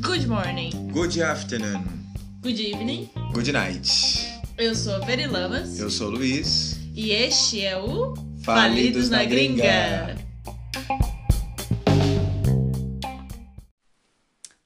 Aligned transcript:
Good 0.00 0.26
morning, 0.28 0.72
Good 0.90 1.20
afternoon. 1.20 1.84
good 2.40 2.58
evening. 2.58 3.10
Good 3.34 3.52
night. 3.52 3.86
Eu 4.56 4.74
sou 4.74 4.94
a 4.94 4.98
Veri 5.00 5.26
Lamas 5.26 5.78
Eu 5.78 5.90
sou 5.90 6.08
o 6.08 6.12
Luiz. 6.12 6.78
e 6.94 7.10
este 7.10 7.62
é 7.62 7.76
o 7.76 8.14
Falidos 8.42 9.10
na 9.10 9.24
Gringa. 9.24 10.16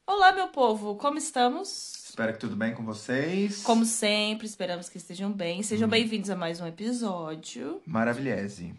Olá, 0.07 0.33
meu 0.33 0.47
povo, 0.49 0.95
como 0.95 1.19
estamos? 1.19 2.05
Espero 2.09 2.33
que 2.33 2.39
tudo 2.39 2.55
bem 2.55 2.75
com 2.75 2.85
vocês. 2.85 3.65
Como 3.65 3.85
sempre, 3.85 4.47
esperamos 4.47 4.89
que 4.89 4.99
estejam 4.99 5.33
bem. 5.33 5.65
Sejam 5.65 5.89
bem-vindos 5.89 6.31
a 6.31 6.37
mais 6.37 6.61
um 6.61 6.67
episódio. 6.69 7.83
Maravilhese. 7.85 8.73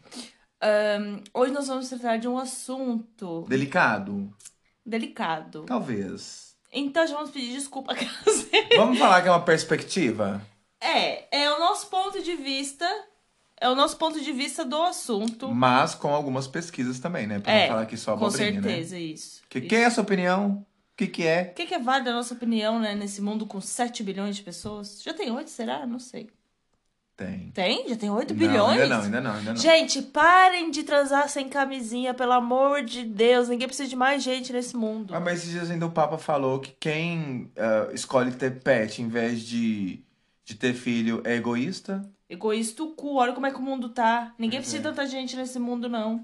Ahn, 0.62 1.22
hoje 1.34 1.52
nós 1.54 1.68
vamos 1.68 1.88
tratar 1.90 2.18
de 2.18 2.28
um 2.28 2.38
assunto 2.38 3.46
Delicado? 3.48 4.34
delicado. 4.86 5.64
Talvez. 5.68 6.56
Então 6.74 7.06
já 7.06 7.16
vamos 7.16 7.32
pedir 7.32 7.54
desculpa. 7.54 7.94
Vamos 8.76 8.98
falar 9.00 9.22
que 9.22 9.28
é 9.28 9.32
uma 9.32 9.44
perspectiva? 9.44 10.42
é, 10.82 11.44
é 11.44 11.52
o 11.52 11.60
nosso 11.60 11.88
ponto 11.88 12.22
de 12.22 12.36
vista. 12.36 12.86
É 13.60 13.68
o 13.70 13.74
nosso 13.76 13.98
ponto 13.98 14.20
de 14.22 14.32
vista 14.32 14.64
do 14.64 14.82
assunto. 14.84 15.48
Mas 15.52 15.96
com 15.96 16.14
algumas 16.14 16.48
pesquisas 16.48 17.00
também, 17.00 17.26
né? 17.26 17.40
Pra 17.40 17.52
É, 17.52 17.62
não 17.62 17.68
falar 17.70 17.82
aqui 17.84 17.98
só 17.98 18.16
Com 18.16 18.26
abobrinha, 18.26 18.52
né? 18.62 18.62
certeza, 18.62 19.00
isso. 19.00 19.42
Que, 19.50 19.60
isso. 19.60 19.68
que 19.68 19.76
é 19.76 19.86
a 19.86 19.92
sua 19.92 20.04
opinião? 20.04 20.66
O 20.94 20.98
que, 20.98 21.08
que 21.08 21.24
é? 21.26 21.50
O 21.52 21.56
que, 21.56 21.66
que 21.66 21.74
é 21.74 21.80
válido 21.80 22.12
a 22.12 22.14
nossa 22.14 22.34
opinião, 22.36 22.80
né? 22.80 22.94
Nesse 22.94 23.22
mundo 23.22 23.46
com 23.48 23.60
7 23.60 24.04
bilhões 24.04 24.36
de 24.36 24.44
pessoas? 24.44 25.02
Já 25.02 25.14
tem 25.14 25.32
8, 25.32 25.50
será? 25.50 25.88
Não 25.88 25.98
sei. 26.00 26.30
Tem. 27.18 27.50
Tem? 27.50 27.90
Já 27.90 27.96
tem 27.96 28.12
8 28.12 28.32
Não, 28.32 28.40
bilhões? 28.40 28.80
ainda 28.80 28.96
não, 28.96 29.04
ainda 29.04 29.22
não, 29.22 29.32
ainda 29.34 29.54
não. 29.54 29.60
Gente, 29.60 30.04
parem 30.04 30.70
de 30.70 30.84
transar 30.84 31.28
sem 31.28 31.50
camisinha, 31.50 32.14
pelo 32.14 32.32
amor 32.34 32.84
de 32.84 33.04
Deus. 33.04 33.50
Ninguém 33.50 33.68
precisa 33.68 33.90
de 33.90 33.96
mais 33.96 34.22
gente 34.22 34.54
nesse 34.54 34.78
mundo. 34.78 35.16
Ah, 35.16 35.20
mas 35.20 35.40
esses 35.40 35.50
dias 35.50 35.72
ainda 35.72 35.88
o 35.88 35.92
Papa 35.92 36.20
falou 36.20 36.60
que 36.60 36.72
quem 36.80 37.52
ah, 37.58 37.90
escolhe 37.92 38.32
ter 38.32 38.60
pet 38.62 39.02
em 39.02 39.08
vez 39.08 39.42
de, 39.42 40.00
de 40.46 40.54
ter 40.54 40.76
filho 40.76 41.24
é 41.26 41.34
egoísta. 41.36 42.08
Egoísta 42.30 42.84
o 42.84 42.92
cu, 42.92 43.16
olha 43.16 43.34
como 43.34 43.48
é 43.48 43.52
que 43.52 43.58
o 43.58 43.64
mundo 43.64 43.90
tá. 43.90 44.36
Ninguém 44.38 44.60
precisa 44.60 44.84
de 44.84 44.88
é. 44.88 44.92
tanta 44.92 45.08
gente 45.08 45.36
nesse 45.36 45.58
mundo, 45.58 45.90
não. 45.90 46.24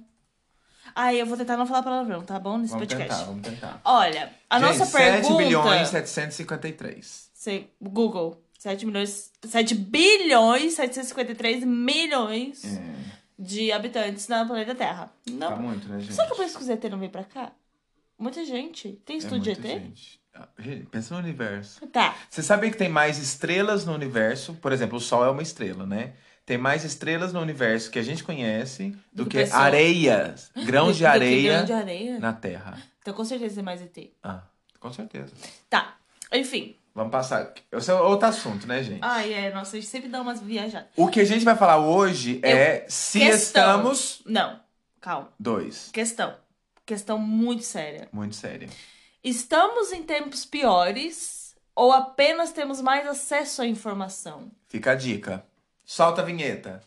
Ai, 0.93 1.19
eu 1.19 1.25
vou 1.25 1.35
tentar 1.35 1.57
não 1.57 1.65
falar 1.65 1.81
palavrão, 1.81 2.21
tá 2.21 2.37
bom? 2.37 2.59
Nesse 2.59 2.73
Vamos 2.73 2.87
podcast. 2.87 3.09
tentar, 3.15 3.25
vamos 3.25 3.41
tentar. 3.41 3.81
Olha, 3.83 4.31
a 4.47 4.59
Gente, 4.59 4.67
nossa 4.67 4.85
7 4.85 5.11
pergunta. 5.21 5.43
bilhões 5.43 5.87
753. 5.89 7.31
Você, 7.33 7.67
Google. 7.81 8.42
7 8.63 8.85
milhões. 8.85 9.29
7 9.43 9.75
bilhões 9.75 10.73
753 10.75 11.65
milhões 11.65 12.63
É, 12.63 12.81
de 13.37 13.73
habitantes 13.73 14.29
na 14.29 14.45
planeta 14.45 14.73
Terra. 14.73 15.11
Não. 15.29 15.49
tá 15.49 15.55
muito, 15.57 15.85
né, 15.89 15.99
gente? 15.99 16.13
Será 16.13 16.27
que 16.27 16.33
eu 16.33 16.37
penso 16.37 16.55
que 16.57 16.63
os 16.63 16.69
ET 16.69 16.83
não 16.85 16.97
vem 16.97 17.09
pra 17.09 17.25
cá? 17.25 17.51
Muita 18.17 18.45
gente. 18.45 18.93
Tem 19.05 19.17
É 19.17 19.19
estúdio 19.19 19.53
de 19.53 19.59
ET? 19.59 19.61
gente. 19.81 20.19
Ah, 20.33 20.47
gente, 20.59 20.85
Pensa 20.85 21.13
no 21.13 21.19
universo. 21.19 21.85
Tá. 21.87 22.15
Você 22.29 22.41
sabia 22.41 22.71
que 22.71 22.77
tem 22.77 22.87
mais 22.87 23.17
estrelas 23.17 23.85
no 23.85 23.93
universo? 23.93 24.53
Por 24.53 24.71
exemplo, 24.71 24.97
o 24.97 25.01
Sol 25.01 25.25
é 25.25 25.29
uma 25.29 25.41
estrela, 25.43 25.85
né? 25.85 26.13
Tem 26.45 26.57
mais 26.57 26.85
estrelas 26.85 27.33
no 27.33 27.41
universo 27.41 27.91
que 27.91 27.99
a 27.99 28.03
gente 28.03 28.23
conhece 28.23 28.95
do, 29.11 29.25
Do 29.25 29.29
que 29.29 29.39
areias, 29.51 30.51
grãos 30.65 30.95
de 30.95 31.05
areia 31.05 31.53
grão 31.55 31.65
de 31.65 31.73
areia? 31.73 32.17
na 32.19 32.31
Terra. 32.31 32.81
Então 33.01 33.13
com 33.13 33.25
certeza 33.25 33.55
tem 33.55 33.63
mais 33.63 33.81
ET. 33.81 33.97
Ah, 34.23 34.41
com 34.79 34.91
certeza. 34.93 35.33
Tá. 35.69 35.97
Enfim. 36.31 36.77
Vamos 36.95 37.11
passar. 37.11 37.53
Esse 37.71 37.89
é 37.89 37.93
outro 37.95 38.27
assunto, 38.27 38.67
né, 38.67 38.83
gente? 38.83 38.99
Ai, 39.01 39.33
é. 39.33 39.51
Nossa, 39.53 39.75
a 39.75 39.79
gente 39.79 39.89
sempre 39.89 40.09
dá 40.09 40.21
umas 40.21 40.39
viajadas. 40.41 40.89
O 40.95 41.07
que 41.07 41.19
a 41.19 41.25
gente 41.25 41.43
vai 41.43 41.55
falar 41.55 41.79
hoje 41.79 42.39
é 42.43 42.85
se 42.87 43.19
Questão. 43.19 43.35
estamos. 43.35 44.21
Não. 44.25 44.59
Calma. 45.01 45.29
Dois. 45.39 45.89
Questão. 45.91 46.35
Questão 46.85 47.17
muito 47.17 47.63
séria. 47.63 48.07
Muito 48.11 48.35
séria. 48.35 48.69
Estamos 49.23 49.91
em 49.91 50.03
tempos 50.03 50.45
piores 50.45 51.55
ou 51.75 51.91
apenas 51.91 52.51
temos 52.51 52.79
mais 52.79 53.07
acesso 53.07 53.61
à 53.61 53.65
informação? 53.67 54.51
Fica 54.67 54.91
a 54.91 54.95
dica. 54.95 55.43
Solta 55.83 56.21
a 56.21 56.25
vinheta. 56.25 56.81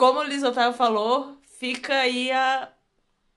Como 0.00 0.20
o 0.20 0.22
Liz 0.22 0.42
Otávio 0.42 0.72
falou, 0.72 1.36
fica 1.58 1.92
aí 1.92 2.32
a 2.32 2.70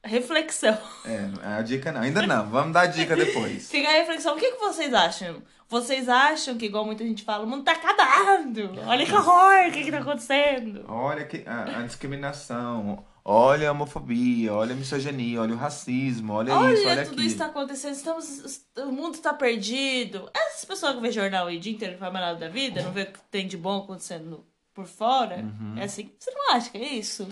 reflexão. 0.01 0.77
É, 1.03 1.29
a 1.57 1.61
dica 1.61 1.91
não. 1.91 1.99
Ainda 1.99 2.25
não. 2.25 2.49
Vamos 2.49 2.71
dar 2.71 2.83
a 2.83 2.85
dica 2.85 3.17
depois. 3.17 3.67
Fica 3.69 3.89
a 3.89 3.91
reflexão. 3.91 4.33
O 4.33 4.39
que, 4.39 4.49
que 4.49 4.59
vocês 4.59 4.93
acham? 4.93 5.43
Vocês 5.67 6.07
acham 6.07 6.57
que, 6.57 6.67
igual 6.67 6.85
muita 6.85 7.03
gente 7.03 7.25
fala, 7.25 7.43
o 7.43 7.47
mundo 7.49 7.65
tá 7.65 7.73
acabando? 7.73 8.79
Olha 8.87 9.05
que 9.05 9.13
horror, 9.13 9.67
o 9.67 9.71
que, 9.73 9.83
que 9.83 9.91
tá 9.91 9.97
acontecendo? 9.97 10.85
Olha 10.87 11.25
que, 11.25 11.43
a, 11.45 11.79
a 11.79 11.81
discriminação, 11.81 13.03
olha 13.25 13.67
a 13.67 13.71
homofobia, 13.73 14.53
olha 14.53 14.71
a 14.71 14.77
misoginia, 14.77 15.41
olha 15.41 15.55
o 15.55 15.57
racismo, 15.57 16.31
olha, 16.31 16.55
Olha, 16.55 16.73
isso, 16.75 16.87
olha 16.87 17.03
tudo 17.03 17.13
aquilo. 17.15 17.27
isso 17.27 17.37
tá 17.37 17.47
acontecendo, 17.47 17.93
estamos, 17.93 18.65
o 18.77 18.89
mundo 18.89 19.17
tá 19.17 19.33
perdido. 19.33 20.29
Essas 20.33 20.63
pessoas 20.63 20.95
que 20.95 21.01
vê 21.01 21.11
jornal 21.11 21.47
o 21.47 21.59
dia 21.59 21.73
inteiro 21.73 21.95
não 21.95 21.99
faz 21.99 22.13
mais 22.13 22.25
nada 22.25 22.39
da 22.39 22.47
vida, 22.47 22.81
não 22.81 22.93
vê 22.93 23.01
o 23.01 23.11
que 23.11 23.19
tem 23.29 23.45
de 23.47 23.57
bom 23.57 23.79
acontecendo 23.79 24.45
por 24.73 24.85
fora, 24.85 25.37
Uhum. 25.37 25.77
é 25.77 25.83
assim. 25.83 26.11
Você 26.19 26.31
não 26.31 26.55
acha 26.55 26.69
que 26.69 26.77
é 26.77 26.93
isso? 26.93 27.27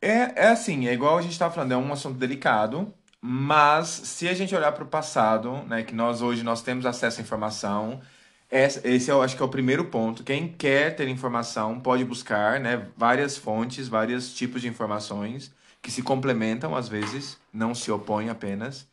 É, 0.00 0.44
é 0.44 0.48
assim, 0.48 0.86
é 0.86 0.92
igual 0.92 1.16
a 1.18 1.22
gente 1.22 1.38
tava 1.38 1.54
falando, 1.54 1.72
é 1.72 1.76
um 1.76 1.92
assunto 1.92 2.18
delicado, 2.18 2.92
mas 3.20 3.88
se 3.88 4.28
a 4.28 4.34
gente 4.34 4.54
olhar 4.54 4.72
para 4.72 4.84
o 4.84 4.86
passado, 4.88 5.62
né, 5.66 5.82
que 5.82 5.94
nós 5.94 6.20
hoje 6.20 6.42
nós 6.42 6.62
temos 6.62 6.84
acesso 6.84 7.20
à 7.20 7.22
informação, 7.22 8.00
esse, 8.50 9.10
eu 9.10 9.22
acho 9.22 9.34
que 9.36 9.42
é 9.42 9.46
o 9.46 9.48
primeiro 9.48 9.86
ponto. 9.86 10.22
Quem 10.22 10.46
quer 10.48 10.94
ter 10.94 11.08
informação 11.08 11.80
pode 11.80 12.04
buscar, 12.04 12.60
né, 12.60 12.86
várias 12.96 13.36
fontes, 13.36 13.88
vários 13.88 14.34
tipos 14.34 14.60
de 14.62 14.68
informações 14.68 15.52
que 15.82 15.90
se 15.90 16.02
complementam 16.02 16.74
às 16.76 16.88
vezes, 16.88 17.38
não 17.52 17.74
se 17.74 17.90
opõem 17.90 18.28
apenas. 18.30 18.86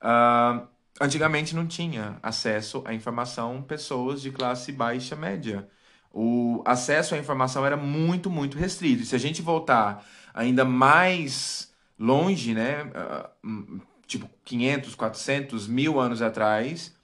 Ah, 0.00 0.66
antigamente 1.00 1.54
não 1.54 1.66
tinha 1.66 2.18
acesso 2.22 2.82
à 2.86 2.94
informação 2.94 3.62
pessoas 3.62 4.22
de 4.22 4.30
classe 4.30 4.72
baixa 4.72 5.16
média. 5.16 5.68
O 6.12 6.62
acesso 6.64 7.14
à 7.14 7.18
informação 7.18 7.64
era 7.64 7.76
muito, 7.76 8.30
muito 8.30 8.58
restrito. 8.58 9.02
E 9.02 9.06
se 9.06 9.14
a 9.14 9.18
gente 9.18 9.40
voltar 9.42 10.06
ainda 10.34 10.64
mais 10.64 11.72
longe, 11.98 12.54
né, 12.54 12.90
ah, 12.94 13.30
hum, 13.44 13.80
tipo 14.06 14.28
500, 14.44 14.94
400, 14.94 15.66
mil 15.66 15.98
anos 16.00 16.20
atrás, 16.20 16.94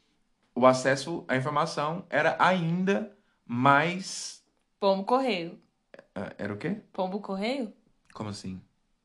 o 0.55 0.67
acesso 0.67 1.25
à 1.29 1.37
informação 1.37 2.05
era 2.11 2.37
ainda 2.39 3.17
mais. 3.47 4.43
Pombo 4.81 5.05
correio. 5.05 5.59
ah, 6.15 6.33
Era 6.39 6.53
o 6.53 6.57
quê? 6.57 6.77
Pombo 6.93 7.21
correio? 7.21 7.73
Como 8.13 8.31
assim? 8.31 8.61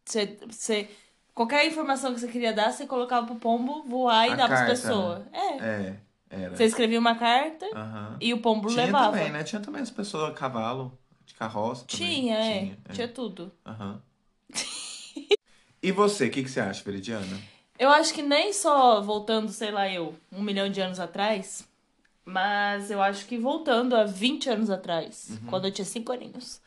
Você, 0.05 0.37
você, 0.45 0.89
qualquer 1.33 1.65
informação 1.65 2.13
que 2.13 2.19
você 2.19 2.27
queria 2.27 2.53
dar, 2.53 2.71
você 2.71 2.85
colocava 2.85 3.25
pro 3.27 3.35
pombo 3.35 3.83
voar 3.83 4.27
e 4.27 4.33
A 4.33 4.35
dar 4.35 4.47
pras 4.47 4.59
carta, 4.59 4.71
pessoas. 4.71 5.25
É. 5.33 5.57
É, 5.57 5.99
era. 6.33 6.55
Você 6.55 6.65
escrevia 6.65 6.99
uma 6.99 7.15
carta 7.15 7.65
Aham. 7.73 8.17
e 8.19 8.33
o 8.33 8.39
pombo 8.39 8.67
Tinha 8.69 8.85
levava. 8.85 9.11
também, 9.11 9.31
né? 9.31 9.43
Tinha 9.43 9.61
também 9.61 9.81
as 9.81 9.89
pessoas 9.91 10.29
a 10.29 10.33
cavalo, 10.33 10.97
de 11.25 11.33
carroça. 11.35 11.85
Tinha, 11.87 12.35
é. 12.37 12.59
Tinha, 12.59 12.77
é. 12.89 12.93
Tinha 12.93 13.07
tudo. 13.07 13.51
Aham. 13.65 14.01
e 15.81 15.91
você, 15.91 16.27
o 16.27 16.31
que, 16.31 16.43
que 16.43 16.49
você 16.49 16.59
acha, 16.59 16.83
Veridiana? 16.83 17.39
Eu 17.77 17.89
acho 17.89 18.13
que 18.13 18.21
nem 18.21 18.53
só 18.53 19.01
voltando, 19.01 19.49
sei 19.51 19.71
lá, 19.71 19.89
eu, 19.89 20.13
um 20.31 20.41
milhão 20.41 20.69
de 20.69 20.79
anos 20.79 20.99
atrás, 20.99 21.67
mas 22.23 22.91
eu 22.91 23.01
acho 23.01 23.25
que 23.25 23.37
voltando 23.37 23.95
a 23.95 24.03
20 24.05 24.49
anos 24.49 24.69
atrás, 24.69 25.29
Uhum. 25.31 25.47
quando 25.49 25.65
eu 25.65 25.71
tinha 25.71 25.85
5 25.85 26.11
aninhos. 26.11 26.61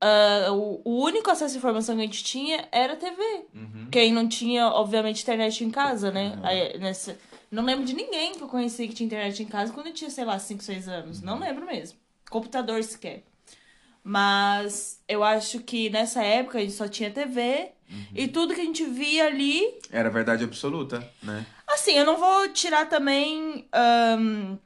ah, 0.00 0.52
o, 0.52 0.80
o 0.84 1.02
único 1.04 1.30
acesso 1.30 1.54
à 1.56 1.58
informação 1.58 1.96
que 1.96 2.02
a 2.02 2.04
gente 2.04 2.22
tinha 2.22 2.68
era 2.70 2.92
a 2.92 2.96
TV. 2.96 3.22
Uhum. 3.54 3.88
Quem 3.90 4.12
não 4.12 4.28
tinha, 4.28 4.68
obviamente, 4.68 5.22
internet 5.22 5.64
em 5.64 5.70
casa, 5.70 6.10
né? 6.10 6.34
Uhum. 6.38 6.46
Aí, 6.46 6.78
nessa... 6.78 7.16
Não 7.50 7.64
lembro 7.64 7.84
de 7.84 7.94
ninguém 7.94 8.32
que 8.34 8.42
eu 8.42 8.48
conheci 8.48 8.88
que 8.88 8.94
tinha 8.94 9.06
internet 9.06 9.42
em 9.42 9.46
casa 9.46 9.72
quando 9.72 9.86
eu 9.88 9.94
tinha, 9.94 10.10
sei 10.10 10.24
lá, 10.24 10.38
5, 10.38 10.62
6 10.62 10.88
anos. 10.88 11.18
Uhum. 11.20 11.26
Não 11.26 11.38
lembro 11.38 11.64
mesmo. 11.66 11.98
Computador 12.28 12.82
sequer. 12.82 13.22
Mas 14.02 15.02
eu 15.08 15.24
acho 15.24 15.60
que 15.60 15.90
nessa 15.90 16.22
época 16.22 16.58
a 16.58 16.60
gente 16.60 16.74
só 16.74 16.86
tinha 16.88 17.10
TV 17.10 17.72
Uhum. 17.88 18.04
e 18.16 18.26
tudo 18.26 18.52
que 18.52 18.60
a 18.60 18.64
gente 18.64 18.84
via 18.84 19.26
ali 19.26 19.62
Era 19.92 20.10
verdade 20.10 20.42
absoluta, 20.42 21.08
né? 21.22 21.46
Assim, 21.68 21.92
eu 21.92 22.04
não 22.04 22.16
vou 22.16 22.48
tirar 22.48 22.88
também. 22.88 23.64
ahn, 23.72 24.56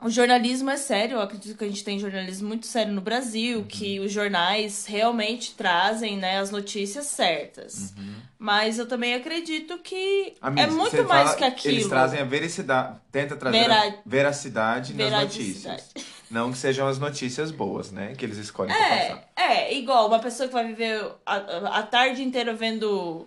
o 0.00 0.08
jornalismo 0.10 0.70
é 0.70 0.76
sério, 0.76 1.16
eu 1.16 1.20
acredito 1.20 1.56
que 1.58 1.64
a 1.64 1.68
gente 1.68 1.82
tem 1.84 1.98
jornalismo 1.98 2.46
muito 2.48 2.66
sério 2.66 2.92
no 2.92 3.00
Brasil, 3.00 3.64
que 3.68 3.98
os 4.00 4.12
jornais 4.12 4.86
realmente 4.86 5.54
trazem 5.54 6.16
né, 6.16 6.38
as 6.38 6.50
notícias 6.50 7.06
certas. 7.06 7.92
Mas 8.38 8.78
eu 8.78 8.86
também 8.86 9.14
acredito 9.14 9.78
que 9.78 10.34
Amigo, 10.40 10.60
é 10.68 10.70
muito 10.72 11.02
mais 11.04 11.30
fala- 11.30 11.36
que 11.36 11.44
aquilo. 11.44 11.74
Eles 11.74 11.88
trazem 11.88 12.20
a 12.20 12.24
veracidade, 12.24 13.00
tenta 13.10 13.34
trazer 13.36 13.58
Vera- 13.58 13.88
a 13.88 13.94
veracidade 14.06 14.94
nas 14.94 15.10
notícias. 15.12 15.90
Não 16.30 16.52
que 16.52 16.58
sejam 16.58 16.86
as 16.86 16.98
notícias 16.98 17.50
boas, 17.50 17.90
né? 17.90 18.14
Que 18.16 18.24
eles 18.24 18.36
escolhem 18.38 18.72
pra 18.76 18.86
passar. 18.88 19.28
É, 19.34 19.42
é, 19.70 19.74
igual 19.74 20.06
uma 20.06 20.18
pessoa 20.20 20.46
que 20.46 20.52
vai 20.54 20.64
viver 20.66 21.04
a- 21.26 21.78
a 21.78 21.82
tarde 21.82 22.22
inteira 22.22 22.54
vendo 22.54 23.26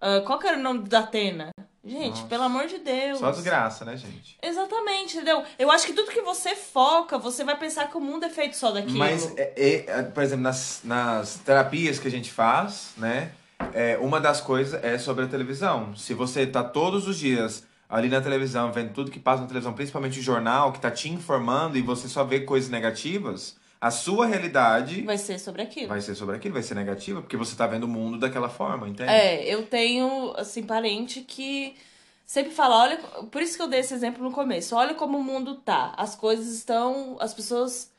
Ah, 0.00 0.20
qual 0.24 0.38
que 0.38 0.46
era 0.46 0.58
o 0.58 0.62
nome 0.62 0.88
da 0.88 1.00
Atena? 1.00 1.50
Gente, 1.84 2.16
Nossa. 2.16 2.26
pelo 2.26 2.42
amor 2.42 2.66
de 2.66 2.78
Deus. 2.78 3.20
Só 3.20 3.30
desgraça, 3.30 3.84
né, 3.84 3.96
gente? 3.96 4.36
Exatamente, 4.42 5.16
entendeu? 5.16 5.44
Eu 5.56 5.70
acho 5.70 5.86
que 5.86 5.92
tudo 5.92 6.10
que 6.10 6.20
você 6.20 6.56
foca, 6.56 7.16
você 7.16 7.44
vai 7.44 7.56
pensar 7.56 7.88
que 7.88 7.96
o 7.96 8.00
mundo 8.00 8.24
é 8.24 8.28
feito 8.28 8.56
só 8.56 8.72
daquilo. 8.72 8.98
Mas, 8.98 9.32
é- 9.36 9.52
é- 9.56 9.84
é, 9.86 10.02
por 10.02 10.22
exemplo, 10.22 10.42
nas, 10.42 10.80
nas 10.82 11.36
terapias 11.44 12.00
que 12.00 12.08
a 12.08 12.10
gente 12.10 12.32
faz, 12.32 12.92
né? 12.96 13.30
é, 13.72 13.96
uma 13.98 14.20
das 14.20 14.40
coisas 14.40 14.82
é 14.82 14.98
sobre 14.98 15.24
a 15.24 15.28
televisão. 15.28 15.94
Se 15.94 16.12
você 16.14 16.46
tá 16.46 16.62
todos 16.64 17.06
os 17.06 17.16
dias 17.18 17.64
ali 17.88 18.08
na 18.08 18.20
televisão, 18.20 18.72
vendo 18.72 18.92
tudo 18.92 19.10
que 19.10 19.20
passa 19.20 19.42
na 19.42 19.48
televisão, 19.48 19.72
principalmente 19.72 20.18
o 20.18 20.22
jornal, 20.22 20.72
que 20.72 20.80
tá 20.80 20.90
te 20.90 21.08
informando 21.08 21.78
e 21.78 21.82
você 21.82 22.08
só 22.08 22.24
vê 22.24 22.40
coisas 22.40 22.68
negativas, 22.68 23.56
a 23.80 23.90
sua 23.90 24.26
realidade 24.26 25.02
Vai 25.02 25.18
ser 25.18 25.38
sobre 25.38 25.62
aquilo. 25.62 25.88
vai 25.88 26.00
ser 26.00 26.14
sobre 26.14 26.36
aquilo, 26.36 26.54
vai 26.54 26.62
ser 26.62 26.74
negativa, 26.74 27.20
porque 27.20 27.36
você 27.36 27.54
tá 27.54 27.66
vendo 27.66 27.84
o 27.84 27.88
mundo 27.88 28.18
daquela 28.18 28.48
forma, 28.48 28.88
entende? 28.88 29.10
É, 29.10 29.44
eu 29.52 29.66
tenho, 29.66 30.32
assim, 30.36 30.62
parente 30.62 31.20
que 31.20 31.76
sempre 32.24 32.52
fala, 32.52 32.76
olha, 32.78 32.96
por 33.30 33.40
isso 33.40 33.56
que 33.56 33.62
eu 33.62 33.68
dei 33.68 33.80
esse 33.80 33.94
exemplo 33.94 34.24
no 34.24 34.32
começo, 34.32 34.74
olha 34.74 34.94
como 34.94 35.18
o 35.18 35.22
mundo 35.24 35.56
tá. 35.56 35.92
As 35.96 36.14
coisas 36.14 36.48
estão, 36.48 37.16
as 37.20 37.32
pessoas 37.32 37.92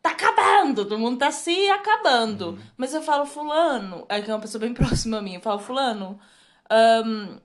tá 0.00 0.10
acabando, 0.10 0.84
todo 0.84 0.98
mundo 0.98 1.18
tá 1.18 1.30
se 1.30 1.68
acabando. 1.70 2.58
Mas 2.76 2.92
eu 2.94 3.02
falo, 3.02 3.24
fulano, 3.26 4.04
é 4.08 4.20
que 4.20 4.30
é 4.30 4.34
uma 4.34 4.40
pessoa 4.40 4.60
bem 4.60 4.72
próxima 4.74 5.18
a 5.18 5.22
mim, 5.22 5.34
eu 5.34 5.40
falo, 5.40 5.58
fulano, 5.58 6.18
ahn, 6.70 7.38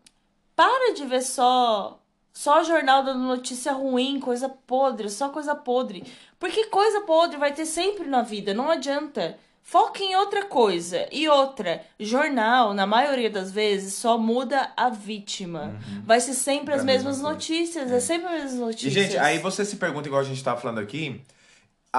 para 0.56 0.94
de 0.94 1.06
ver 1.06 1.22
só 1.22 2.00
só 2.38 2.64
jornal 2.64 3.04
dando 3.04 3.24
notícia 3.24 3.74
ruim, 3.74 4.20
coisa 4.20 4.48
podre, 4.48 5.10
só 5.10 5.30
coisa 5.30 5.56
podre. 5.56 6.04
Porque 6.40 6.66
coisa 6.68 7.02
podre 7.02 7.36
vai 7.36 7.52
ter 7.52 7.66
sempre 7.66 8.06
na 8.08 8.22
vida, 8.22 8.54
não 8.54 8.70
adianta. 8.70 9.40
Foca 9.64 10.04
em 10.04 10.16
outra 10.16 10.46
coisa. 10.46 11.08
E 11.12 11.28
outra, 11.28 11.82
jornal, 12.00 12.76
na 12.76 12.86
maioria 12.86 13.28
das 13.28 13.52
vezes, 13.52 13.96
só 13.96 14.20
muda 14.20 14.72
a 14.78 14.88
vítima. 14.88 15.76
Vai 16.06 16.20
ser 16.20 16.36
sempre 16.36 16.76
É 16.76 16.78
as 16.78 16.84
mesmas 16.84 17.16
mesma 17.18 17.32
notícias, 17.32 17.92
é. 17.92 18.00
sempre 18.00 18.28
as 18.28 18.34
mesmas 18.44 18.54
E, 18.54 18.58
notícias. 18.60 18.94
gente, 18.94 19.18
aí 19.18 19.40
você 19.40 19.66
se 19.66 19.78
pergunta, 19.78 20.08
igual 20.08 20.22
a 20.22 20.24
gente 20.24 20.44
tava 20.44 20.62
falando 20.62 20.80
aqui, 20.80 21.20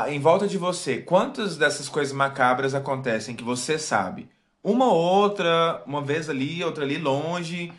em 0.06 0.20
volta 0.20 0.46
de 0.46 0.56
você, 0.56 0.98
quantas 0.98 1.56
dessas 1.56 1.88
coisas 1.88 2.14
macabras 2.14 2.76
acontecem 2.76 3.34
que 3.34 3.42
você 3.42 3.76
sabe? 3.76 4.28
Uma 4.62 4.86
ou 4.86 4.96
outra, 4.96 5.82
uma 5.84 6.00
vez 6.00 6.30
ali, 6.30 6.62
outra 6.62 6.84
ali 6.84 6.96
longe, 6.96 7.72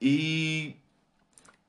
e 0.00 0.76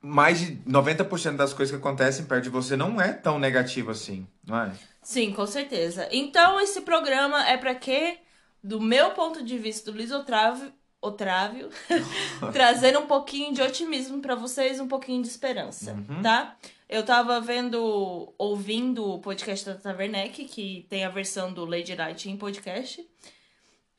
mais 0.01 0.39
de 0.39 0.55
90% 0.69 1.35
das 1.35 1.53
coisas 1.53 1.75
que 1.75 1.79
acontecem 1.81 2.25
perto 2.25 2.43
de 2.43 2.49
você 2.49 2.75
não 2.75 2.99
é 3.01 3.13
tão 3.13 3.39
negativo 3.39 3.91
assim, 3.91 4.27
não 4.45 4.59
é? 4.61 4.71
Sim, 5.01 5.31
com 5.33 5.45
certeza. 5.47 6.07
Então, 6.11 6.59
esse 6.59 6.81
programa 6.81 7.47
é 7.47 7.57
pra 7.57 7.73
quê? 7.75 8.17
Do 8.63 8.79
meu 8.81 9.11
ponto 9.11 9.43
de 9.43 9.57
vista, 9.57 9.91
do 9.91 9.97
Luiz 9.97 10.11
Otávio, 10.11 10.71
Otávio 11.01 11.69
trazer 12.51 12.97
um 12.97 13.05
pouquinho 13.05 13.53
de 13.53 13.61
otimismo 13.61 14.19
pra 14.21 14.35
vocês, 14.35 14.79
um 14.79 14.87
pouquinho 14.87 15.21
de 15.21 15.27
esperança, 15.27 15.93
Uhum. 15.93 16.21
tá? 16.21 16.55
Eu 16.89 17.03
tava 17.03 17.39
vendo, 17.41 18.33
ouvindo 18.37 19.05
o 19.05 19.19
podcast 19.19 19.65
da 19.65 19.75
Tata 19.75 19.97
Werneck, 19.97 20.45
que 20.45 20.85
tem 20.89 21.03
a 21.03 21.09
versão 21.09 21.51
do 21.53 21.65
Lady 21.65 21.95
Night 21.95 22.29
em 22.29 22.37
podcast. 22.37 23.05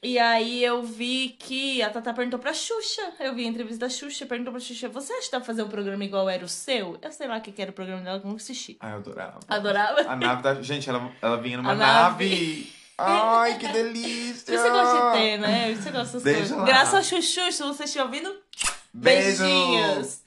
E 0.00 0.16
aí 0.16 0.62
eu 0.64 0.80
vi 0.82 1.30
que 1.40 1.82
a 1.82 1.90
Tata 1.90 2.14
perguntou 2.14 2.38
pra 2.38 2.52
Xuxa. 2.52 3.02
Eu 3.18 3.34
vi 3.34 3.44
a 3.44 3.48
entrevista 3.48 3.80
da 3.86 3.88
Xuxa, 3.90 4.26
perguntou 4.26 4.52
pra 4.52 4.60
Xuxa, 4.60 4.88
você 4.88 5.12
acha 5.12 5.24
que 5.26 5.32
dá 5.32 5.38
pra 5.38 5.46
fazer 5.46 5.62
um 5.64 5.68
programa 5.68 6.04
igual 6.04 6.28
era 6.28 6.44
o 6.44 6.48
seu? 6.48 6.96
Eu 7.02 7.10
sei 7.10 7.26
lá 7.26 7.38
o 7.38 7.40
que 7.40 7.60
era 7.60 7.70
o 7.72 7.74
programa 7.74 8.02
dela, 8.02 8.20
que 8.20 8.24
eu 8.24 8.30
nunca 8.30 8.40
assisti. 8.42 8.76
Ah, 8.78 8.90
eu 8.90 8.96
adorava. 8.98 9.40
Adorava. 9.48 10.00
A 10.02 10.14
nave 10.14 10.42
da... 10.42 10.62
Gente, 10.62 10.88
ela, 10.88 11.10
ela 11.20 11.36
vinha 11.40 11.56
numa 11.56 11.72
A 11.72 11.74
nave. 11.74 12.28
nave. 12.28 12.72
Ai, 12.96 13.58
que 13.58 13.66
delícia! 13.72 14.56
Você 14.56 14.70
gosta 14.70 15.06
de 15.12 15.18
ter, 15.18 15.38
né? 15.38 15.74
Você 15.74 15.90
gosta 15.90 16.18
dessas 16.20 16.22
coisas. 16.22 16.50
lá. 16.58 16.64
Graças 16.64 16.94
ao 16.94 17.02
Chuchu, 17.02 17.50
se 17.52 17.62
você 17.64 17.84
estiver 17.84 18.04
ouvindo, 18.04 18.36
Beijo! 18.94 19.42
beijinhos. 19.42 20.22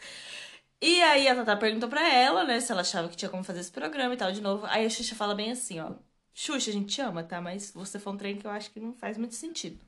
E 0.82 1.02
aí 1.02 1.28
a 1.30 1.36
Tata 1.36 1.56
perguntou 1.58 1.88
pra 1.88 2.06
ela, 2.14 2.44
né, 2.44 2.60
se 2.60 2.72
ela 2.72 2.82
achava 2.82 3.08
que 3.08 3.16
tinha 3.16 3.30
como 3.30 3.44
fazer 3.44 3.60
esse 3.62 3.72
programa 3.72 4.14
e 4.14 4.18
tal, 4.18 4.32
de 4.34 4.42
novo. 4.42 4.66
Aí 4.70 4.86
a 4.86 4.90
Xuxa 4.90 5.16
fala 5.16 5.34
bem 5.36 5.52
assim, 5.52 5.80
ó. 5.80 5.92
Xuxa, 6.33 6.69
a 6.69 6.74
gente 6.74 6.94
te 6.95 7.01
ama, 7.01 7.24
tá? 7.24 7.42
Mas 7.42 7.72
você 7.72 8.00
foi 8.00 8.13
um 8.13 8.18
trem 8.18 8.38
que 8.38 8.45
eu 8.48 8.51
acho 8.51 8.72
que 8.72 8.80
não 8.80 8.94
faz 8.94 9.18
muito 9.18 9.36
sentido. 9.36 9.80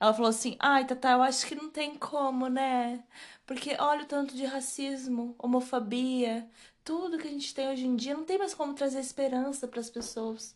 Ela 0.00 0.14
falou 0.14 0.28
assim, 0.30 0.56
ai, 0.60 0.86
Tata, 0.86 1.10
eu 1.10 1.22
acho 1.22 1.46
que 1.46 1.54
não 1.56 1.70
tem 1.70 1.96
como, 1.96 2.48
né? 2.48 3.02
Porque 3.46 3.76
olha 3.80 4.02
o 4.02 4.06
tanto 4.06 4.34
de 4.34 4.44
racismo, 4.44 5.34
homofobia, 5.38 6.46
tudo 6.84 7.18
que 7.18 7.26
a 7.26 7.30
gente 7.30 7.52
tem 7.52 7.68
hoje 7.68 7.84
em 7.86 7.96
dia, 7.96 8.14
não 8.14 8.24
tem 8.24 8.38
mais 8.38 8.54
como 8.54 8.74
trazer 8.74 9.00
esperança 9.00 9.66
pras 9.66 9.90
pessoas. 9.90 10.54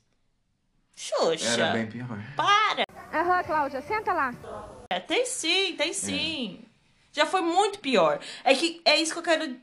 Xuxa, 0.95 1.63
Era 1.63 1.73
bem 1.73 1.89
pior. 1.89 2.19
para! 2.37 2.87
Aham, 3.13 3.43
Cláudia, 3.45 3.83
senta 3.83 4.13
lá. 4.13 4.33
É, 4.91 5.01
tem 5.01 5.27
sim, 5.27 5.75
tem 5.77 5.93
sim. 5.93 6.65
Já 7.13 7.27
foi 7.27 7.41
muito 7.41 7.79
pior. 7.81 8.21
É 8.45 8.55
que 8.55 8.81
é 8.85 9.01
isso 9.01 9.13
que 9.13 9.19
eu 9.19 9.23
quero 9.23 9.57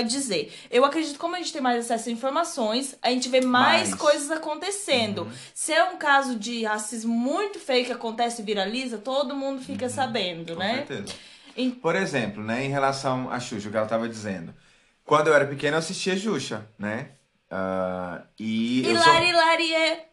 dizer. 0.00 0.52
Eu 0.70 0.84
acredito 0.84 1.12
que 1.14 1.18
como 1.18 1.34
a 1.34 1.38
gente 1.38 1.52
tem 1.52 1.60
mais 1.60 1.84
acesso 1.84 2.08
a 2.08 2.12
informações, 2.12 2.96
a 3.02 3.10
gente 3.10 3.28
vê 3.28 3.40
mais, 3.40 3.90
Mais. 3.90 3.94
coisas 3.94 4.30
acontecendo. 4.30 5.30
Se 5.54 5.72
é 5.72 5.84
um 5.84 5.96
caso 5.96 6.36
de 6.38 6.64
racismo 6.64 7.12
muito 7.14 7.58
feio 7.58 7.84
que 7.84 7.92
acontece 7.92 8.40
e 8.40 8.44
viraliza, 8.44 8.98
todo 8.98 9.34
mundo 9.34 9.60
fica 9.60 9.88
sabendo, 9.88 10.54
Com 10.54 10.60
né? 10.60 10.84
certeza. 10.86 11.14
Em- 11.56 11.70
Por 11.70 11.94
exemplo, 11.96 12.42
né, 12.42 12.64
em 12.64 12.70
relação 12.70 13.30
a 13.30 13.38
Xuxa, 13.38 13.68
o 13.68 13.70
que 13.70 13.76
ela 13.76 13.86
tava 13.86 14.08
dizendo. 14.08 14.54
Quando 15.04 15.26
eu 15.26 15.34
era 15.34 15.44
pequeno, 15.46 15.74
eu 15.74 15.78
assistia 15.78 16.16
Xuxa, 16.16 16.66
né? 16.78 17.10
Ah, 17.50 18.22
e 18.38 18.82
eu 18.88 18.96
sou... 18.98 19.12
É. 19.12 20.06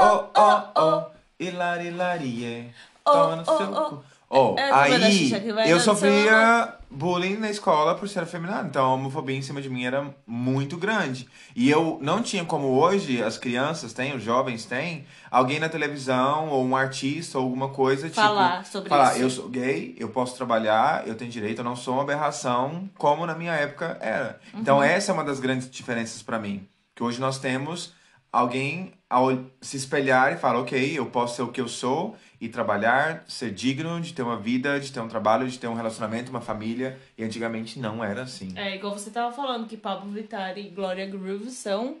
Oh, 0.00 0.24
oh, 0.36 0.80
oh, 0.80 1.10
hilari, 1.40 1.88
hilarie. 1.88 2.72
Oh, 3.04 3.10
Toma 3.10 3.36
no 3.36 3.42
oh, 3.46 3.56
seu 3.56 3.72
oh. 3.72 3.90
cu. 3.90 4.04
Oh, 4.30 4.54
É, 4.58 4.68
é, 4.68 4.72
aí 4.72 5.70
eu 5.70 5.78
sofria 5.78 6.74
bullying 6.94 7.36
na 7.36 7.50
escola 7.50 7.94
por 7.94 8.08
ser 8.08 8.20
afeminado. 8.20 8.68
Então 8.68 8.84
a 8.84 8.94
homofobia 8.94 9.36
em 9.36 9.42
cima 9.42 9.60
de 9.60 9.68
mim 9.68 9.84
era 9.84 10.14
muito 10.26 10.76
grande. 10.76 11.28
E 11.54 11.68
eu 11.68 11.98
não 12.00 12.22
tinha 12.22 12.44
como 12.44 12.68
hoje 12.68 13.22
as 13.22 13.36
crianças 13.36 13.92
têm, 13.92 14.14
os 14.16 14.22
jovens 14.22 14.64
têm, 14.64 15.04
alguém 15.30 15.58
na 15.58 15.68
televisão 15.68 16.48
ou 16.48 16.64
um 16.64 16.76
artista 16.76 17.38
ou 17.38 17.44
alguma 17.44 17.68
coisa 17.68 18.08
Falar 18.10 18.58
tipo. 18.58 18.68
sobre 18.72 18.88
falar, 18.88 19.12
isso. 19.14 19.22
eu 19.22 19.30
sou 19.30 19.48
gay, 19.48 19.94
eu 19.98 20.08
posso 20.08 20.36
trabalhar, 20.36 21.06
eu 21.06 21.14
tenho 21.14 21.30
direito, 21.30 21.58
eu 21.58 21.64
não 21.64 21.76
sou 21.76 21.94
uma 21.94 22.02
aberração 22.02 22.88
como 22.96 23.26
na 23.26 23.34
minha 23.34 23.52
época 23.52 23.98
era. 24.00 24.38
Então 24.54 24.76
Uhum. 24.78 24.82
essa 24.82 25.10
é 25.10 25.14
uma 25.14 25.24
das 25.24 25.40
grandes 25.40 25.70
diferenças 25.70 26.22
pra 26.22 26.38
mim. 26.38 26.66
Que 26.94 27.02
hoje 27.02 27.20
nós 27.20 27.38
temos 27.38 27.92
alguém 28.34 28.92
ao 29.08 29.30
se 29.60 29.76
espelhar 29.76 30.32
e 30.32 30.36
falar, 30.36 30.58
ok, 30.58 30.98
eu 30.98 31.06
posso 31.06 31.36
ser 31.36 31.42
o 31.42 31.48
que 31.48 31.60
eu 31.60 31.68
sou 31.68 32.16
e 32.40 32.48
trabalhar, 32.48 33.22
ser 33.28 33.52
digno 33.52 34.00
de 34.00 34.12
ter 34.12 34.22
uma 34.22 34.36
vida, 34.36 34.80
de 34.80 34.90
ter 34.90 34.98
um 34.98 35.06
trabalho, 35.06 35.48
de 35.48 35.56
ter 35.56 35.68
um 35.68 35.74
relacionamento, 35.74 36.30
uma 36.30 36.40
família. 36.40 36.98
E 37.16 37.22
antigamente 37.22 37.78
não 37.78 38.02
era 38.02 38.22
assim. 38.22 38.52
É, 38.56 38.74
igual 38.74 38.92
você 38.92 39.10
tava 39.10 39.32
falando, 39.32 39.68
que 39.68 39.76
Pablo 39.76 40.10
Vittar 40.10 40.58
e 40.58 40.68
Gloria 40.68 41.06
Groove 41.06 41.50
são 41.50 41.98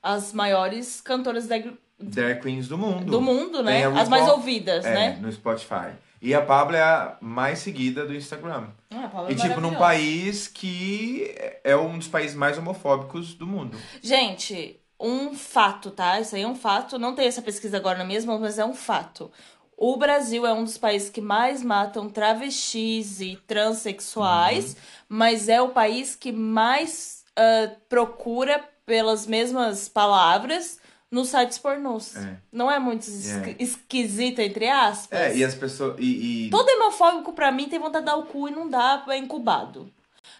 as 0.00 0.32
maiores 0.32 1.00
cantoras 1.00 1.48
da, 1.48 1.56
Drag 1.98 2.40
Queens 2.40 2.68
do 2.68 2.78
mundo. 2.78 3.10
do 3.10 3.20
mundo, 3.20 3.62
né? 3.62 3.84
As 3.86 4.08
mais 4.08 4.28
ouvidas, 4.28 4.84
é, 4.84 4.94
né? 4.94 5.18
no 5.20 5.30
Spotify. 5.32 5.90
E 6.20 6.32
a 6.32 6.40
Pablo 6.40 6.76
é 6.76 6.82
a 6.82 7.16
mais 7.20 7.58
seguida 7.58 8.06
do 8.06 8.14
Instagram. 8.14 8.68
Ah, 8.88 9.10
a 9.12 9.28
é 9.28 9.32
E 9.32 9.34
tipo, 9.34 9.60
num 9.60 9.74
país 9.74 10.46
que 10.46 11.34
é 11.64 11.74
um 11.76 11.98
dos 11.98 12.06
países 12.06 12.36
mais 12.36 12.56
homofóbicos 12.56 13.34
do 13.34 13.44
mundo. 13.44 13.76
Gente, 14.00 14.80
um 15.02 15.34
fato, 15.34 15.90
tá? 15.90 16.20
Isso 16.20 16.36
aí 16.36 16.42
é 16.42 16.46
um 16.48 16.54
fato. 16.54 16.98
Não 16.98 17.14
tem 17.14 17.26
essa 17.26 17.42
pesquisa 17.42 17.76
agora 17.76 17.98
na 17.98 18.04
mesma, 18.04 18.38
mas 18.38 18.58
é 18.58 18.64
um 18.64 18.74
fato. 18.74 19.30
O 19.76 19.96
Brasil 19.96 20.46
é 20.46 20.52
um 20.52 20.62
dos 20.62 20.78
países 20.78 21.10
que 21.10 21.20
mais 21.20 21.62
matam 21.62 22.08
travestis 22.08 23.20
e 23.20 23.36
transexuais, 23.46 24.76
mas 25.08 25.48
é 25.48 25.60
o 25.60 25.70
país 25.70 26.14
que 26.14 26.30
mais 26.32 27.24
ah, 27.36 27.70
procura 27.88 28.62
pelas 28.86 29.26
mesmas 29.26 29.88
palavras 29.88 30.80
nos 31.10 31.28
sites 31.28 31.58
pornôs. 31.58 32.16
É. 32.16 32.36
Não 32.50 32.70
é 32.70 32.78
muito 32.78 33.02
es- 33.02 33.28
É. 33.30 33.56
esquisita, 33.58 34.42
entre 34.42 34.68
aspas? 34.68 35.18
É, 35.18 35.36
e 35.36 35.44
as 35.44 35.54
pessoas. 35.54 35.96
E, 35.98 36.46
e- 36.46 36.50
Todo 36.50 36.68
homofóbico 36.70 37.32
pra 37.32 37.50
mim 37.52 37.68
tem 37.68 37.78
vontade 37.78 38.04
de 38.04 38.10
dar 38.10 38.16
o 38.16 38.24
cu 38.24 38.48
e 38.48 38.50
não 38.50 38.68
dá, 38.68 39.04
é 39.08 39.16
incubado. 39.16 39.92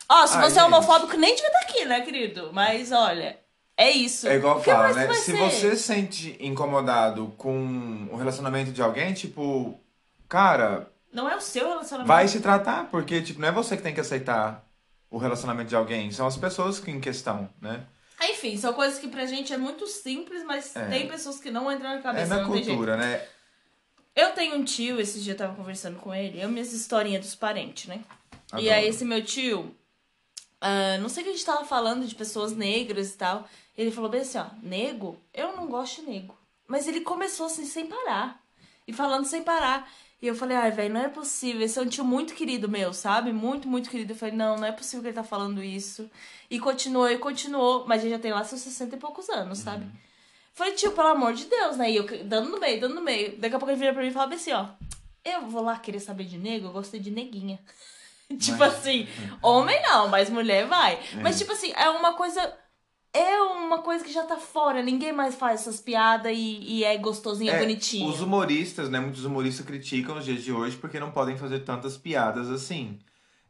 Ó, 0.09 0.27
se 0.27 0.37
Ai, 0.37 0.43
você 0.51 0.59
é 0.59 0.63
gente. 0.63 0.73
homofóbico, 0.73 1.17
nem 1.17 1.35
devia 1.35 1.49
estar 1.49 1.61
aqui, 1.61 1.85
né, 1.85 2.01
querido? 2.03 2.51
Mas 2.53 2.91
olha, 2.93 3.39
é 3.77 3.91
isso. 3.91 4.29
É 4.29 4.37
igual 4.37 4.59
O 4.59 4.61
que 4.61 4.71
fala, 4.71 4.93
né? 4.93 5.13
Se 5.15 5.33
ser? 5.33 5.37
você 5.39 5.77
se 5.77 5.83
sente 5.83 6.37
incomodado 6.41 7.33
com 7.37 8.09
o 8.11 8.17
relacionamento 8.17 8.71
de 8.73 8.83
alguém, 8.83 9.13
tipo, 9.15 9.79
cara, 10.29 10.91
Não 11.13 11.29
é 11.29 11.37
o 11.37 11.41
seu 11.41 11.69
relacionamento. 11.69 12.09
vai 12.09 12.29
se 12.29 12.41
tratar, 12.41 12.89
porque 12.91 13.21
tipo, 13.23 13.41
não 13.41 13.49
é 13.49 13.53
você 13.53 13.77
que 13.77 13.83
tem 13.83 13.95
que 13.95 14.01
aceitar 14.01 14.65
o 15.11 15.19
relacionamento 15.19 15.69
de 15.69 15.77
alguém, 15.77 16.11
são 16.11 16.27
as 16.27 16.37
pessoas 16.37 16.79
que 16.81 16.91
em 16.91 17.01
questão, 17.01 17.49
né? 17.61 17.85
Enfim, 18.23 18.57
são 18.57 18.73
coisas 18.73 18.99
que 19.01 19.09
pra 19.09 19.27
gente 19.27 19.53
é 19.53 19.57
muito 19.59 19.87
simples, 19.87 20.45
mas 20.45 20.75
É. 20.77 20.87
tem 20.87 21.09
pessoas 21.09 21.39
que 21.41 21.51
não 21.51 21.71
entram 21.71 21.91
na 21.91 21.99
É 21.99 22.03
cabeça. 22.03 22.27
na 22.37 22.45
tem 22.45 22.53
jeito. 22.55 22.67
cultura, 22.69 22.97
né? 22.97 23.23
Eu 24.15 24.31
tenho 24.31 24.55
um 24.57 24.65
tio, 24.65 25.01
esse 25.01 25.21
dia 25.21 25.33
eu 25.33 25.37
tava 25.37 25.55
conversando 25.55 25.99
com 25.99 26.15
ele, 26.15 26.41
eu 26.41 26.49
minhas 26.49 26.73
historinhas 26.73 27.25
dos 27.25 27.35
parentes, 27.35 27.87
né? 27.87 28.01
E 28.59 28.71
aí 28.71 28.87
esse 28.87 29.05
meu 29.05 29.25
tio, 29.25 29.75
ah, 30.61 30.99
não 31.01 31.09
sei 31.09 31.23
o 31.23 31.25
que 31.25 31.31
a 31.31 31.33
gente 31.33 31.45
tava 31.45 31.65
falando 31.65 32.07
de 32.07 32.15
pessoas 32.15 32.53
negras 32.55 33.11
e 33.11 33.17
tal. 33.17 33.49
Ele 33.77 33.91
falou 33.91 34.11
bem 34.11 34.21
assim, 34.21 34.39
ó, 34.39 34.47
nego, 34.63 35.19
eu 35.33 35.57
não 35.57 35.67
gosto 35.67 36.03
de 36.03 36.11
nego. 36.11 36.37
Mas 36.67 36.87
ele 36.87 37.01
começou 37.01 37.47
assim 37.47 37.65
sem 37.65 37.87
parar. 37.87 38.41
E 38.87 38.93
falando 38.93 39.25
sem 39.27 39.43
parar. 39.43 39.89
E 40.21 40.27
eu 40.27 40.35
falei, 40.35 40.57
ai, 40.57 40.71
velho, 40.71 40.95
não 40.95 41.01
é 41.01 41.09
possível. 41.09 41.63
Esse 41.63 41.79
é 41.79 41.83
um 41.83 41.87
tio 41.89 42.05
muito 42.05 42.35
querido 42.35 42.69
meu, 42.69 42.93
sabe? 42.93 43.33
Muito, 43.33 43.67
muito 43.67 43.91
querido. 43.91 44.13
Eu 44.13 44.17
falei, 44.17 44.35
não, 44.35 44.57
não 44.57 44.67
é 44.67 44.73
possível 44.73 45.01
que 45.03 45.09
ele 45.09 45.15
tá 45.15 45.25
falando 45.25 45.63
isso. 45.63 46.09
E 46.51 46.61
continuou, 46.61 47.09
e 47.11 47.19
continuou. 47.19 47.85
Mas 47.89 48.03
ele 48.03 48.11
já 48.11 48.19
tem 48.19 48.33
lá 48.33 48.45
seus 48.45 48.61
60 48.61 48.95
e 48.97 48.99
poucos 48.99 49.29
anos, 49.29 49.59
sabe? 49.59 49.85
Falei, 50.55 50.75
tio, 50.75 50.93
pelo 50.93 51.09
amor 51.09 51.33
de 51.33 51.47
Deus, 51.47 51.77
né? 51.77 51.91
E 51.91 51.97
eu 51.97 52.07
dando 52.25 52.51
no 52.51 52.61
meio, 52.61 52.81
dando 52.81 52.95
no 52.95 53.01
meio. 53.01 53.37
Daqui 53.39 53.55
a 53.55 53.59
pouco 53.59 53.71
ele 53.73 53.81
vira 53.81 53.93
pra 53.93 54.03
mim 54.03 54.09
e 54.09 54.13
fala 54.13 54.33
assim, 54.35 54.53
ó. 54.53 54.67
Eu 55.25 55.43
vou 55.49 55.63
lá 55.63 55.79
querer 55.79 56.01
saber 56.01 56.25
de 56.25 56.37
nego, 56.39 56.67
eu 56.69 56.73
gostei 56.73 57.01
de 57.01 57.11
neguinha. 57.11 57.59
tipo 58.39 58.59
Mas- 58.59 58.75
assim, 58.75 59.09
homem 59.43 59.81
não, 59.83 60.09
mas 60.09 60.29
mulher 60.31 60.67
vai. 60.67 60.95
É. 60.95 61.17
Mas, 61.23 61.39
tipo 61.39 61.53
assim, 61.53 61.73
é 61.75 61.89
uma 61.91 62.13
coisa. 62.15 62.57
É 63.15 63.41
uma 63.43 63.79
coisa 63.83 64.03
que 64.03 64.13
já 64.13 64.25
tá 64.25 64.37
fora. 64.37 64.83
Ninguém 64.83 65.13
mais 65.13 65.35
faz 65.35 65.61
essas 65.61 65.81
piadas 65.81 66.33
e, 66.35 66.59
e 66.63 66.85
é 66.85 66.97
gostosinho, 66.97 67.53
é, 67.53 67.57
É, 67.57 67.59
bonitinho. 67.59 68.09
Os 68.09 68.21
humoristas, 68.23 68.89
né? 68.89 68.99
Muitos 69.01 69.25
humoristas 69.25 69.67
criticam 69.67 70.17
os 70.17 70.25
dias 70.25 70.43
de 70.43 70.51
hoje 70.53 70.77
porque 70.77 70.99
não 70.99 71.11
podem 71.11 71.37
fazer 71.37 71.61
tantas 71.61 71.97
piadas 71.99 72.51
assim. 72.51 72.99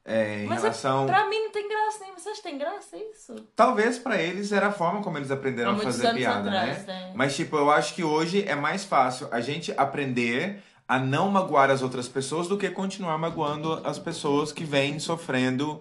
É, 0.05 0.43
em 0.43 0.47
Mas 0.49 0.59
é- 0.59 0.63
relação. 0.63 1.07
Pra 1.07 1.29
mim 1.29 1.39
não 1.45 1.51
tem 1.53 1.69
graça 1.69 2.01
nenhuma. 2.01 2.19
Você 2.19 2.29
acha 2.31 2.43
que 2.43 2.49
tem 2.49 2.59
graça 2.59 2.97
isso? 2.97 3.37
Talvez 3.55 3.99
pra 3.99 4.21
eles 4.21 4.51
era 4.51 4.67
a 4.67 4.73
forma 4.73 5.01
como 5.01 5.17
eles 5.17 5.31
aprenderam 5.31 5.71
Há 5.71 5.75
a 5.75 5.79
fazer 5.79 6.13
piada, 6.13 6.49
atrás, 6.51 6.85
né? 6.87 6.93
né? 6.95 7.13
Mas, 7.15 7.37
tipo, 7.37 7.57
eu 7.57 7.71
acho 7.71 7.95
que 7.95 8.03
hoje 8.03 8.45
é 8.47 8.57
mais 8.57 8.85
fácil 8.85 9.29
a 9.31 9.41
gente 9.41 9.73
aprender 9.77 10.61
a 10.89 10.99
não 10.99 11.31
magoar 11.31 11.71
as 11.71 11.83
outras 11.83 12.09
pessoas 12.09 12.49
do 12.49 12.59
que 12.59 12.69
continuar 12.69 13.17
magoando 13.17 13.81
as 13.85 13.99
pessoas 13.99 14.51
que 14.51 14.65
vêm 14.65 14.99
sofrendo 14.99 15.81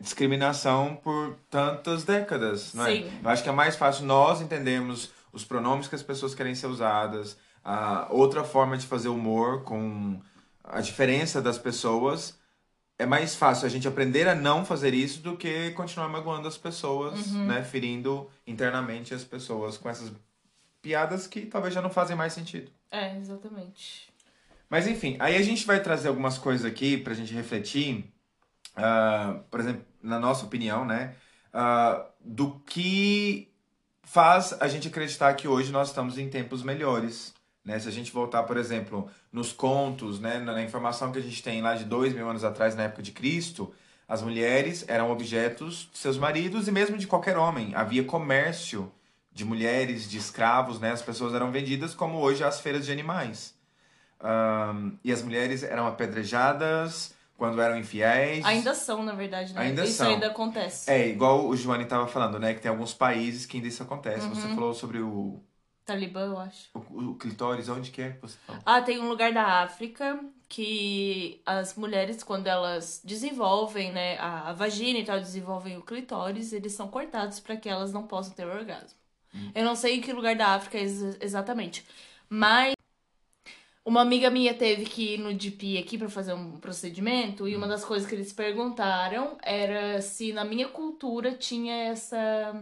discriminação 0.00 0.96
por 0.96 1.36
tantas 1.50 2.04
décadas, 2.04 2.74
não 2.74 2.86
é? 2.86 2.96
Sim. 2.96 3.12
Eu 3.22 3.28
acho 3.30 3.42
que 3.42 3.48
é 3.48 3.52
mais 3.52 3.76
fácil 3.76 4.04
nós 4.04 4.40
entendermos 4.40 5.10
os 5.32 5.44
pronomes 5.44 5.88
que 5.88 5.94
as 5.94 6.02
pessoas 6.02 6.34
querem 6.34 6.54
ser 6.54 6.66
usadas, 6.66 7.36
a 7.62 8.06
outra 8.10 8.44
forma 8.44 8.76
de 8.76 8.86
fazer 8.86 9.08
humor 9.08 9.62
com 9.64 10.20
a 10.62 10.80
diferença 10.80 11.40
das 11.42 11.58
pessoas. 11.58 12.38
É 12.98 13.04
mais 13.04 13.34
fácil 13.34 13.66
a 13.66 13.68
gente 13.68 13.88
aprender 13.88 14.28
a 14.28 14.34
não 14.36 14.64
fazer 14.64 14.94
isso 14.94 15.20
do 15.20 15.36
que 15.36 15.70
continuar 15.72 16.08
magoando 16.08 16.46
as 16.46 16.56
pessoas, 16.56 17.26
Uhum. 17.32 17.46
né? 17.46 17.62
Ferindo 17.64 18.30
internamente 18.46 19.12
as 19.12 19.24
pessoas 19.24 19.76
com 19.76 19.88
essas 19.88 20.12
piadas 20.80 21.26
que 21.26 21.40
talvez 21.46 21.74
já 21.74 21.82
não 21.82 21.90
fazem 21.90 22.16
mais 22.16 22.32
sentido. 22.32 22.70
É, 22.90 23.16
exatamente. 23.18 24.12
Mas 24.70 24.86
enfim, 24.86 25.16
aí 25.18 25.36
a 25.36 25.42
gente 25.42 25.66
vai 25.66 25.80
trazer 25.82 26.06
algumas 26.08 26.38
coisas 26.38 26.64
aqui 26.64 26.96
pra 26.96 27.14
gente 27.14 27.34
refletir, 27.34 28.13
ah, 28.76 29.36
por 29.50 29.60
exemplo, 29.60 29.84
na 30.02 30.18
nossa 30.18 30.44
opinião, 30.44 30.84
né? 30.84 31.14
ah, 31.54 32.04
do 32.20 32.60
que 32.66 33.48
faz 34.02 34.54
a 34.60 34.66
gente 34.66 34.88
acreditar 34.88 35.32
que 35.34 35.46
hoje 35.46 35.70
nós 35.70 35.88
estamos 35.88 36.18
em 36.18 36.28
tempos 36.28 36.62
melhores. 36.62 37.32
Né? 37.64 37.78
Se 37.78 37.88
a 37.88 37.92
gente 37.92 38.12
voltar, 38.12 38.42
por 38.42 38.56
exemplo, 38.56 39.08
nos 39.32 39.52
contos, 39.52 40.20
né? 40.20 40.38
na 40.38 40.60
informação 40.62 41.12
que 41.12 41.18
a 41.18 41.22
gente 41.22 41.42
tem 41.42 41.62
lá 41.62 41.74
de 41.74 41.84
dois 41.84 42.12
mil 42.12 42.28
anos 42.28 42.44
atrás, 42.44 42.74
na 42.74 42.82
época 42.82 43.02
de 43.02 43.12
Cristo, 43.12 43.72
as 44.06 44.20
mulheres 44.20 44.84
eram 44.88 45.10
objetos 45.10 45.88
de 45.92 45.98
seus 45.98 46.18
maridos 46.18 46.68
e 46.68 46.72
mesmo 46.72 46.98
de 46.98 47.06
qualquer 47.06 47.38
homem. 47.38 47.72
Havia 47.74 48.04
comércio 48.04 48.92
de 49.32 49.44
mulheres, 49.44 50.08
de 50.08 50.18
escravos, 50.18 50.78
né? 50.78 50.92
As 50.92 51.02
pessoas 51.02 51.34
eram 51.34 51.50
vendidas 51.50 51.94
como 51.94 52.18
hoje 52.18 52.44
as 52.44 52.60
feiras 52.60 52.84
de 52.84 52.92
animais. 52.92 53.54
Ahn, 54.20 54.92
e 55.02 55.10
as 55.10 55.22
mulheres 55.22 55.62
eram 55.62 55.86
apedrejadas 55.86 57.14
quando 57.36 57.60
eram 57.60 57.76
infiéis. 57.78 58.44
Ainda 58.44 58.74
são, 58.74 59.02
na 59.02 59.12
verdade, 59.12 59.52
né? 59.52 59.60
Ainda 59.62 59.84
isso 59.84 59.98
são. 59.98 60.10
ainda 60.12 60.28
acontece. 60.28 60.90
É, 60.90 61.08
igual 61.08 61.46
o 61.46 61.56
Joane 61.56 61.84
estava 61.84 62.06
falando, 62.06 62.38
né? 62.38 62.54
Que 62.54 62.60
tem 62.60 62.70
alguns 62.70 62.94
países 62.94 63.46
que 63.46 63.56
ainda 63.56 63.68
isso 63.68 63.82
acontece. 63.82 64.28
Você 64.28 64.46
Uhum. 64.48 64.54
falou 64.54 64.74
sobre 64.74 65.00
o, 65.00 65.40
Talibã, 65.84 66.20
eu 66.26 66.38
acho. 66.38 66.68
o, 66.74 67.10
o 67.10 67.14
clitóris, 67.16 67.68
onde 67.68 67.90
que 67.90 68.00
é 68.02 68.12
que 68.12 68.20
você 68.20 68.36
falou? 68.46 68.62
Ah, 68.64 68.80
tem 68.80 68.98
um 68.98 69.08
lugar 69.08 69.32
da 69.32 69.62
África 69.62 70.18
que 70.48 71.42
as 71.44 71.74
mulheres, 71.74 72.22
quando 72.22 72.46
elas 72.46 73.02
desenvolvem, 73.04 73.92
né, 73.92 74.16
a, 74.18 74.52
vagina 74.52 74.98
e 74.98 75.04
tal, 75.04 75.18
desenvolvem 75.20 75.76
o 75.76 75.82
clitóris, 75.82 76.52
eles 76.52 76.72
são 76.72 76.88
cortados 76.88 77.40
para 77.40 77.56
que 77.56 77.68
elas 77.68 77.92
não 77.92 78.06
possam 78.06 78.32
ter 78.34 78.46
orgasmo. 78.46 78.98
Eu 79.54 79.64
não 79.64 79.74
sei 79.76 79.96
em 79.96 80.00
que 80.00 80.12
lugar 80.12 80.36
da 80.36 80.48
África 80.54 80.78
ex- 80.78 81.18
exatamente, 81.20 81.84
mas 82.28 82.74
uma 83.84 84.00
amiga 84.00 84.30
minha 84.30 84.54
teve 84.54 84.84
que 84.86 85.14
ir 85.14 85.18
no 85.18 85.34
DP 85.34 85.78
aqui 85.78 85.98
para 85.98 86.08
fazer 86.08 86.32
um 86.32 86.58
procedimento 86.58 87.46
e 87.46 87.54
uma 87.54 87.68
das 87.68 87.84
coisas 87.84 88.08
que 88.08 88.14
eles 88.14 88.32
perguntaram 88.32 89.36
era 89.42 90.00
se 90.00 90.32
na 90.32 90.44
minha 90.44 90.68
cultura 90.68 91.32
tinha 91.32 91.74
essa 91.88 92.54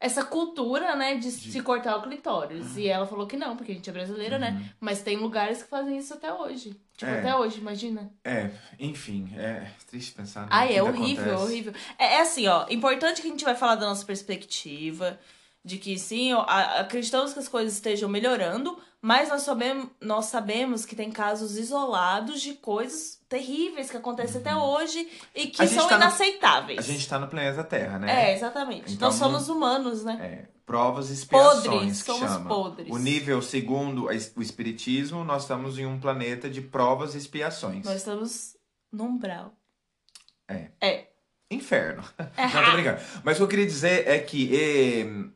essa 0.00 0.22
cultura, 0.22 0.94
né, 0.96 1.14
de, 1.16 1.30
se 1.30 1.62
cortar 1.62 1.96
o 1.96 2.02
clitóris. 2.02 2.76
E 2.76 2.86
ela 2.88 3.06
falou 3.06 3.26
que 3.26 3.38
não, 3.38 3.56
porque 3.56 3.72
a 3.72 3.74
gente 3.74 3.88
é 3.88 3.92
brasileira, 3.92 4.38
né? 4.38 4.70
Mas 4.78 5.00
tem 5.00 5.16
lugares 5.16 5.62
que 5.62 5.68
fazem 5.70 5.96
isso 5.96 6.12
até 6.12 6.30
hoje. 6.30 6.78
Tipo, 6.94 7.10
É. 7.10 7.20
até 7.20 7.34
hoje, 7.34 7.58
imagina. 7.58 8.12
É, 8.22 8.50
enfim, 8.78 9.32
é 9.34 9.66
triste 9.88 10.12
pensar. 10.12 10.42
Né? 10.42 10.48
Ai, 10.50 10.68
que 10.68 10.74
é 10.74 10.82
horrível, 10.82 11.24
acontece. 11.24 11.42
horrível. 11.42 11.72
É, 11.98 12.16
é 12.16 12.20
assim, 12.20 12.46
ó, 12.46 12.66
importante 12.68 13.22
que 13.22 13.28
a 13.28 13.30
gente 13.30 13.44
vai 13.46 13.54
falar 13.54 13.76
da 13.76 13.86
nossa 13.86 14.04
perspectiva, 14.04 15.18
de 15.64 15.78
que 15.78 15.98
sim, 15.98 16.32
acreditamos 16.32 17.32
que 17.32 17.38
as 17.38 17.48
coisas 17.48 17.72
estejam 17.74 18.08
melhorando, 18.08 18.78
mas 19.00 19.28
nós 19.30 19.42
sabemos, 19.42 19.88
nós 20.00 20.26
sabemos 20.26 20.84
que 20.84 20.94
tem 20.94 21.10
casos 21.10 21.56
isolados 21.56 22.42
de 22.42 22.54
coisas 22.54 23.18
terríveis 23.28 23.90
que 23.90 23.96
acontecem 23.96 24.40
até 24.40 24.54
hoje 24.54 25.08
e 25.34 25.46
que 25.46 25.62
Uhum. 25.62 25.68
São 25.68 25.88
tá 25.88 25.96
no- 25.98 26.02
inaceitáveis. 26.04 26.78
A 26.78 26.82
gente 26.82 27.08
tá 27.08 27.18
no 27.18 27.28
planeta 27.28 27.64
Terra, 27.64 27.98
né? 27.98 28.30
É, 28.30 28.34
exatamente. 28.34 28.92
Então, 28.92 29.08
nós 29.08 29.18
somos 29.18 29.48
humanos, 29.48 30.04
né? 30.04 30.18
É, 30.20 30.48
provas 30.66 31.08
e 31.10 31.14
expiações 31.14 31.64
Podres, 31.66 31.98
somos 31.98 32.30
chama. 32.30 32.48
podres. 32.48 32.90
O 32.94 32.98
nível 32.98 33.40
segundo 33.42 34.04
o 34.06 34.42
espiritismo, 34.42 35.24
nós 35.24 35.42
estamos 35.42 35.78
em 35.78 35.86
um 35.86 35.98
planeta 35.98 36.48
de 36.48 36.60
provas 36.60 37.14
e 37.14 37.18
expiações. 37.18 37.84
Nós 37.84 37.96
estamos 37.96 38.56
no 38.92 39.04
umbral. 39.04 39.52
É. 40.48 40.68
É. 40.80 41.08
Inferno. 41.50 42.02
Não, 42.54 42.64
tô 42.64 42.72
brincando. 42.72 43.00
Mas 43.22 43.34
o 43.34 43.38
que 43.38 43.42
eu 43.44 43.48
queria 43.48 43.66
dizer 43.66 44.08
é 44.08 44.18
que. 44.18 45.30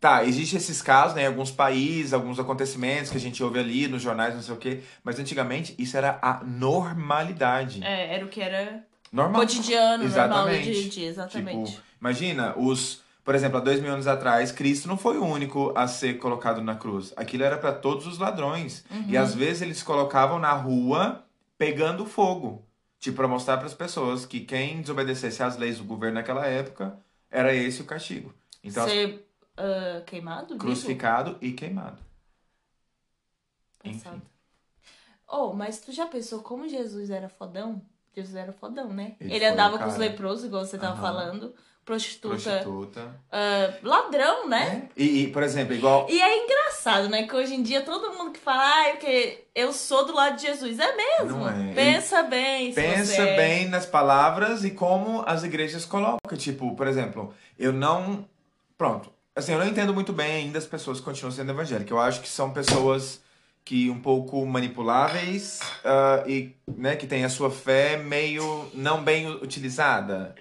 Tá, 0.00 0.24
existem 0.24 0.56
esses 0.58 0.80
casos, 0.82 1.14
né? 1.16 1.22
Em 1.22 1.26
alguns 1.26 1.50
países, 1.50 2.12
alguns 2.12 2.38
acontecimentos 2.38 3.10
que 3.10 3.16
a 3.16 3.20
gente 3.20 3.42
ouve 3.42 3.58
ali 3.58 3.88
nos 3.88 4.02
jornais, 4.02 4.34
não 4.34 4.42
sei 4.42 4.54
o 4.54 4.58
quê. 4.58 4.80
Mas 5.02 5.18
antigamente 5.18 5.74
isso 5.78 5.96
era 5.96 6.18
a 6.22 6.42
normalidade. 6.44 7.82
É, 7.84 8.14
era 8.14 8.24
o 8.24 8.28
que 8.28 8.40
era 8.40 8.84
Normal. 9.12 9.40
cotidiano, 9.42 10.04
normal 10.04 10.04
do 10.04 10.06
Exatamente. 10.06 10.72
dia 10.72 10.86
a 10.86 10.88
dia, 10.90 11.08
exatamente. 11.08 11.70
Tipo, 11.72 11.82
imagina, 12.00 12.54
os. 12.56 13.06
Por 13.24 13.34
exemplo, 13.34 13.58
há 13.58 13.60
dois 13.60 13.78
mil 13.80 13.92
anos 13.92 14.06
atrás, 14.06 14.50
Cristo 14.50 14.88
não 14.88 14.96
foi 14.96 15.18
o 15.18 15.24
único 15.24 15.70
a 15.76 15.86
ser 15.86 16.14
colocado 16.16 16.62
na 16.62 16.74
cruz. 16.76 17.12
Aquilo 17.14 17.44
era 17.44 17.58
para 17.58 17.72
todos 17.72 18.06
os 18.06 18.16
ladrões. 18.18 18.84
E 19.06 19.16
Uhum. 19.16 19.22
às 19.22 19.34
vezes 19.34 19.60
eles 19.60 19.78
se 19.78 19.84
colocavam 19.84 20.38
na 20.38 20.52
rua 20.52 21.24
pegando 21.58 22.06
fogo. 22.06 22.64
Tipo, 22.98 23.18
para 23.18 23.28
mostrar 23.28 23.58
para 23.58 23.66
as 23.66 23.74
pessoas 23.74 24.24
que 24.24 24.40
quem 24.40 24.80
desobedecesse 24.80 25.42
às 25.42 25.58
leis 25.58 25.76
do 25.76 25.84
governo 25.84 26.14
naquela 26.14 26.46
época 26.46 26.98
era 27.30 27.54
esse 27.54 27.82
o 27.82 27.84
castigo. 27.84 28.32
Então, 28.64 28.88
Ser 28.88 29.27
ah, 29.58 30.02
queimado? 30.06 30.54
vivo? 30.54 30.58
crucificado 30.58 31.36
e 31.40 31.52
queimado. 31.52 31.98
Passado. 33.82 34.16
Enfim. 34.16 34.22
Oh, 35.28 35.52
mas 35.52 35.80
tu 35.80 35.92
já 35.92 36.06
pensou 36.06 36.40
como 36.40 36.68
Jesus 36.68 37.10
era 37.10 37.28
fodão? 37.28 37.82
Jesus 38.14 38.34
era 38.34 38.52
fodão, 38.52 38.88
né? 38.88 39.16
Ele 39.20 39.34
Ele, 39.34 39.44
andava 39.44 39.78
com 39.78 39.86
os 39.86 39.96
leprosos, 39.96 40.46
igual 40.46 40.64
você 40.64 40.78
tava 40.78 41.00
falando. 41.00 41.54
Prostituta. 41.84 42.36
Prostituta. 42.36 43.20
ah, 43.32 43.74
ladrão, 43.82 44.46
né? 44.48 44.90
É. 44.94 45.02
E, 45.02 45.22
e, 45.22 45.26
por 45.28 45.42
exemplo, 45.42 45.74
igual. 45.74 46.06
E 46.10 46.20
é 46.20 46.44
engraçado, 46.44 47.08
né? 47.08 47.26
Que 47.26 47.34
hoje 47.34 47.54
em 47.54 47.62
dia 47.62 47.80
todo 47.80 48.12
mundo 48.12 48.32
que 48.32 48.38
fala, 48.40 48.62
ah, 48.62 48.90
porque 48.90 49.46
eu 49.54 49.72
sou 49.72 50.04
do 50.04 50.12
lado 50.14 50.36
de 50.36 50.42
Jesus. 50.42 50.78
É 50.78 50.94
mesmo. 50.94 51.48
É. 51.48 51.72
Pensa 51.74 52.22
bem. 52.24 52.72
se 52.72 52.80
Pensa 52.80 53.14
você 53.14 53.22
é. 53.22 53.36
bem 53.36 53.68
nas 53.68 53.86
palavras 53.86 54.64
e 54.64 54.70
como 54.70 55.22
as 55.26 55.44
igrejas 55.44 55.86
colocam. 55.86 56.36
Tipo, 56.36 56.74
por 56.76 56.86
exemplo, 56.86 57.32
eu 57.58 57.72
não. 57.72 58.28
Pronto. 58.76 59.10
Assim, 59.38 59.52
eu 59.52 59.58
não 59.60 59.68
entendo 59.68 59.94
muito 59.94 60.12
bem 60.12 60.32
ainda 60.32 60.58
as 60.58 60.66
pessoas 60.66 60.98
que 60.98 61.04
continuam 61.04 61.30
sendo 61.30 61.52
evangélicas. 61.52 61.92
Eu 61.92 62.00
acho 62.00 62.20
que 62.20 62.28
são 62.28 62.50
pessoas 62.52 63.22
que 63.64 63.88
um 63.88 64.00
pouco 64.00 64.44
manipuláveis 64.44 65.60
ah, 65.84 66.24
e 66.26 66.56
né, 66.66 66.96
que 66.96 67.06
têm 67.06 67.24
a 67.24 67.28
sua 67.28 67.48
fé 67.48 67.96
meio 67.98 68.68
não 68.74 69.04
bem 69.04 69.30
utilizada. 69.30 70.34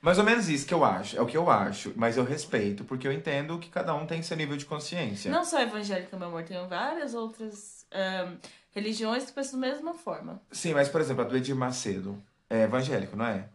Mais 0.00 0.18
ou 0.18 0.24
menos 0.24 0.48
isso 0.48 0.64
que 0.66 0.72
eu 0.72 0.84
acho. 0.84 1.18
É 1.18 1.20
o 1.20 1.26
que 1.26 1.36
eu 1.36 1.50
acho. 1.50 1.92
Mas 1.96 2.16
eu 2.16 2.22
respeito, 2.22 2.84
porque 2.84 3.08
eu 3.08 3.12
entendo 3.12 3.58
que 3.58 3.68
cada 3.68 3.92
um 3.92 4.06
tem 4.06 4.22
seu 4.22 4.36
nível 4.36 4.56
de 4.56 4.66
consciência. 4.66 5.32
Não 5.32 5.44
só 5.44 5.60
evangélica, 5.60 6.16
meu 6.16 6.28
amor, 6.28 6.44
tem 6.44 6.64
várias 6.68 7.12
outras 7.12 7.84
ah, 7.90 8.34
religiões 8.70 9.24
que 9.24 9.32
pensam 9.32 9.58
da 9.58 9.66
mesma 9.66 9.94
forma. 9.94 10.40
Sim, 10.52 10.74
mas 10.74 10.88
por 10.88 11.00
exemplo, 11.00 11.24
a 11.24 11.26
do 11.26 11.36
Edir 11.36 11.56
Macedo 11.56 12.22
é 12.48 12.62
evangélico, 12.62 13.16
não 13.16 13.26
é? 13.26 13.48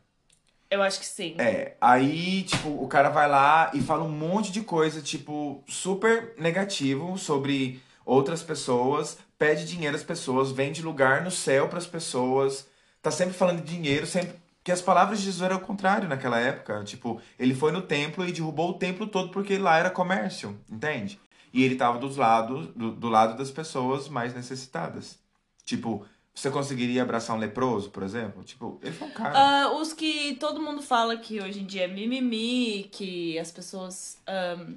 Eu 0.69 0.83
acho 0.83 0.99
que 0.99 1.05
sim. 1.05 1.35
É, 1.39 1.75
aí, 1.81 2.43
tipo, 2.43 2.69
o 2.69 2.87
cara 2.87 3.09
vai 3.09 3.27
lá 3.27 3.71
e 3.73 3.81
fala 3.81 4.03
um 4.03 4.09
monte 4.11 4.51
de 4.51 4.61
coisa, 4.61 5.01
tipo, 5.01 5.63
super 5.67 6.35
negativo 6.37 7.17
sobre 7.17 7.81
outras 8.05 8.43
pessoas, 8.43 9.17
pede 9.37 9.65
dinheiro 9.65 9.95
às 9.95 10.03
pessoas, 10.03 10.51
vende 10.51 10.81
lugar 10.81 11.23
no 11.23 11.31
céu 11.31 11.67
pras 11.67 11.87
pessoas, 11.87 12.67
tá 13.01 13.09
sempre 13.09 13.33
falando 13.33 13.63
de 13.63 13.75
dinheiro, 13.75 14.05
sempre. 14.05 14.35
Que 14.63 14.71
as 14.71 14.81
palavras 14.81 15.19
de 15.19 15.25
Jesus 15.25 15.41
eram 15.41 15.57
o 15.57 15.61
contrário 15.61 16.07
naquela 16.07 16.39
época. 16.39 16.83
Tipo, 16.83 17.19
ele 17.39 17.55
foi 17.55 17.71
no 17.71 17.81
templo 17.81 18.27
e 18.27 18.31
derrubou 18.31 18.71
o 18.71 18.77
templo 18.77 19.07
todo 19.07 19.29
porque 19.31 19.57
lá 19.57 19.77
era 19.77 19.89
comércio, 19.89 20.59
entende? 20.69 21.19
E 21.51 21.63
ele 21.63 21.75
tava 21.75 21.97
dos 21.97 22.17
lados, 22.17 22.67
do, 22.75 22.91
do 22.91 23.09
lado 23.09 23.37
das 23.37 23.49
pessoas 23.49 24.07
mais 24.07 24.35
necessitadas. 24.35 25.17
Tipo, 25.63 26.05
você 26.39 26.49
conseguiria 26.51 27.01
abraçar 27.03 27.35
um 27.35 27.39
leproso, 27.39 27.89
por 27.89 28.03
exemplo? 28.03 28.43
Tipo, 28.43 28.79
ele 28.81 28.91
foi 28.93 29.07
um 29.07 29.11
cara. 29.11 29.33
Ah, 29.37 29.71
os 29.79 29.93
que 29.93 30.35
todo 30.39 30.61
mundo 30.61 30.81
fala 30.81 31.17
que 31.17 31.39
hoje 31.41 31.61
em 31.61 31.65
dia 31.65 31.83
é 31.83 31.87
mimimi, 31.87 32.89
que 32.91 33.37
as 33.39 33.51
pessoas. 33.51 34.17
ahn, 34.27 34.75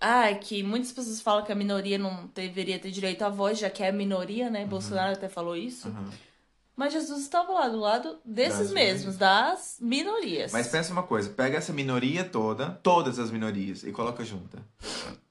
Ah, 0.00 0.32
que 0.34 0.62
muitas 0.62 0.92
pessoas 0.92 1.20
falam 1.20 1.44
que 1.44 1.52
a 1.52 1.54
minoria 1.54 1.98
não 1.98 2.30
deveria 2.34 2.78
ter 2.78 2.90
direito 2.90 3.22
à 3.22 3.28
voz, 3.28 3.58
já 3.58 3.68
que 3.68 3.82
é 3.82 3.88
a 3.88 3.92
minoria, 3.92 4.48
né? 4.48 4.64
Bolsonaro 4.64 5.12
até 5.12 5.28
falou 5.28 5.54
isso. 5.56 5.88
Aham. 5.88 6.08
Mas 6.74 6.94
Jesus 6.94 7.20
estava 7.20 7.52
lá 7.52 7.68
do 7.68 7.78
lado 7.78 8.18
desses 8.24 8.58
Das 8.60 8.72
mesmos, 8.72 9.16
das 9.18 9.76
minorias. 9.78 10.50
Mas 10.52 10.68
pensa 10.68 10.90
uma 10.92 11.02
coisa, 11.02 11.28
pega 11.28 11.58
essa 11.58 11.74
minoria 11.74 12.24
toda, 12.24 12.70
todas 12.82 13.18
as 13.18 13.30
minorias, 13.30 13.82
e 13.84 13.92
coloca 13.92 14.24
junta. 14.24 14.58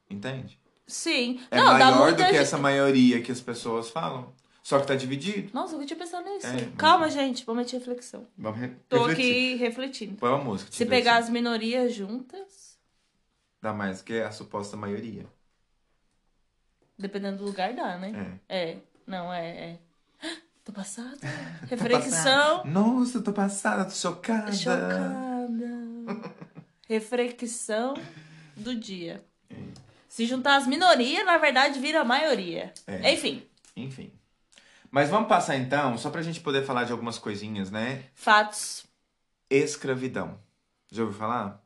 Entende? 0.07 0.59
Sim. 0.85 1.39
É 1.49 1.57
não, 1.57 1.65
maior 1.65 2.11
do 2.11 2.17
que 2.17 2.23
gente- 2.25 2.35
essa 2.37 2.57
maioria 2.59 3.21
que 3.21 3.31
as 3.31 3.41
pessoas 3.41 3.89
falam. 3.89 4.31
Só 4.69 4.79
que 4.79 4.85
tá 4.85 4.93
dividido. 4.93 5.49
Nossa, 5.51 5.75
eu 5.75 5.83
tinha 5.83 5.97
pensado 5.97 6.29
nisso. 6.29 6.45
É, 6.45 6.69
Calma, 6.77 7.09
gente, 7.09 7.47
momento 7.47 7.69
de 7.69 7.77
reflexão. 7.77 8.27
Vamos 8.37 8.59
re 8.59 8.67
Tô 8.87 9.07
refletir. 9.07 9.31
aqui 9.31 9.55
refletindo. 9.55 10.15
Põe 10.17 10.29
uma 10.29 10.43
música. 10.43 10.71
Se 10.71 10.85
pegar 10.85 11.13
deixa. 11.13 11.25
as 11.25 11.29
minorias 11.31 11.91
juntas, 11.91 12.77
Dá 13.59 13.73
mais 13.73 14.03
que 14.03 14.21
a 14.21 14.31
suposta 14.31 14.77
maioria. 14.77 15.25
dependendo 16.95 17.39
do 17.39 17.45
lugar, 17.45 17.73
dá, 17.73 17.97
né? 17.97 18.39
É. 18.47 18.69
É. 18.73 18.77
Não, 19.07 19.33
é. 19.33 19.49
é. 19.57 19.79
Tô 20.63 20.71
passada. 20.71 21.17
Reflexão. 21.67 22.63
Nossa, 22.65 23.21
tô 23.21 23.33
passada, 23.33 23.85
tô 23.85 23.95
chocada. 23.95 24.53
Chocada. 24.53 25.55
Reflexão 26.87 27.95
do 28.55 28.75
dia. 28.75 29.25
Se 30.07 30.27
juntar 30.27 30.57
as 30.57 30.67
minorias, 30.67 31.25
na 31.25 31.39
verdade, 31.39 31.79
vira 31.79 32.01
a 32.01 32.05
maioria. 32.05 32.71
É. 32.85 33.11
Enfim, 33.13 33.41
Enfim. 33.75 34.11
Mas 34.91 35.09
vamos 35.09 35.29
passar 35.29 35.55
então, 35.55 35.97
só 35.97 36.09
pra 36.09 36.21
gente 36.21 36.39
poder 36.39 36.65
falar 36.65 36.83
de 36.83 36.91
algumas 36.91 37.17
coisinhas, 37.17 37.69
né? 37.69 38.03
fatos. 38.13 38.85
Escravidão. 39.49 40.39
Já 40.91 41.03
ouviu 41.03 41.17
falar? 41.17 41.63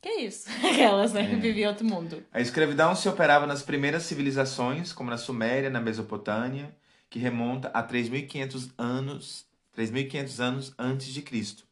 Que 0.00 0.10
isso? 0.22 0.48
Aquelas, 0.66 1.12
né? 1.12 1.22
É. 1.22 1.28
Que 1.28 1.36
viviam 1.36 1.70
outro 1.70 1.86
mundo. 1.86 2.24
A 2.32 2.40
escravidão 2.40 2.94
se 2.94 3.08
operava 3.08 3.46
nas 3.46 3.62
primeiras 3.62 4.02
civilizações, 4.02 4.92
como 4.92 5.10
na 5.10 5.16
Suméria, 5.16 5.70
na 5.70 5.80
Mesopotâmia, 5.80 6.74
que 7.08 7.18
remonta 7.18 7.68
a 7.72 7.82
3.500 7.82 8.72
anos, 8.76 9.46
3.500 9.76 10.40
anos 10.40 10.74
antes 10.78 11.08
de 11.08 11.22
Cristo. 11.22 11.64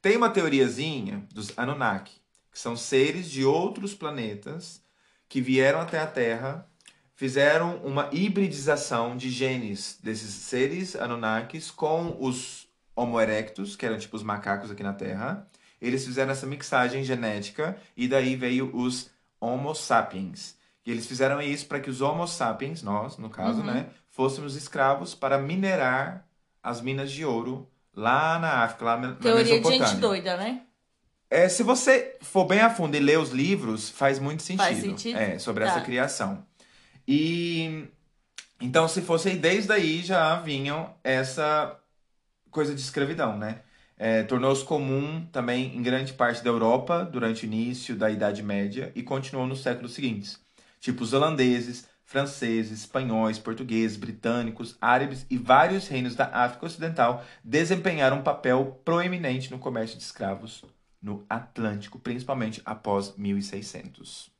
Tem 0.00 0.16
uma 0.16 0.30
teoriazinha 0.30 1.26
dos 1.32 1.56
Anunnaki, 1.56 2.20
que 2.52 2.58
são 2.58 2.76
seres 2.76 3.30
de 3.30 3.44
outros 3.44 3.94
planetas 3.94 4.82
que 5.28 5.40
vieram 5.40 5.80
até 5.80 5.98
a 5.98 6.06
Terra, 6.06 6.68
fizeram 7.22 7.76
uma 7.84 8.08
hibridização 8.10 9.16
de 9.16 9.30
genes 9.30 9.96
desses 10.02 10.34
seres 10.34 10.96
Anunnakis 10.96 11.70
com 11.70 12.16
os 12.18 12.66
Homo 12.96 13.20
erectus, 13.20 13.76
que 13.76 13.86
eram 13.86 13.96
tipo 13.96 14.16
os 14.16 14.24
macacos 14.24 14.72
aqui 14.72 14.82
na 14.82 14.92
Terra. 14.92 15.46
Eles 15.80 16.04
fizeram 16.04 16.32
essa 16.32 16.46
mixagem 16.48 17.04
genética 17.04 17.76
e 17.96 18.08
daí 18.08 18.34
veio 18.34 18.74
os 18.74 19.08
Homo 19.40 19.72
sapiens. 19.72 20.56
E 20.84 20.90
eles 20.90 21.06
fizeram 21.06 21.40
isso 21.40 21.66
para 21.66 21.78
que 21.78 21.88
os 21.88 22.00
Homo 22.00 22.26
sapiens, 22.26 22.82
nós, 22.82 23.16
no 23.18 23.30
caso, 23.30 23.60
Uhum. 23.60 23.66
né, 23.66 23.86
fôssemos 24.10 24.56
escravos 24.56 25.14
para 25.14 25.38
minerar 25.38 26.26
as 26.60 26.80
minas 26.80 27.12
de 27.12 27.24
ouro 27.24 27.68
lá 27.94 28.36
na 28.40 28.64
África, 28.64 28.84
lá 28.84 28.96
na 28.96 29.12
Teoria 29.12 29.60
de 29.60 29.68
gente 29.68 29.94
doida, 29.98 30.36
né? 30.36 30.62
É, 31.30 31.48
se 31.48 31.62
você 31.62 32.16
for 32.20 32.44
bem 32.44 32.60
a 32.60 32.68
fundo 32.68 32.94
e 32.94 33.00
ler 33.00 33.18
os 33.18 33.30
livros, 33.30 33.88
faz 33.88 34.18
muito 34.18 34.42
sentido. 34.42 34.64
Faz 34.66 34.78
sentido? 34.80 35.16
É, 35.18 35.38
sobre 35.38 35.64
Tá. 35.64 35.70
essa 35.70 35.80
criação. 35.80 36.44
E 37.06 37.88
então, 38.60 38.86
se 38.86 39.02
fosse 39.02 39.30
desde 39.36 39.72
aí 39.72 40.02
já 40.02 40.40
vinham 40.40 40.94
essa 41.02 41.76
coisa 42.50 42.74
de 42.74 42.80
escravidão, 42.80 43.36
né? 43.36 43.62
É, 43.98 44.22
Tornou-se 44.22 44.64
comum 44.64 45.26
também 45.32 45.76
em 45.76 45.82
grande 45.82 46.12
parte 46.12 46.42
da 46.44 46.50
Europa 46.50 47.04
durante 47.04 47.44
o 47.44 47.46
início 47.46 47.96
da 47.96 48.10
Idade 48.10 48.42
Média 48.42 48.92
e 48.94 49.02
continuou 49.02 49.46
nos 49.46 49.62
séculos 49.62 49.94
seguintes. 49.94 50.40
Tipo 50.80 51.02
os 51.02 51.12
holandeses, 51.12 51.88
franceses, 52.04 52.80
espanhóis, 52.80 53.38
portugueses, 53.38 53.96
britânicos, 53.96 54.76
árabes 54.80 55.26
e 55.30 55.36
vários 55.36 55.88
reinos 55.88 56.14
da 56.14 56.26
África 56.26 56.66
Ocidental 56.66 57.24
desempenharam 57.42 58.18
um 58.18 58.22
papel 58.22 58.80
proeminente 58.84 59.50
no 59.50 59.58
comércio 59.58 59.96
de 59.96 60.04
escravos 60.04 60.64
no 61.00 61.24
Atlântico, 61.28 61.98
principalmente 61.98 62.62
após 62.64 63.16
1600. 63.16 64.31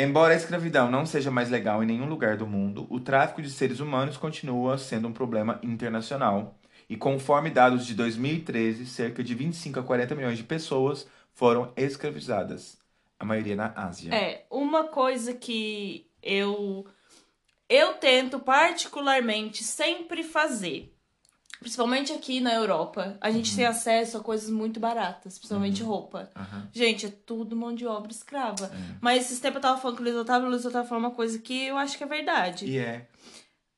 Embora 0.00 0.32
a 0.32 0.36
escravidão 0.36 0.88
não 0.88 1.04
seja 1.04 1.28
mais 1.28 1.50
legal 1.50 1.82
em 1.82 1.86
nenhum 1.86 2.08
lugar 2.08 2.36
do 2.36 2.46
mundo, 2.46 2.86
o 2.88 3.00
tráfico 3.00 3.42
de 3.42 3.50
seres 3.50 3.80
humanos 3.80 4.16
continua 4.16 4.78
sendo 4.78 5.08
um 5.08 5.12
problema 5.12 5.58
internacional. 5.60 6.56
E 6.88 6.96
conforme 6.96 7.50
dados 7.50 7.84
de 7.84 7.96
2013, 7.96 8.86
cerca 8.86 9.24
de 9.24 9.34
25 9.34 9.80
a 9.80 9.82
40 9.82 10.14
milhões 10.14 10.38
de 10.38 10.44
pessoas 10.44 11.04
foram 11.34 11.72
escravizadas, 11.76 12.78
a 13.18 13.24
maioria 13.24 13.56
na 13.56 13.72
Ásia. 13.74 14.14
É, 14.14 14.46
uma 14.52 14.84
coisa 14.84 15.34
que 15.34 16.06
eu 16.22 16.86
eu 17.68 17.94
tento 17.94 18.38
particularmente 18.38 19.64
sempre 19.64 20.22
fazer, 20.22 20.94
principalmente 21.60 22.12
aqui 22.12 22.40
na 22.40 22.54
Europa, 22.54 23.16
a 23.20 23.30
gente 23.30 23.54
tem 23.54 23.66
acesso 23.66 24.16
a 24.16 24.20
coisas 24.20 24.48
muito 24.50 24.78
baratas, 24.78 25.38
principalmente 25.38 25.82
roupa. 25.82 26.30
Aham. 26.36 26.68
Gente, 26.72 27.06
é 27.06 27.12
tudo 27.26 27.56
mão 27.56 27.74
de 27.74 27.86
obra 27.86 28.12
escrava. 28.12 28.66
É. 28.66 28.96
Mas 29.00 29.24
esses 29.26 29.40
tempos 29.40 29.56
eu 29.56 29.62
tava 29.62 29.80
falando 29.80 29.96
com 29.96 30.02
o 30.02 30.06
Luiz 30.06 30.16
Otávio, 30.16 30.46
o 30.46 30.50
Luiz 30.50 30.64
Otávio 30.64 30.88
falou 30.88 31.02
uma 31.04 31.10
coisa 31.14 31.38
que 31.38 31.66
eu 31.66 31.76
acho 31.76 31.96
que 31.98 32.04
é 32.04 32.06
verdade. 32.06 32.66
E 32.66 32.78
é. 32.78 33.06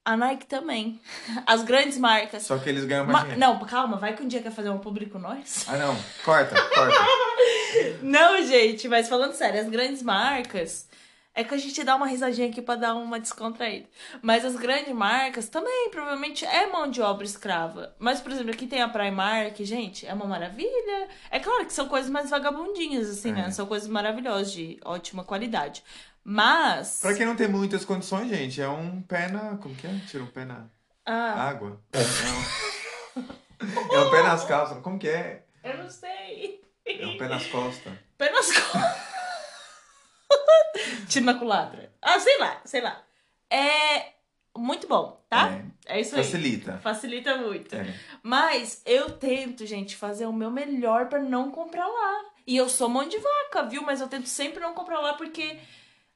A 0.05 0.17
Nike 0.17 0.47
também. 0.47 1.01
As 1.47 1.63
grandes 1.63 1.99
marcas. 1.99 2.43
Só 2.45 2.59
que 2.59 2.69
eles 2.69 2.85
ganham 2.85 3.05
mais 3.05 3.13
Ma- 3.13 3.21
dinheiro. 3.35 3.41
não, 3.41 3.59
calma, 3.67 3.97
vai 3.99 4.15
que 4.17 4.23
um 4.23 4.29
dia 4.29 4.41
quer 4.43 4.51
fazer 4.53 4.71
um 4.71 4.79
público 4.79 5.19
nós. 5.19 5.67
Ah, 5.69 5.77
não. 5.77 5.97
Corta, 6.25 6.55
corta. 6.55 6.97
Não, 8.03 8.43
gente, 8.43 8.89
mas 8.89 9.09
falando 9.09 9.33
sério, 9.33 9.61
as 9.61 9.69
grandes 9.69 10.03
marcas. 10.03 10.89
É 11.41 11.45
que 11.45 11.55
a 11.55 11.59
gente 11.59 11.83
dá 11.83 11.97
uma 11.97 12.07
risadinha 12.07 12.49
aqui 12.49 12.61
pra 12.61 12.75
dar 12.77 12.95
uma 12.95 13.19
descontraída. 13.19 13.87
Mas 14.21 14.45
as 14.45 14.57
grandes 14.57 14.93
marcas 14.95 15.49
também, 15.49 15.89
provavelmente, 15.91 16.45
é 16.45 16.67
mão 16.67 16.87
de 16.91 17.01
obra 17.01 17.25
escrava. 17.25 17.95
Mas, 17.99 18.21
por 18.21 18.31
exemplo, 18.31 18.51
aqui 18.53 18.67
tem 18.67 18.83
a 18.83 18.89
Primark, 18.89 19.65
gente, 19.65 20.07
é 20.07 20.13
uma 20.13 20.27
maravilha. 20.27 21.09
É 21.31 21.41
claro 21.41 21.65
que 21.65 21.73
são 21.73 21.89
coisas 21.89 22.11
mais 22.11 22.29
vagabundinhas, 22.29 23.09
assim, 23.09 23.31
É. 23.31 23.33
né? 23.33 23.51
São 23.51 23.65
coisas 23.67 23.89
maravilhosas, 23.89 24.53
de 24.53 24.79
ótima 24.85 25.25
qualidade. 25.25 25.83
Mas. 26.23 27.01
pra 27.01 27.15
quem 27.15 27.25
não 27.25 27.35
tem 27.35 27.49
muitas 27.49 27.85
condições, 27.87 28.29
gente, 28.29 28.61
é 28.61 28.69
um 28.69 29.01
pé 29.01 29.29
na. 29.29 29.57
Como 29.57 29.75
que 29.75 29.87
é? 29.87 29.91
Tira 30.07 30.23
um 30.23 30.27
pé 30.27 30.45
na 30.45 30.67
Ah, 31.07 31.49
água. 31.49 31.81
Não. 31.95 33.25
É 33.93 33.99
um 34.01 34.11
pé 34.11 34.23
nas 34.23 34.45
calças. 34.45 34.79
Como 34.83 34.99
que 34.99 35.09
é? 35.09 35.43
eu 35.65 35.79
não 35.79 35.89
sei. 35.91 36.61
É 36.85 37.07
um 37.07 37.17
pé 37.17 37.29
nas 37.29 37.47
costas. 37.47 37.93
Pé 38.19 38.31
nas 38.31 38.53
costas. 38.53 39.10
Tiro 41.09 41.25
na 41.25 41.35
culatra. 41.35 41.93
Ah, 42.01 42.19
sei 42.21 42.39
lá, 42.39 42.61
sei 42.65 42.81
lá. 42.81 43.03
É 43.51 44.13
muito 44.57 44.87
bom, 44.87 45.21
tá? 45.29 45.51
É. 45.87 45.97
É, 45.97 46.01
isso 46.01 46.15
aí. 46.17 46.23
Facilita. 46.23 46.79
Facilita 46.79 47.37
muito. 47.39 47.75
É. 47.75 47.95
Mas 48.23 48.83
eu 48.87 49.11
tento, 49.11 49.67
gente, 49.67 49.97
fazer 49.97 50.27
o 50.27 50.33
meu 50.33 50.51
melhor 50.51 51.09
pra 51.09 51.21
não 51.21 51.51
comprar 51.51 51.87
lá. 51.87 52.25
E 52.47 52.57
eu 52.57 52.69
sou 52.69 52.89
mão 52.89 53.09
de 53.09 53.19
vaca, 53.19 53.65
viu? 53.65 53.83
Mas 53.83 54.01
eu 54.01 54.09
tento 54.09 54.27
sempre 54.29 54.61
não 54.61 54.75
comprar 54.75 55.01
lá 55.01 55.15
porque 55.15 55.59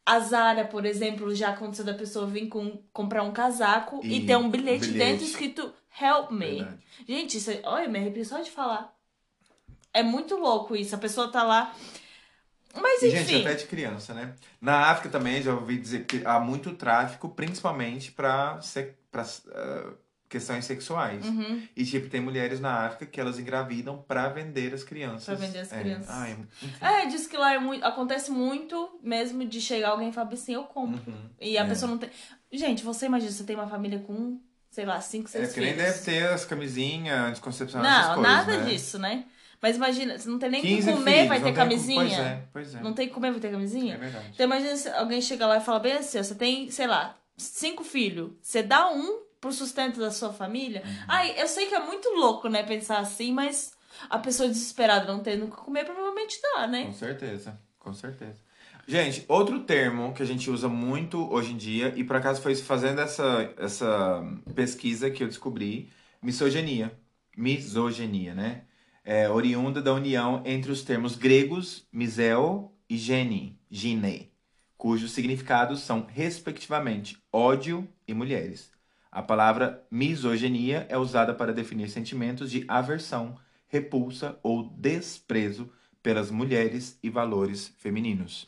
a 0.06 0.18
Zara, 0.20 0.64
por 0.64 0.84
exemplo, 0.84 1.34
já 1.34 1.50
aconteceu 1.50 1.84
da 1.84 1.94
pessoa 1.94 2.26
vir 2.26 2.48
com, 2.48 2.82
comprar 2.92 3.22
um 3.22 3.32
casaco 3.32 4.00
e, 4.04 4.18
E 4.18 4.26
ter 4.26 4.36
um 4.36 4.50
bilhete, 4.50 4.86
bilhete. 4.88 4.98
dentro 5.10 5.24
escrito 5.24 5.72
Help 6.00 6.30
me. 6.30 6.56
Verdade. 6.56 6.78
Gente, 7.08 7.38
isso, 7.38 7.50
é- 7.50 7.60
olha, 7.64 7.88
me 7.88 7.98
arrepio 7.98 8.24
só 8.24 8.40
de 8.40 8.50
falar. 8.50 8.92
É 9.92 10.02
muito 10.02 10.36
louco 10.36 10.74
isso. 10.74 10.94
A 10.94 10.98
pessoa 10.98 11.28
tá 11.30 11.42
lá. 11.42 11.74
Mas 12.76 13.02
E, 13.02 13.08
enfim. 13.08 13.16
gente, 13.24 13.46
até 13.46 13.54
de 13.54 13.66
criança, 13.66 14.12
né? 14.14 14.34
Na 14.60 14.90
África 14.90 15.08
também 15.08 15.40
já 15.42 15.52
ouvi 15.54 15.78
dizer 15.78 16.04
que 16.06 16.22
há 16.24 16.38
muito 16.40 16.72
tráfico, 16.74 17.28
principalmente 17.28 18.10
para 18.12 18.58
questões 20.28 20.64
sexuais. 20.64 21.24
Uhum. 21.24 21.62
E, 21.76 21.84
tipo, 21.84 22.08
tem 22.08 22.20
mulheres 22.20 22.58
na 22.58 22.86
África 22.86 23.06
que 23.06 23.20
elas 23.20 23.38
engravidam 23.38 23.98
para 24.02 24.28
vender 24.30 24.74
as 24.74 24.82
crianças. 24.82 25.24
Pra 25.26 25.34
vender 25.46 25.60
as 25.60 25.72
É. 25.72 25.80
crianças. 25.80 26.10
Ai. 26.10 26.36
É, 26.80 27.06
diz 27.06 27.26
que 27.28 27.36
lá 27.36 27.52
é 27.54 27.58
muito, 27.58 27.84
acontece 27.84 28.30
muito 28.32 28.98
mesmo 29.02 29.44
de 29.44 29.60
chegar 29.60 29.90
alguém 29.90 30.08
e 30.08 30.12
falar 30.12 30.32
assim, 30.32 30.54
eu 30.54 30.64
compro. 30.64 31.00
Uhum. 31.12 31.30
E 31.40 31.56
a 31.56 31.62
É. 31.64 31.68
pessoa 31.68 31.90
não 31.90 31.98
tem. 31.98 32.10
Gente, 32.52 32.82
você 32.82 33.06
imagina, 33.06 33.30
você 33.30 33.44
tem 33.44 33.54
uma 33.54 33.68
família 33.68 34.00
com, 34.00 34.40
sei 34.70 34.84
lá, 34.84 35.00
cinco, 35.00 35.28
É 35.28 35.30
seis 35.32 35.48
porque 35.48 35.60
nem 35.60 35.74
filhos. 35.74 35.86
deve 35.86 36.04
ter 36.04 36.26
as 36.28 36.44
camisinhas, 36.44 37.16
anticoncepção, 37.28 37.84
essas 37.84 38.06
Não, 38.08 38.14
coisas, 38.16 38.32
nada 38.32 38.56
né? 38.58 38.70
disso, 38.70 38.98
né? 38.98 39.24
Mas 39.64 39.76
imagina, 39.76 40.18
você 40.18 40.28
não 40.28 40.38
tem 40.38 40.50
nem 40.50 40.60
que 40.60 40.68
15 40.68 40.92
comer, 40.92 41.12
filhos, 41.12 41.28
vai 41.28 41.42
ter 41.42 41.52
camisinha. 41.54 42.00
Pois 42.02 42.12
é, 42.12 42.44
pois 42.52 42.74
é. 42.74 42.80
Não 42.82 42.92
tem 42.92 43.08
que 43.08 43.14
comer, 43.14 43.30
vai 43.30 43.40
ter 43.40 43.50
camisinha. 43.50 43.94
É 43.94 43.96
verdade. 43.96 44.30
Então 44.34 44.44
imagina 44.44 44.76
se 44.76 44.90
alguém 44.90 45.22
chega 45.22 45.46
lá 45.46 45.56
e 45.56 45.60
fala 45.62 45.78
bem 45.78 45.94
assim, 45.94 46.18
ó, 46.18 46.22
você 46.22 46.34
tem, 46.34 46.70
sei 46.70 46.86
lá, 46.86 47.16
cinco 47.34 47.82
filhos. 47.82 48.32
Você 48.42 48.62
dá 48.62 48.90
um 48.90 49.22
pro 49.40 49.50
sustento 49.50 49.98
da 49.98 50.10
sua 50.10 50.34
família. 50.34 50.82
Uhum. 50.84 51.04
Ai, 51.08 51.40
eu 51.40 51.48
sei 51.48 51.64
que 51.64 51.74
é 51.74 51.80
muito 51.80 52.10
louco, 52.10 52.46
né, 52.46 52.62
pensar 52.62 52.98
assim, 52.98 53.32
mas 53.32 53.72
a 54.10 54.18
pessoa 54.18 54.50
desesperada 54.50 55.10
não 55.10 55.20
tendo 55.20 55.46
o 55.46 55.50
que 55.50 55.56
comer 55.56 55.86
provavelmente 55.86 56.38
dá, 56.42 56.66
né? 56.66 56.84
Com 56.84 56.92
certeza, 56.92 57.58
com 57.78 57.94
certeza. 57.94 58.36
Gente, 58.86 59.24
outro 59.26 59.60
termo 59.60 60.12
que 60.12 60.22
a 60.22 60.26
gente 60.26 60.50
usa 60.50 60.68
muito 60.68 61.26
hoje 61.32 61.52
em 61.54 61.56
dia, 61.56 61.94
e 61.96 62.04
por 62.04 62.16
acaso 62.16 62.42
foi 62.42 62.54
fazendo 62.54 63.00
essa, 63.00 63.50
essa 63.56 64.22
pesquisa 64.54 65.10
que 65.10 65.22
eu 65.22 65.26
descobri, 65.26 65.90
misoginia. 66.20 66.92
Misoginia, 67.34 68.34
né? 68.34 68.64
É 69.04 69.28
oriunda 69.28 69.82
da 69.82 69.92
união 69.92 70.42
entre 70.46 70.72
os 70.72 70.82
termos 70.82 71.14
gregos 71.16 71.86
miseo 71.92 72.70
e 72.88 72.96
gene, 72.96 73.58
gine, 73.70 74.32
cujos 74.78 75.12
significados 75.12 75.80
são, 75.80 76.06
respectivamente, 76.08 77.18
ódio 77.32 77.86
e 78.08 78.14
mulheres. 78.14 78.72
A 79.10 79.22
palavra 79.22 79.86
misoginia 79.90 80.86
é 80.88 80.96
usada 80.98 81.34
para 81.34 81.52
definir 81.52 81.88
sentimentos 81.90 82.50
de 82.50 82.64
aversão, 82.66 83.36
repulsa 83.68 84.38
ou 84.42 84.64
desprezo 84.70 85.70
pelas 86.02 86.30
mulheres 86.30 86.98
e 87.02 87.10
valores 87.10 87.72
femininos. 87.78 88.46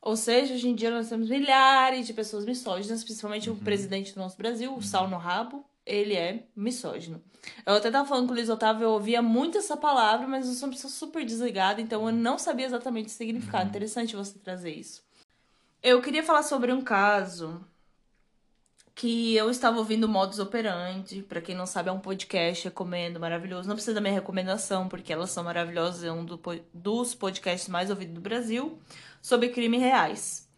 Ou 0.00 0.16
seja, 0.16 0.52
hoje 0.54 0.68
em 0.68 0.74
dia 0.74 0.90
nós 0.90 1.08
temos 1.08 1.30
milhares 1.30 2.06
de 2.06 2.12
pessoas 2.12 2.44
misóginas, 2.44 3.02
principalmente 3.02 3.48
Uhum. 3.48 3.56
o 3.56 3.60
presidente 3.60 4.12
do 4.14 4.20
nosso 4.20 4.36
Brasil, 4.36 4.74
o 4.74 4.82
Sal 4.82 5.08
no 5.08 5.16
Rabo, 5.16 5.64
ele 5.86 6.14
é 6.14 6.44
misógino. 6.54 7.22
Eu 7.66 7.74
até 7.74 7.90
tava 7.90 8.08
falando 8.08 8.26
com 8.26 8.32
o 8.32 8.36
Luiz 8.36 8.48
Otávio, 8.48 8.84
eu 8.84 8.90
ouvia 8.90 9.20
muito 9.20 9.58
essa 9.58 9.76
palavra, 9.76 10.26
mas 10.26 10.48
eu 10.48 10.54
sou 10.54 10.68
uma 10.68 10.74
pessoa 10.74 10.90
super 10.90 11.24
desligada, 11.24 11.80
então 11.80 12.06
eu 12.06 12.12
não 12.12 12.38
sabia 12.38 12.66
exatamente 12.66 13.08
o 13.08 13.10
significado. 13.10 13.68
Interessante 13.68 14.16
você 14.16 14.38
trazer 14.38 14.72
isso. 14.72 15.04
Eu 15.82 16.00
queria 16.00 16.22
falar 16.22 16.42
sobre 16.42 16.72
um 16.72 16.80
caso 16.80 17.62
que 18.94 19.34
eu 19.34 19.50
estava 19.50 19.78
ouvindo 19.78 20.08
Modus 20.08 20.38
Operandi. 20.38 21.22
Pra 21.22 21.40
quem 21.40 21.54
não 21.54 21.66
sabe, 21.66 21.88
é 21.88 21.92
um 21.92 22.00
podcast, 22.00 22.64
recomendo, 22.64 23.18
maravilhoso. 23.18 23.68
Não 23.68 23.74
precisa 23.74 23.94
da 23.94 24.00
minha 24.00 24.14
recomendação, 24.14 24.88
porque 24.88 25.12
elas 25.12 25.30
são 25.30 25.44
maravilhosas. 25.44 26.04
É 26.04 26.12
um 26.12 26.24
do 26.24 26.40
dos 26.72 27.14
podcasts 27.14 27.68
mais 27.68 27.90
ouvidos 27.90 28.14
do 28.14 28.20
Brasil 28.20 28.78
sobre 29.20 29.48
crimes 29.48 29.80
reais. 29.80 30.48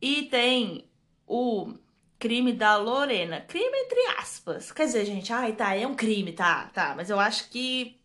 E 0.00 0.24
tem 0.24 0.84
o 1.26 1.74
crime 2.22 2.52
da 2.52 2.76
Lorena. 2.76 3.40
Crime 3.40 3.76
entre 3.84 3.98
aspas. 4.20 4.70
Quer 4.70 4.86
dizer, 4.86 5.04
gente, 5.04 5.32
ai, 5.32 5.54
tá, 5.54 5.74
é 5.74 5.84
um 5.84 5.96
crime, 5.96 6.32
tá, 6.32 6.66
tá. 6.72 6.94
Mas 6.94 7.10
eu 7.10 7.18
acho 7.18 7.48
que 7.48 8.00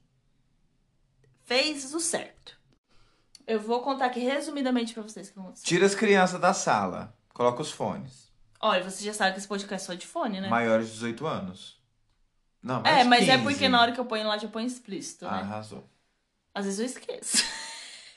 fez 1.46 1.94
o 1.94 2.00
certo. 2.00 2.58
Eu 3.46 3.60
vou 3.60 3.82
contar 3.82 4.08
aqui 4.08 4.20
resumidamente 4.20 4.92
pra 4.96 5.04
vocês 5.04 5.30
que 5.30 5.40
aconteceu. 5.40 5.66
Tira 5.68 5.86
as 5.86 5.94
crianças 5.94 6.40
da 6.42 6.52
sala, 6.52 7.16
coloca 7.32 7.62
os 7.62 7.72
fones. 7.72 8.32
Olha, 8.60 8.84
você 8.84 9.06
já 9.06 9.14
sabe 9.14 9.34
que 9.34 9.38
esse 9.38 9.48
podcast 9.48 9.84
é 9.84 9.86
só 9.86 9.94
de 9.94 10.08
fone, 10.08 10.42
né? 10.42 10.50
Maiores 10.50 10.88
de 10.88 10.94
18 10.94 11.28
anos. 11.28 11.78
Não, 12.64 12.82
É, 12.84 13.04
mas 13.04 13.30
é 13.30 13.34
15. 13.38 13.44
porque 13.44 13.70
na 13.70 13.80
hora 13.80 13.92
que 13.92 14.00
eu 14.00 14.06
ponho 14.06 14.28
lá, 14.28 14.36
já 14.40 14.48
põe 14.48 14.66
explícito, 14.66 15.28
Ah, 15.28 15.32
né? 15.32 15.42
arrasou. 15.44 15.88
Às 16.56 16.66
vezes 16.66 16.80
eu 16.80 16.86
esqueço. 16.88 17.44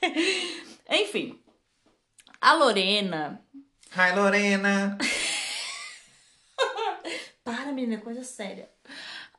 Enfim. 0.88 1.38
A 2.40 2.54
Lorena. 2.54 3.44
Hi, 3.94 4.16
Lorena! 4.16 4.96
Para, 7.44 7.72
menina, 7.72 7.94
é 7.94 7.98
coisa 7.98 8.22
séria. 8.22 8.68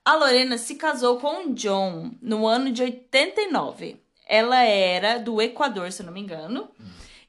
A 0.04 0.16
Lorena 0.16 0.58
se 0.58 0.76
casou 0.76 1.20
com 1.20 1.46
o 1.46 1.54
John 1.54 2.12
no 2.22 2.48
ano 2.48 2.72
de 2.72 2.82
89. 2.82 4.02
Ela 4.28 4.64
era 4.64 5.20
do 5.20 5.42
Equador, 5.42 5.92
se 5.92 6.02
eu 6.02 6.08
não 6.08 6.14
me 6.14 6.22
engano. 6.22 6.70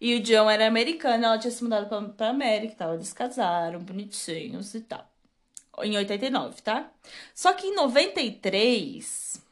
E 0.00 0.16
o 0.16 0.20
John 0.20 0.50
era 0.50 0.66
americano, 0.66 1.24
ela 1.24 1.38
tinha 1.38 1.50
se 1.50 1.62
mudado 1.62 1.88
pra, 1.88 2.02
pra 2.02 2.28
América 2.30 2.72
e 2.72 2.76
tal. 2.76 2.94
Eles 2.94 3.12
casaram, 3.12 3.78
bonitinhos 3.80 4.74
e 4.74 4.80
tal. 4.80 5.06
Em 5.82 5.96
89, 5.96 6.62
tá? 6.62 6.90
Só 7.34 7.52
que 7.52 7.66
em 7.66 7.74
93, 7.74 9.42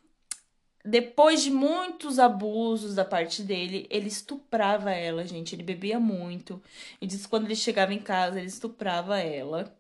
depois 0.84 1.42
de 1.42 1.50
muitos 1.50 2.18
abusos 2.18 2.94
da 2.94 3.04
parte 3.04 3.42
dele, 3.42 3.86
ele 3.90 4.08
estuprava 4.08 4.90
ela, 4.90 5.26
gente. 5.26 5.54
Ele 5.54 5.62
bebia 5.62 6.00
muito. 6.00 6.62
E 7.00 7.06
disse 7.06 7.24
que 7.24 7.28
quando 7.28 7.44
ele 7.44 7.56
chegava 7.56 7.92
em 7.92 7.98
casa, 7.98 8.38
ele 8.38 8.48
estuprava 8.48 9.18
ela. 9.18 9.72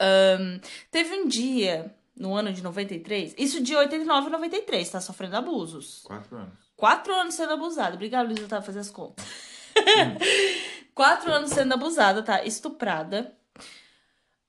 Ahn, 0.00 0.60
teve 0.90 1.14
um 1.14 1.26
dia, 1.28 1.94
no 2.16 2.34
ano 2.34 2.52
de 2.52 2.62
93, 2.62 3.34
isso 3.38 3.62
de 3.62 3.74
89 3.74 4.28
a 4.28 4.30
93, 4.30 4.90
tá 4.90 5.00
sofrendo 5.00 5.36
abusos. 5.36 6.02
Quatro 6.04 6.36
anos. 6.36 6.58
Quatro 6.76 7.14
anos 7.14 7.34
sendo 7.34 7.52
abusada. 7.54 7.94
Obrigada, 7.96 8.28
Luísa, 8.28 8.46
tá? 8.46 8.62
Fazer 8.62 8.78
as 8.80 8.90
contas. 8.90 9.24
Quatro 10.94 11.30
anos 11.32 11.50
sendo 11.50 11.74
abusada, 11.74 12.22
tá? 12.22 12.44
Estuprada. 12.44 13.32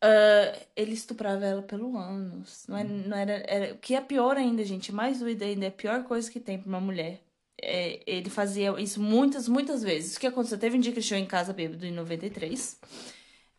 Ah, 0.01 0.57
ele 0.75 0.93
estuprava 0.93 1.45
ela 1.45 1.61
pelo 1.61 1.97
ânus. 1.97 2.65
Não, 2.67 2.77
é- 2.77 2.83
não 2.83 3.17
era, 3.17 3.43
era. 3.47 3.73
O 3.73 3.77
que 3.77 3.95
é 3.95 4.01
pior 4.01 4.37
ainda, 4.37 4.63
gente, 4.63 4.91
mais 4.91 5.19
doido 5.19 5.43
ainda, 5.43 5.65
é 5.65 5.69
a 5.69 5.71
pior 5.71 6.03
coisa 6.03 6.29
que 6.31 6.39
tem 6.39 6.59
pra 6.59 6.69
uma 6.69 6.79
mulher. 6.79 7.21
É, 7.61 7.99
ele 8.07 8.29
fazia 8.29 8.73
isso 8.79 9.01
muitas, 9.01 9.47
muitas 9.49 9.83
vezes. 9.83 10.15
O 10.15 10.19
que 10.19 10.27
aconteceu? 10.27 10.57
Teve 10.57 10.77
um 10.77 10.79
dia 10.79 10.93
que 10.93 10.99
ele 10.99 11.05
chegou 11.05 11.21
em 11.23 11.27
casa 11.27 11.51
bêbado 11.51 11.85
em 11.85 11.91
93. 11.91 12.79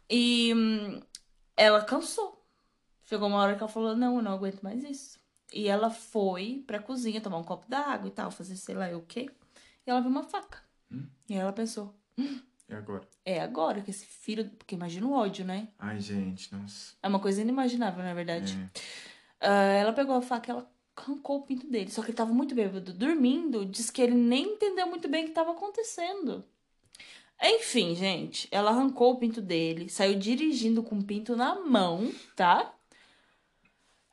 E 0.09 0.53
hum, 0.55 1.01
ela 1.61 1.85
cansou. 1.85 2.43
Chegou 3.05 3.29
uma 3.29 3.39
hora 3.39 3.55
que 3.55 3.63
ela 3.63 3.71
falou: 3.71 3.95
Não, 3.95 4.17
eu 4.17 4.23
não 4.23 4.33
aguento 4.33 4.63
mais 4.63 4.83
isso. 4.83 5.21
E 5.53 5.69
ela 5.69 5.91
foi 5.91 6.65
pra 6.67 6.79
cozinha 6.79 7.21
tomar 7.21 7.39
um 7.39 7.45
copo 7.45 7.69
d'água 7.69 8.09
e 8.09 8.11
tal, 8.11 8.31
fazer 8.31 8.57
sei 8.57 8.75
lá 8.75 8.89
o 8.97 9.03
quê. 9.03 9.29
E 9.87 9.91
ela 9.91 10.01
viu 10.01 10.11
uma 10.11 10.23
faca. 10.23 10.63
E 11.29 11.35
ela 11.35 11.53
pensou: 11.53 11.95
E 12.17 12.75
agora? 12.75 13.07
É 13.25 13.41
agora 13.41 13.83
que 13.83 13.91
esse 13.91 14.07
filho. 14.07 14.49
Porque 14.51 14.75
imagina 14.75 15.07
o 15.07 15.13
ódio, 15.13 15.45
né? 15.45 15.69
Ai, 15.79 16.01
gente, 16.01 16.55
nossa. 16.55 16.95
É 17.03 17.09
uma 17.09 17.21
coisa 17.21 17.43
inimaginável, 17.43 18.03
na 18.03 18.15
verdade. 18.15 18.59
É. 18.59 18.81
Ah, 19.41 19.73
ela 19.73 19.93
pegou 19.93 20.17
a 20.17 20.23
faca 20.23 20.51
e 20.51 20.53
ela 20.53 20.71
arrancou 20.97 21.39
o 21.39 21.43
pinto 21.43 21.67
dele. 21.67 21.91
Só 21.91 22.01
que 22.03 22.09
ele 22.09 22.17
tava 22.17 22.33
muito 22.33 22.55
bêbado. 22.55 22.93
Dormindo, 22.93 23.67
diz 23.67 23.91
que 23.91 24.01
ele 24.01 24.15
nem 24.15 24.55
entendeu 24.55 24.87
muito 24.87 25.09
bem 25.09 25.25
o 25.25 25.29
que 25.29 25.35
tava 25.35 25.53
acontecendo. 25.53 26.45
Enfim, 27.43 27.95
gente, 27.95 28.49
ela 28.51 28.71
arrancou 28.71 29.13
o 29.13 29.19
pinto 29.19 29.41
dele, 29.41 29.89
saiu 29.89 30.19
dirigindo 30.19 30.83
com 30.83 30.99
o 30.99 31.03
pinto 31.03 31.35
na 31.35 31.61
mão, 31.61 32.13
tá? 32.37 32.73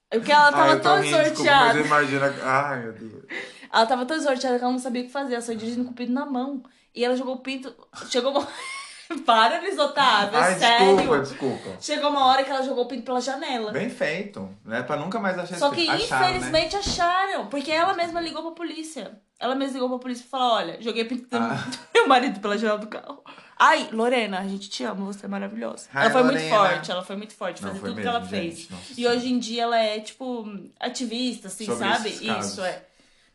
Porque 0.10 0.32
ela 0.32 0.52
tava 0.52 0.78
tô 0.78 0.84
tão 0.84 0.96
rindo, 1.02 1.18
desculpa, 1.18 1.36
sorteada. 1.36 1.74
mas 1.74 1.86
imagina... 1.86 2.36
Ai, 2.42 2.84
meu 2.84 2.94
Deus. 2.94 3.26
Ela 3.72 3.86
tava 3.86 4.06
tão 4.06 4.22
sorteada 4.22 4.58
que 4.58 4.64
ela 4.64 4.72
não 4.72 4.80
sabia 4.80 5.02
o 5.02 5.06
que 5.06 5.12
fazer. 5.12 5.34
Ela 5.34 5.42
saiu 5.42 5.58
dirigindo 5.58 5.84
com 5.84 5.92
o 5.92 5.94
pinto 5.94 6.14
na 6.14 6.26
mão. 6.26 6.64
E 6.96 7.04
ela 7.04 7.16
jogou 7.16 7.36
o 7.36 7.40
pinto. 7.40 7.76
Chegou 8.10 8.32
uma. 8.32 8.48
Para, 9.26 9.60
Luiz 9.62 9.78
Otávio, 9.78 10.38
é 10.38 10.42
Ai, 10.42 10.56
sério. 10.60 10.96
desculpa, 10.96 11.20
desculpa. 11.22 11.70
Chegou 11.82 12.10
uma 12.10 12.26
hora 12.26 12.44
que 12.44 12.50
ela 12.50 12.62
jogou 12.64 12.84
o 12.86 12.88
pinto 12.88 13.04
pela 13.04 13.22
janela. 13.22 13.72
Bem 13.72 13.90
feito, 13.90 14.50
né? 14.66 14.84
Pra 14.84 14.98
nunca 14.98 15.20
mais 15.20 15.38
achar 15.40 15.58
Só 15.58 15.70
que 15.70 15.88
acharam, 15.90 16.22
né? 16.26 16.36
infelizmente 16.38 16.76
acharam, 16.76 17.48
porque 17.48 17.72
ela 17.72 17.94
mesma 17.94 18.20
ligou 18.22 18.42
pra 18.44 18.52
polícia. 18.52 19.20
Ela 19.40 19.56
mesma 19.56 19.74
ligou 19.76 19.90
pra 19.90 20.00
polícia 20.00 20.24
e 20.26 20.28
falou: 20.30 20.54
olha, 20.56 20.82
joguei 20.82 21.04
o 21.04 21.08
pinto 21.08 21.28
do 21.30 21.38
Ah. 21.38 21.54
do 21.56 21.78
meu 21.94 22.08
marido 22.08 22.40
pela 22.40 22.58
janela 22.58 22.80
do 22.80 22.88
carro. 22.88 23.24
Ai, 23.60 23.90
Lorena, 23.92 24.40
a 24.40 24.44
gente 24.48 24.70
te 24.70 24.84
ama, 24.84 25.06
você 25.06 25.26
é 25.26 25.30
maravilhosa. 25.30 25.88
Hi, 25.92 25.98
ela 26.02 26.10
foi 26.12 26.24
muito 26.24 26.36
Lorena. 26.44 26.56
forte, 26.58 26.92
ela 26.92 27.04
foi 27.04 27.16
muito 27.16 27.34
forte, 27.34 27.62
fazer 27.62 27.80
tudo 27.80 27.90
que 27.90 27.96
mesmo, 27.96 28.10
ela 28.12 28.22
fez. 28.24 28.56
gente, 28.60 28.72
nossa 28.72 28.94
E 28.96 29.08
hoje 29.08 29.34
em 29.34 29.40
dia 29.40 29.64
ela 29.64 29.80
é, 29.80 30.00
tipo, 30.00 30.46
ativista, 30.80 31.48
assim, 31.48 31.66
Sobre 31.66 31.80
sabe? 31.80 32.10
Isso, 32.10 32.62
é. 32.64 32.84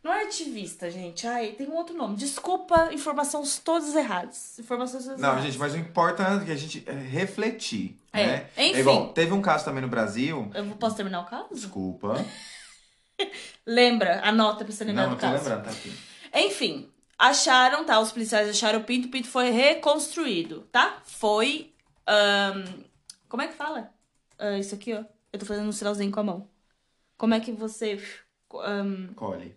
Não 0.02 0.12
é 0.12 0.24
ativista, 0.24 0.90
gente. 0.90 1.26
Ai, 1.26 1.52
tem 1.52 1.68
um 1.68 1.74
outro 1.76 1.94
nome. 1.96 2.16
Desculpa, 2.16 2.92
informações 2.92 3.58
todas 3.58 3.94
erradas. 3.94 4.58
Informações 4.58 5.04
todas 5.04 5.20
Não, 5.20 5.28
erradas. 5.30 5.44
gente, 5.46 5.58
mas 5.58 5.74
o 5.74 5.76
importante 5.78 6.42
é 6.42 6.46
que 6.46 6.50
a 6.52 6.56
gente 6.56 6.82
é 6.86 6.92
refletir, 6.92 7.96
É, 8.12 8.26
né? 8.26 8.50
enfim. 8.56 8.80
igual, 8.80 9.12
teve 9.12 9.32
um 9.32 9.40
caso 9.40 9.64
também 9.64 9.80
no 9.80 9.88
Brasil... 9.88 10.50
Eu 10.54 10.64
posso 10.76 10.96
terminar 10.96 11.20
o 11.20 11.24
caso? 11.26 11.48
Desculpa. 11.54 12.14
Lembra, 13.64 14.20
anota 14.26 14.64
pra 14.64 14.72
você 14.74 14.82
lembrar 14.84 15.02
Não, 15.02 15.10
não 15.10 15.16
do 15.16 15.20
tô 15.20 15.26
caso. 15.26 15.38
lembrando, 15.44 15.64
tá 15.64 15.70
aqui. 15.70 15.92
Enfim, 16.34 16.90
acharam, 17.18 17.84
tá? 17.84 18.00
Os 18.00 18.10
policiais 18.10 18.48
acharam 18.48 18.80
o 18.80 18.84
pinto, 18.84 19.06
o 19.06 19.10
pinto 19.10 19.28
foi 19.28 19.50
reconstruído, 19.50 20.62
tá? 20.72 21.00
Foi. 21.04 21.72
ahn, 22.06 22.64
como 23.28 23.42
é 23.42 23.46
que 23.48 23.54
fala? 23.54 23.92
Ah, 24.38 24.58
isso 24.58 24.74
aqui, 24.74 24.92
ó. 24.94 25.04
Eu 25.32 25.38
tô 25.38 25.46
fazendo 25.46 25.68
um 25.68 25.72
sinalzinho 25.72 26.10
com 26.10 26.20
a 26.20 26.24
mão. 26.24 26.48
Como 27.16 27.34
é 27.34 27.40
que 27.40 27.52
você. 27.52 28.02
ahn, 28.52 29.12
Colhe. 29.14 29.54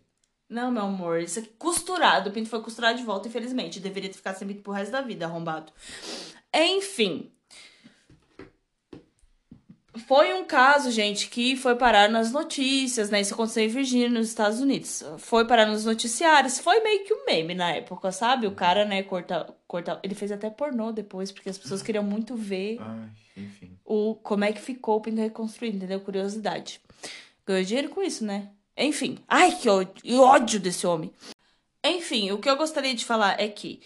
Não, 0.49 0.71
meu 0.71 0.83
amor, 0.83 1.19
isso 1.19 1.39
aqui 1.39 1.49
costurado. 1.57 2.29
O 2.29 2.33
pinto 2.33 2.49
foi 2.49 2.61
costurado 2.61 2.97
de 2.97 3.03
volta, 3.03 3.27
infelizmente. 3.27 3.79
Deveria 3.79 4.09
ter 4.09 4.17
ficado 4.17 4.37
sem 4.37 4.47
pinto 4.47 4.61
pro 4.61 4.73
resto 4.73 4.91
da 4.91 5.01
vida, 5.01 5.25
arrombado. 5.25 5.71
Enfim. 6.53 7.31
Foi 10.07 10.33
um 10.33 10.43
caso, 10.45 10.91
gente, 10.91 11.29
que 11.29 11.55
foi 11.55 11.75
parar 11.75 12.09
nas 12.09 12.31
notícias, 12.31 13.09
né? 13.09 13.21
Isso 13.21 13.33
aconteceu 13.33 13.63
em 13.63 13.69
Virgínia, 13.69 14.09
nos 14.09 14.27
Estados 14.27 14.59
Unidos. 14.59 15.03
Foi 15.17 15.47
parar 15.47 15.65
nos 15.65 15.85
noticiários. 15.85 16.59
Foi 16.59 16.81
meio 16.81 17.05
que 17.05 17.13
um 17.13 17.25
meme 17.25 17.55
na 17.55 17.71
época, 17.71 18.11
sabe? 18.11 18.45
O 18.45 18.51
cara, 18.51 18.85
né, 18.85 19.01
corta, 19.03 19.55
corta... 19.65 19.99
Ele 20.03 20.13
fez 20.13 20.31
até 20.31 20.49
pornô 20.49 20.91
depois, 20.91 21.31
porque 21.31 21.49
as 21.49 21.57
pessoas 21.57 21.81
queriam 21.81 22.03
muito 22.03 22.35
ver 22.35 22.77
Ai, 22.81 23.09
o 23.85 24.15
como 24.15 24.43
é 24.43 24.51
que 24.51 24.61
ficou 24.61 24.97
o 24.97 25.01
pinto 25.01 25.21
reconstruído, 25.21 25.77
entendeu? 25.77 26.01
Curiosidade. 26.01 26.81
Ganhou 27.45 27.63
dinheiro 27.63 27.89
com 27.89 28.03
isso, 28.03 28.25
né? 28.25 28.49
Enfim. 28.77 29.19
Ai, 29.27 29.55
que 29.55 29.69
ódio, 29.69 30.21
ódio 30.21 30.59
desse 30.59 30.85
homem. 30.85 31.11
Enfim, 31.83 32.31
o 32.31 32.39
que 32.39 32.49
eu 32.49 32.57
gostaria 32.57 32.93
de 32.93 33.05
falar 33.05 33.39
é 33.39 33.47
que 33.47 33.81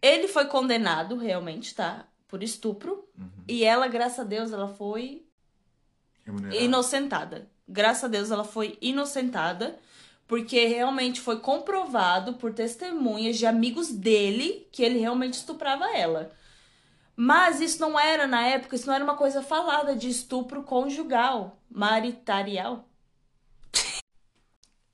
ele 0.00 0.28
foi 0.28 0.46
condenado, 0.46 1.16
realmente, 1.16 1.74
tá? 1.74 2.06
Por 2.28 2.42
estupro. 2.42 3.08
E 3.46 3.64
ela, 3.64 3.88
graças 3.88 4.20
a 4.20 4.24
Deus, 4.24 4.52
ela 4.52 4.68
foi 4.68 5.24
Remunerado. 6.24 6.62
inocentada. 6.62 7.48
Graças 7.66 8.04
a 8.04 8.08
Deus, 8.08 8.30
ela 8.30 8.44
foi 8.44 8.76
inocentada. 8.80 9.78
Porque 10.26 10.66
realmente 10.66 11.22
foi 11.22 11.40
comprovado 11.40 12.34
por 12.34 12.52
testemunhas 12.52 13.38
de 13.38 13.46
amigos 13.46 13.90
dele 13.90 14.68
que 14.70 14.82
ele 14.82 14.98
realmente 14.98 15.34
estuprava 15.34 15.90
ela. 15.96 16.30
Mas 17.16 17.60
isso 17.62 17.80
não 17.80 17.98
era, 17.98 18.26
na 18.26 18.46
época, 18.46 18.76
isso 18.76 18.86
não 18.86 18.94
era 18.94 19.02
uma 19.02 19.16
coisa 19.16 19.42
falada 19.42 19.96
de 19.96 20.08
estupro 20.08 20.62
conjugal, 20.62 21.58
maritarial. 21.70 22.87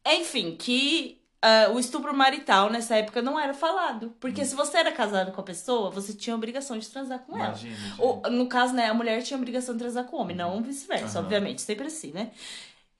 Enfim, 0.06 0.56
que 0.56 1.20
uh, 1.44 1.72
o 1.74 1.78
estupro 1.78 2.14
marital 2.14 2.70
nessa 2.70 2.96
época 2.96 3.22
não 3.22 3.38
era 3.38 3.54
falado. 3.54 4.14
Porque 4.20 4.42
Hum. 4.42 4.44
se 4.44 4.54
você 4.54 4.78
era 4.78 4.92
casado 4.92 5.32
com 5.32 5.40
a 5.40 5.44
pessoa, 5.44 5.90
você 5.90 6.12
tinha 6.12 6.34
a 6.34 6.36
obrigação 6.36 6.78
de 6.78 6.88
transar 6.88 7.20
com 7.20 7.36
ela. 7.36 7.48
Imagina, 7.48 7.76
gente. 7.76 8.00
Ou, 8.00 8.22
no 8.30 8.46
caso, 8.46 8.74
né, 8.74 8.88
a 8.88 8.94
mulher 8.94 9.22
tinha 9.22 9.36
a 9.36 9.40
obrigação 9.40 9.74
de 9.74 9.78
transar 9.80 10.04
com 10.04 10.16
o 10.16 10.20
homem, 10.20 10.36
não 10.36 10.62
vice-versa, 10.62 11.18
Aham. 11.18 11.26
obviamente, 11.26 11.62
sempre 11.62 11.86
assim, 11.86 12.12
né? 12.12 12.30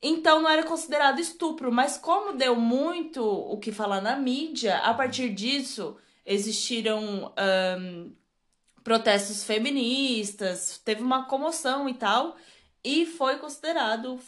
Então 0.02 0.42
não 0.42 0.50
era 0.50 0.62
considerado 0.62 1.18
estupro, 1.18 1.72
mas 1.72 1.96
como 1.96 2.36
deu 2.36 2.54
muito 2.56 3.24
o 3.24 3.56
que 3.58 3.72
falar 3.72 4.02
na 4.02 4.16
mídia, 4.16 4.76
a 4.78 4.92
partir 4.92 5.30
disso 5.30 5.96
existiram 6.26 7.32
ahn, 7.36 8.10
protestos 8.82 9.44
feministas, 9.44 10.78
teve 10.84 11.02
uma 11.02 11.24
comoção 11.24 11.88
e 11.88 11.94
tal, 11.94 12.36
e 12.84 13.06
foi 13.06 13.38
considerado. 13.38 14.18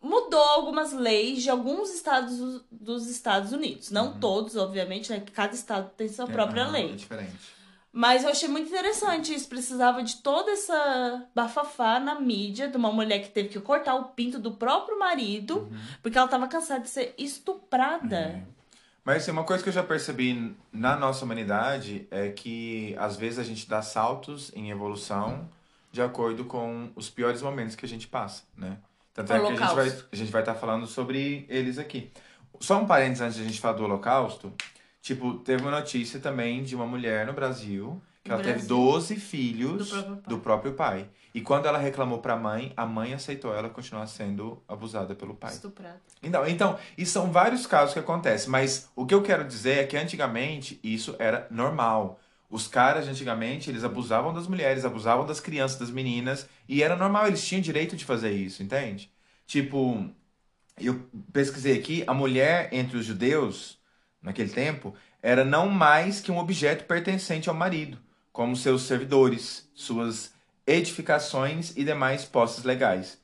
Mudou 0.00 0.40
algumas 0.42 0.92
leis 0.92 1.42
de 1.42 1.50
alguns 1.50 1.92
estados 1.94 2.36
do- 2.38 2.64
dos 2.70 3.06
Estados 3.08 3.52
Unidos. 3.52 3.90
Não 3.90 4.18
todos, 4.18 4.56
obviamente, 4.56 5.10
né? 5.12 5.22
Cada 5.32 5.54
estado 5.54 5.90
tem 5.96 6.08
sua 6.08 6.26
própria 6.26 6.64
Aham, 6.64 6.72
lei. 6.72 6.90
É 6.92 6.96
diferente. 6.96 7.62
Mas 7.92 8.24
eu 8.24 8.30
achei 8.30 8.48
muito 8.48 8.68
interessante 8.68 9.32
isso. 9.34 9.48
Precisava 9.48 10.02
de 10.02 10.16
toda 10.16 10.50
essa 10.50 11.24
bafafá 11.34 12.00
na 12.00 12.18
mídia 12.18 12.66
de 12.66 12.76
uma 12.76 12.90
mulher 12.90 13.20
que 13.20 13.28
teve 13.28 13.50
que 13.50 13.60
cortar 13.60 13.94
o 13.94 14.04
pinto 14.06 14.38
do 14.40 14.52
próprio 14.52 14.98
marido 14.98 15.58
Uhum. 15.58 15.78
porque 16.02 16.18
ela 16.18 16.26
tava 16.26 16.48
cansada 16.48 16.80
de 16.80 16.88
ser 16.90 17.14
estuprada. 17.16 18.16
É. 18.16 18.42
Mas 19.04 19.22
assim, 19.22 19.30
uma 19.30 19.44
coisa 19.44 19.62
que 19.62 19.68
eu 19.68 19.72
já 19.72 19.82
percebi 19.84 20.56
na 20.72 20.96
nossa 20.96 21.24
humanidade 21.24 22.06
é 22.10 22.30
que 22.30 22.94
às 22.98 23.16
vezes 23.16 23.38
a 23.38 23.44
gente 23.44 23.68
dá 23.68 23.82
saltos 23.82 24.50
em 24.54 24.70
evolução 24.70 25.48
de 25.92 26.02
acordo 26.02 26.44
com 26.46 26.90
os 26.96 27.08
piores 27.10 27.42
momentos 27.42 27.76
que 27.76 27.84
a 27.84 27.88
gente 27.88 28.08
passa, 28.08 28.42
né? 28.56 28.78
Tanto 29.14 29.32
é 29.32 29.38
que 29.38 29.44
a 29.46 29.48
gente 29.50 29.58
vai 29.58 29.68
Holocausto. 29.72 30.08
a 30.10 30.16
gente 30.16 30.32
vai 30.32 30.42
estar 30.42 30.54
falando 30.54 30.86
sobre 30.86 31.44
eles 31.48 31.78
aqui. 31.78 32.10
Só 32.60 32.80
um 32.80 32.86
parênteses 32.86 33.20
antes 33.20 33.36
de 33.36 33.42
a 33.42 33.44
gente 33.46 33.60
falar 33.60 33.74
do 33.76 33.84
Holocausto. 33.84 34.52
Tipo, 35.02 35.34
teve 35.34 35.62
uma 35.62 35.70
notícia 35.70 36.18
também 36.18 36.62
de 36.62 36.74
uma 36.74 36.86
mulher 36.86 37.26
no 37.26 37.32
Brasil 37.32 38.00
que 38.24 38.28
No 38.30 38.36
ela 38.36 38.42
teve 38.42 38.58
Brasil. 38.60 38.76
12 38.76 39.16
filhos 39.16 39.90
Do 39.90 39.94
próprio 39.96 40.16
pai. 40.16 40.22
do 40.28 40.38
próprio 40.38 40.72
pai. 40.74 41.08
E 41.34 41.40
quando 41.40 41.66
ela 41.66 41.78
reclamou 41.78 42.18
pra 42.18 42.36
mãe, 42.36 42.72
a 42.76 42.86
mãe 42.86 43.12
aceitou 43.14 43.54
ela 43.54 43.68
continuar 43.68 44.06
sendo 44.06 44.62
abusada 44.68 45.14
pelo 45.14 45.34
pai. 45.34 45.50
Estuprada. 45.52 46.00
Então, 46.22 46.46
então, 46.46 46.78
e 46.96 47.04
são 47.04 47.32
vários 47.32 47.66
casos 47.66 47.92
que 47.94 47.98
acontecem, 47.98 48.48
mas 48.48 48.88
o 48.94 49.04
que 49.06 49.14
eu 49.14 49.22
quero 49.22 49.44
dizer 49.44 49.78
é 49.78 49.86
que 49.86 49.96
antigamente 49.96 50.78
isso 50.84 51.16
era 51.18 51.46
normal. 51.50 52.20
Os 52.52 52.68
caras 52.68 53.08
antigamente, 53.08 53.70
eles 53.70 53.82
abusavam 53.82 54.34
das 54.34 54.46
mulheres, 54.46 54.84
abusavam 54.84 55.24
das 55.24 55.40
crianças, 55.40 55.78
das 55.78 55.90
meninas, 55.90 56.46
e 56.68 56.82
era 56.82 56.94
normal, 56.94 57.26
eles 57.26 57.42
tinham 57.42 57.62
direito 57.62 57.96
de 57.96 58.04
fazer 58.04 58.30
isso, 58.30 58.62
entende? 58.62 59.10
Tipo, 59.46 60.06
eu 60.78 61.08
pesquisei 61.32 61.78
aqui, 61.78 62.04
a 62.06 62.12
mulher 62.12 62.68
entre 62.70 62.98
os 62.98 63.06
judeus, 63.06 63.78
naquele 64.20 64.50
tempo, 64.50 64.94
era 65.22 65.46
não 65.46 65.70
mais 65.70 66.20
que 66.20 66.30
um 66.30 66.36
objeto 66.36 66.84
pertencente 66.84 67.48
ao 67.48 67.54
marido, 67.54 67.98
como 68.30 68.54
seus 68.54 68.82
servidores, 68.82 69.66
suas 69.74 70.34
edificações 70.66 71.74
e 71.74 71.82
demais 71.82 72.26
posses 72.26 72.64
legais. 72.64 73.18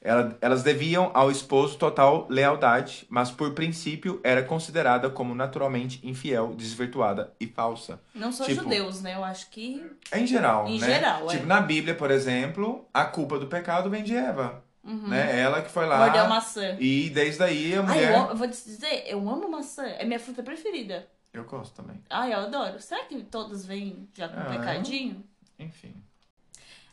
Ela- 0.00 0.38
elas 0.40 0.62
deviam 0.62 1.10
ao 1.12 1.28
esposo 1.28 1.76
total 1.76 2.24
lealdade, 2.30 3.04
mas 3.10 3.32
por 3.32 3.52
princípio 3.52 4.20
era 4.22 4.42
considerada 4.44 5.10
como 5.10 5.34
naturalmente 5.34 5.98
infiel, 6.06 6.54
desvirtuada 6.54 7.32
e 7.40 7.48
falsa. 7.48 8.00
Não 8.14 8.30
só 8.30 8.44
Tipo- 8.44 8.62
judeus, 8.62 9.02
né? 9.02 9.16
Eu 9.16 9.24
acho 9.24 9.50
que. 9.50 9.84
Em 10.14 10.24
geral, 10.24 10.68
Em 10.68 10.78
né? 10.78 10.86
geral, 10.86 11.24
é. 11.28 11.34
Tipo, 11.34 11.46
na 11.46 11.60
Bíblia, 11.60 11.96
por 11.96 12.12
exemplo, 12.12 12.86
a 12.94 13.04
culpa 13.04 13.40
do 13.40 13.48
pecado 13.48 13.90
vem 13.90 14.04
de 14.04 14.14
Eva, 14.14 14.62
Uhum. 14.84 15.08
né? 15.08 15.40
Ela 15.40 15.62
que 15.62 15.70
foi 15.70 15.84
lá 15.84 15.98
Mordeu 15.98 16.28
maçã. 16.28 16.76
e 16.78 17.10
desde 17.10 17.42
aí 17.42 17.74
a 17.74 17.80
Ai, 17.80 17.86
mulher... 17.86 18.12
eu, 18.12 18.18
amo- 18.20 18.30
eu 18.30 18.36
vou 18.36 18.48
te 18.48 18.64
dizer, 18.64 19.02
eu 19.08 19.18
amo 19.28 19.50
maçã. 19.50 19.84
É 19.84 20.04
minha 20.04 20.20
fruta 20.20 20.44
preferida. 20.44 21.08
Eu 21.32 21.42
gosto 21.44 21.74
também. 21.74 22.00
Ai, 22.08 22.32
eu 22.32 22.38
adoro. 22.38 22.80
Será 22.80 23.04
que 23.04 23.20
todas 23.24 23.66
vêm 23.66 24.08
já 24.14 24.28
com 24.28 24.38
Ah. 24.38 24.44
pecadinho? 24.44 25.24
Enfim. 25.58 25.92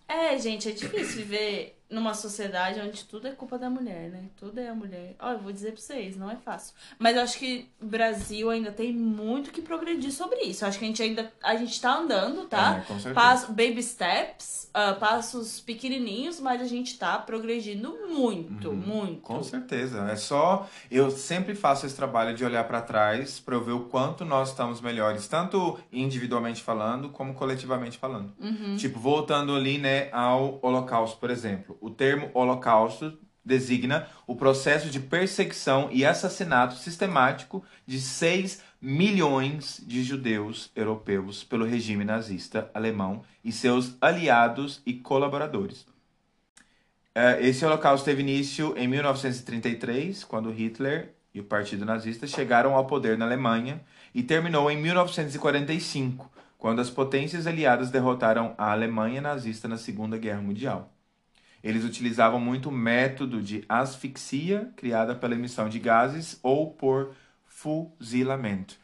É, 0.07 0.37
gente, 0.37 0.67
é 0.69 0.71
difícil 0.71 1.17
viver 1.17 1.74
numa 1.89 2.13
sociedade 2.13 2.79
onde 2.79 3.05
tudo 3.05 3.27
é 3.27 3.31
culpa 3.31 3.57
da 3.57 3.69
mulher, 3.69 4.09
né? 4.09 4.25
Tudo 4.37 4.59
é 4.59 4.67
a 4.69 4.75
mulher. 4.75 5.15
Ó, 5.19 5.31
eu 5.31 5.39
vou 5.39 5.51
dizer 5.51 5.71
pra 5.71 5.81
vocês, 5.81 6.17
não 6.17 6.29
é 6.29 6.35
fácil. 6.35 6.73
Mas 6.97 7.15
eu 7.15 7.21
acho 7.21 7.37
que 7.37 7.69
o 7.81 7.85
Brasil 7.85 8.49
ainda 8.49 8.71
tem 8.71 8.91
muito 8.91 9.51
que 9.51 9.61
progredir 9.61 10.11
sobre 10.11 10.41
isso. 10.41 10.63
Eu 10.63 10.69
acho 10.69 10.79
que 10.79 10.85
a 10.85 10.87
gente 10.87 11.03
ainda. 11.03 11.31
A 11.43 11.55
gente 11.55 11.79
tá 11.79 11.97
andando, 11.97 12.45
tá? 12.47 12.77
É, 12.77 12.81
com 12.81 12.93
certeza. 12.95 13.13
Passo, 13.13 13.47
baby 13.53 13.83
steps, 13.83 14.69
ah, 14.73 14.93
passos 14.93 15.59
pequenininhos, 15.59 16.39
mas 16.39 16.61
a 16.61 16.65
gente 16.65 16.97
tá 16.97 17.19
progredindo 17.19 17.95
muito, 18.09 18.73
muito. 18.73 19.13
Uhum. 19.13 19.19
Com 19.21 19.43
certeza. 19.43 20.09
É 20.09 20.15
só. 20.15 20.67
Eu 20.89 21.11
sempre 21.11 21.53
faço 21.53 21.85
esse 21.85 21.95
trabalho 21.95 22.35
de 22.35 22.43
olhar 22.43 22.63
pra 22.65 22.81
trás 22.81 23.39
pra 23.39 23.55
eu 23.55 23.63
ver 23.63 23.73
o 23.73 23.81
quanto 23.85 24.25
nós 24.25 24.49
estamos 24.49 24.81
melhores, 24.81 25.27
tanto 25.27 25.79
individualmente 25.91 26.63
falando, 26.63 27.09
como 27.09 27.33
coletivamente 27.35 27.97
falando. 27.97 28.33
Uhum. 28.39 28.75
Tipo, 28.75 28.99
voltando 28.99 29.55
ali, 29.55 29.77
né, 29.77 30.09
ao 30.11 30.59
Holocausto, 30.61 31.17
por 31.19 31.29
exemplo. 31.29 31.74
O 31.81 31.89
termo 31.89 32.29
Holocausto 32.33 33.17
designa 33.43 34.07
o 34.25 34.35
processo 34.35 34.89
de 34.89 34.99
perseguição 34.99 35.89
e 35.91 36.03
assassinato 36.03 36.75
sistemático 36.75 37.63
de 37.85 38.01
6 38.01 38.61
milhões 38.81 39.81
de 39.85 40.03
judeus 40.03 40.71
europeus 40.75 41.43
pelo 41.43 41.65
regime 41.65 42.03
nazista 42.03 42.69
alemão 42.73 43.23
e 43.43 43.51
seus 43.51 43.95
aliados 44.01 44.81
e 44.85 44.93
colaboradores. 44.93 45.85
Eh, 47.13 47.47
Esse 47.47 47.65
holocausto 47.65 48.05
teve 48.05 48.21
início 48.21 48.73
em 48.77 48.87
1933, 48.87 50.23
quando 50.23 50.51
Hitler 50.51 51.13
e 51.33 51.39
o 51.39 51.43
Partido 51.43 51.85
Nazista 51.85 52.25
chegaram 52.27 52.75
ao 52.75 52.87
poder 52.87 53.17
na 53.17 53.25
Alemanha, 53.25 53.81
e 54.13 54.23
terminou 54.23 54.71
em 54.71 54.77
1945, 54.81 56.31
quando 56.57 56.79
as 56.79 56.89
potências 56.89 57.45
aliadas 57.45 57.91
derrotaram 57.91 58.55
a 58.57 58.71
Alemanha 58.71 59.21
nazista 59.21 59.67
na 59.67 59.77
Segunda 59.77 60.17
Guerra 60.17 60.41
Mundial. 60.41 60.94
Eles 61.65 61.83
utilizavam 61.83 62.39
muito 62.39 62.69
o 62.69 62.71
método 62.71 63.41
de 63.41 63.65
asfixia, 63.67 64.71
criada 64.75 65.15
pela 65.15 65.33
emissão 65.33 65.67
de 65.67 65.79
gases, 65.79 66.39
ou 66.43 66.71
por 66.71 67.15
fuzilamento. 67.43 68.77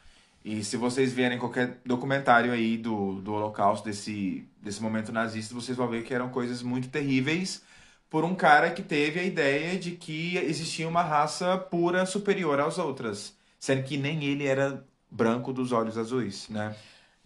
E 0.43 0.63
se 0.63 0.77
vocês 0.77 1.13
verem 1.13 1.37
qualquer 1.37 1.79
documentário 1.85 2.51
aí 2.51 2.77
do, 2.77 3.21
do 3.21 3.33
Holocausto, 3.33 3.85
desse, 3.85 4.47
desse 4.59 4.81
momento 4.81 5.11
nazista, 5.11 5.53
vocês 5.53 5.77
vão 5.77 5.87
ver 5.87 6.03
que 6.03 6.11
eram 6.11 6.29
coisas 6.29 6.63
muito 6.63 6.89
terríveis 6.89 7.63
por 8.09 8.25
um 8.25 8.33
cara 8.33 8.71
que 8.71 8.81
teve 8.81 9.19
a 9.19 9.23
ideia 9.23 9.77
de 9.77 9.91
que 9.91 10.35
existia 10.37 10.87
uma 10.87 11.03
raça 11.03 11.55
pura 11.59 12.03
superior 12.07 12.59
às 12.59 12.79
outras, 12.79 13.37
sendo 13.59 13.83
que 13.83 13.95
nem 13.95 14.23
ele 14.23 14.47
era 14.47 14.83
branco 15.09 15.53
dos 15.53 15.71
olhos 15.71 15.99
azuis, 15.99 16.49
né? 16.49 16.75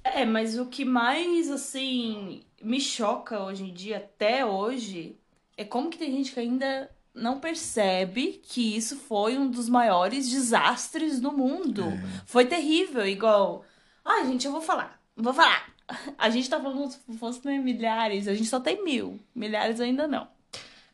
É, 0.04 0.26
mas 0.26 0.60
o 0.60 0.65
que 0.68 0.84
mais, 0.84 1.50
assim, 1.50 2.44
me 2.62 2.82
choca 2.82 3.39
hoje 3.41 3.63
em 3.63 3.74
dia, 3.74 3.98
até 3.98 4.46
hoje, 4.46 5.18
é 5.58 5.63
como 5.63 5.89
que 5.89 5.98
tem 5.98 6.12
gente 6.12 6.32
que 6.32 6.39
ainda 6.39 6.89
não 7.13 7.39
percebe 7.39 8.41
que 8.44 8.76
isso 8.76 8.98
foi 8.98 9.38
um 9.38 9.50
dos 9.50 9.70
maiores 9.70 10.30
desastres 10.30 11.20
do 11.20 11.32
mundo. 11.32 11.86
É. 11.86 12.04
Foi 12.26 12.46
terrível, 12.46 13.08
igual. 13.08 13.63
Ai, 14.04 14.26
gente, 14.26 14.46
eu 14.46 14.52
vou 14.52 14.62
falar. 14.62 15.00
Vou 15.15 15.34
falar. 15.34 15.74
A 16.18 16.30
gente 16.30 16.50
tá 16.50 16.60
falando 16.60 16.78
como 16.78 16.89
se 16.89 17.18
fosse 17.18 17.46
né, 17.46 17.60
milhares, 17.60 18.28
a 18.28 18.34
gente 18.34 18.50
só 18.50 18.60
tem 18.60 18.84
mil. 18.84 19.20
Milhares 19.36 19.80
ainda 19.80 20.08
não. 20.08 20.28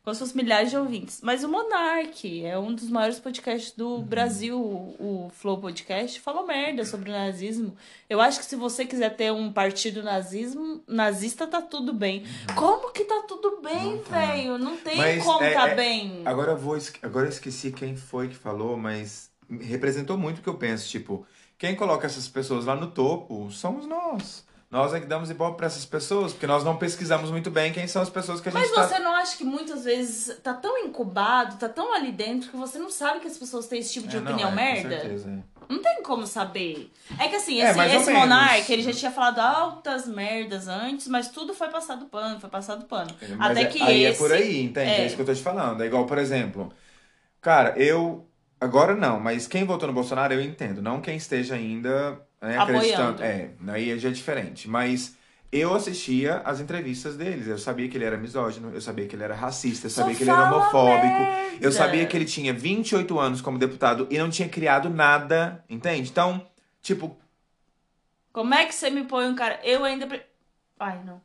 Como 0.03 0.15
se 0.15 0.19
fosse 0.21 0.35
milhares 0.35 0.71
de 0.71 0.77
ouvintes. 0.77 1.19
Mas 1.21 1.43
o 1.43 1.47
Monark 1.47 2.43
é 2.43 2.57
um 2.57 2.73
dos 2.73 2.89
maiores 2.89 3.19
podcasts 3.19 3.71
do 3.73 3.87
Uhum. 3.97 4.01
Brasil, 4.01 4.59
o 4.59 5.29
Flow 5.31 5.59
Podcast, 5.59 6.19
falou 6.19 6.45
merda 6.47 6.83
sobre 6.83 7.11
o 7.11 7.13
nazismo. 7.13 7.75
Eu 8.09 8.19
acho 8.19 8.39
que 8.39 8.45
se 8.45 8.55
você 8.55 8.83
quiser 8.83 9.15
ter 9.15 9.31
um 9.31 9.53
partido 9.53 10.01
nazismo, 10.01 10.81
nazista, 10.87 11.45
tá 11.45 11.61
tudo 11.61 11.93
bem. 11.93 12.23
Como 12.55 12.91
que 12.91 13.03
tá 13.05 13.23
tudo 13.27 13.61
bem, 13.61 13.93
Uhum. 13.93 13.97
Tá. 13.99 14.19
velho? 14.25 14.57
Não 14.57 14.75
tem 14.77 14.97
Mas 14.97 15.23
como 15.23 15.43
é- 15.43 15.53
tá 15.53 15.69
é- 15.69 15.75
bem. 15.75 16.21
Agora 16.25 16.53
eu 16.53 16.57
vou, 16.57 16.75
agora 17.03 17.27
eu 17.27 17.31
esqueci 17.31 17.71
quem 17.71 17.95
foi 17.95 18.27
que 18.27 18.35
falou, 18.35 18.75
mas 18.75 19.29
representou 19.59 20.17
muito 20.17 20.39
o 20.39 20.41
que 20.41 20.49
eu 20.49 20.55
penso, 20.57 20.89
tipo, 20.89 21.27
quem 21.59 21.75
coloca 21.75 22.07
essas 22.07 22.27
pessoas 22.27 22.65
lá 22.65 22.75
no 22.75 22.87
topo 22.87 23.51
somos 23.51 23.85
nós. 23.85 24.49
Nós 24.71 24.93
é 24.93 25.01
que 25.01 25.05
damos 25.05 25.29
ibope 25.29 25.57
pra 25.57 25.65
essas 25.67 25.83
pessoas, 25.85 26.31
porque 26.31 26.47
nós 26.47 26.63
não 26.63 26.77
pesquisamos 26.77 27.29
muito 27.29 27.51
bem 27.51 27.73
quem 27.73 27.87
são 27.87 28.01
as 28.01 28.09
pessoas 28.09 28.39
que 28.39 28.47
a 28.47 28.51
gente 28.53 28.61
Mas 28.61 28.71
tá... 28.71 28.87
você 28.87 28.99
não 28.99 29.13
acha 29.13 29.35
que 29.35 29.43
muitas 29.43 29.83
vezes 29.83 30.37
tá 30.41 30.53
tão 30.53 30.77
incubado, 30.77 31.57
tá 31.57 31.67
tão 31.67 31.93
ali 31.93 32.09
dentro, 32.09 32.49
que 32.49 32.55
você 32.55 32.79
não 32.79 32.89
sabe 32.89 33.19
que 33.19 33.27
as 33.27 33.37
pessoas 33.37 33.67
têm 33.67 33.79
esse 33.79 33.91
tipo 33.91 34.07
de 34.07 34.15
É, 34.15 34.19
não, 34.21 34.31
opinião 34.31 34.49
é, 34.49 34.55
merda? 34.55 34.95
Com 34.95 35.01
certeza, 35.01 35.29
é. 35.29 35.51
Não 35.73 35.81
tem 35.81 36.01
como 36.01 36.25
saber. 36.25 36.89
É 37.19 37.27
que 37.27 37.35
assim, 37.35 37.61
É, 37.61 37.69
esse, 37.71 37.79
esse 37.97 38.11
monarca, 38.13 38.71
ele 38.71 38.81
já 38.81 38.93
tinha 38.93 39.11
falado 39.11 39.39
altas 39.39 40.07
merdas 40.07 40.69
antes, 40.69 41.07
mas 41.09 41.27
tudo 41.27 41.53
foi 41.53 41.67
passado 41.67 42.05
pano, 42.05 42.39
foi 42.39 42.49
passado 42.49 42.85
pano. 42.85 43.09
Mas 43.37 43.51
Até 43.51 43.63
é- 43.63 43.65
que 43.65 43.81
aí 43.81 44.03
esse. 44.05 44.15
é 44.15 44.17
por 44.17 44.31
aí, 44.33 44.63
entende? 44.63 44.89
É. 44.89 45.01
é. 45.01 45.05
isso 45.05 45.15
que 45.17 45.21
eu 45.21 45.25
tô 45.25 45.33
te 45.33 45.41
falando. 45.43 45.83
É 45.83 45.85
igual, 45.85 46.05
por 46.05 46.17
exemplo, 46.17 46.71
cara, 47.41 47.77
eu 47.77 48.25
Agora 48.61 48.95
não, 48.95 49.19
mas 49.19 49.47
quem 49.47 49.65
votou 49.65 49.87
no 49.87 49.93
Bolsonaro 49.93 50.35
eu 50.35 50.39
entendo. 50.39 50.83
Não 50.83 51.01
quem 51.01 51.17
esteja 51.17 51.55
ainda 51.55 52.21
né, 52.39 52.59
acreditando. 52.59 53.23
É, 53.23 53.49
aí 53.69 53.97
já 53.97 54.09
é 54.09 54.11
diferente. 54.11 54.69
Mas 54.69 55.17
eu 55.51 55.73
assistia 55.73 56.37
as 56.45 56.59
entrevistas 56.59 57.17
deles. 57.17 57.47
Eu 57.47 57.57
sabia 57.57 57.89
que 57.89 57.97
ele 57.97 58.05
era 58.05 58.17
misógino, 58.17 58.71
eu 58.71 58.79
sabia 58.79 59.07
que 59.07 59.15
ele 59.15 59.23
era 59.23 59.33
racista, 59.33 59.87
eu 59.87 59.89
Só 59.89 60.01
sabia 60.01 60.15
que 60.15 60.21
ele 60.21 60.29
era 60.29 60.43
homofóbico. 60.45 61.07
merda. 61.07 61.57
Eu 61.59 61.71
sabia 61.71 62.05
que 62.05 62.15
ele 62.15 62.25
tinha 62.25 62.53
28 62.53 63.19
anos 63.19 63.41
como 63.41 63.57
deputado 63.57 64.07
e 64.11 64.19
não 64.19 64.29
tinha 64.29 64.47
criado 64.47 64.91
nada, 64.91 65.65
entende? 65.67 66.11
Então, 66.11 66.47
tipo, 66.83 67.17
Como 68.31 68.53
é 68.53 68.65
que 68.65 68.75
você 68.75 68.91
me 68.91 69.05
põe 69.05 69.27
um 69.27 69.35
cara. 69.35 69.59
Eu 69.63 69.83
ainda. 69.83 70.07
Ai, 70.79 71.01
não. 71.03 71.19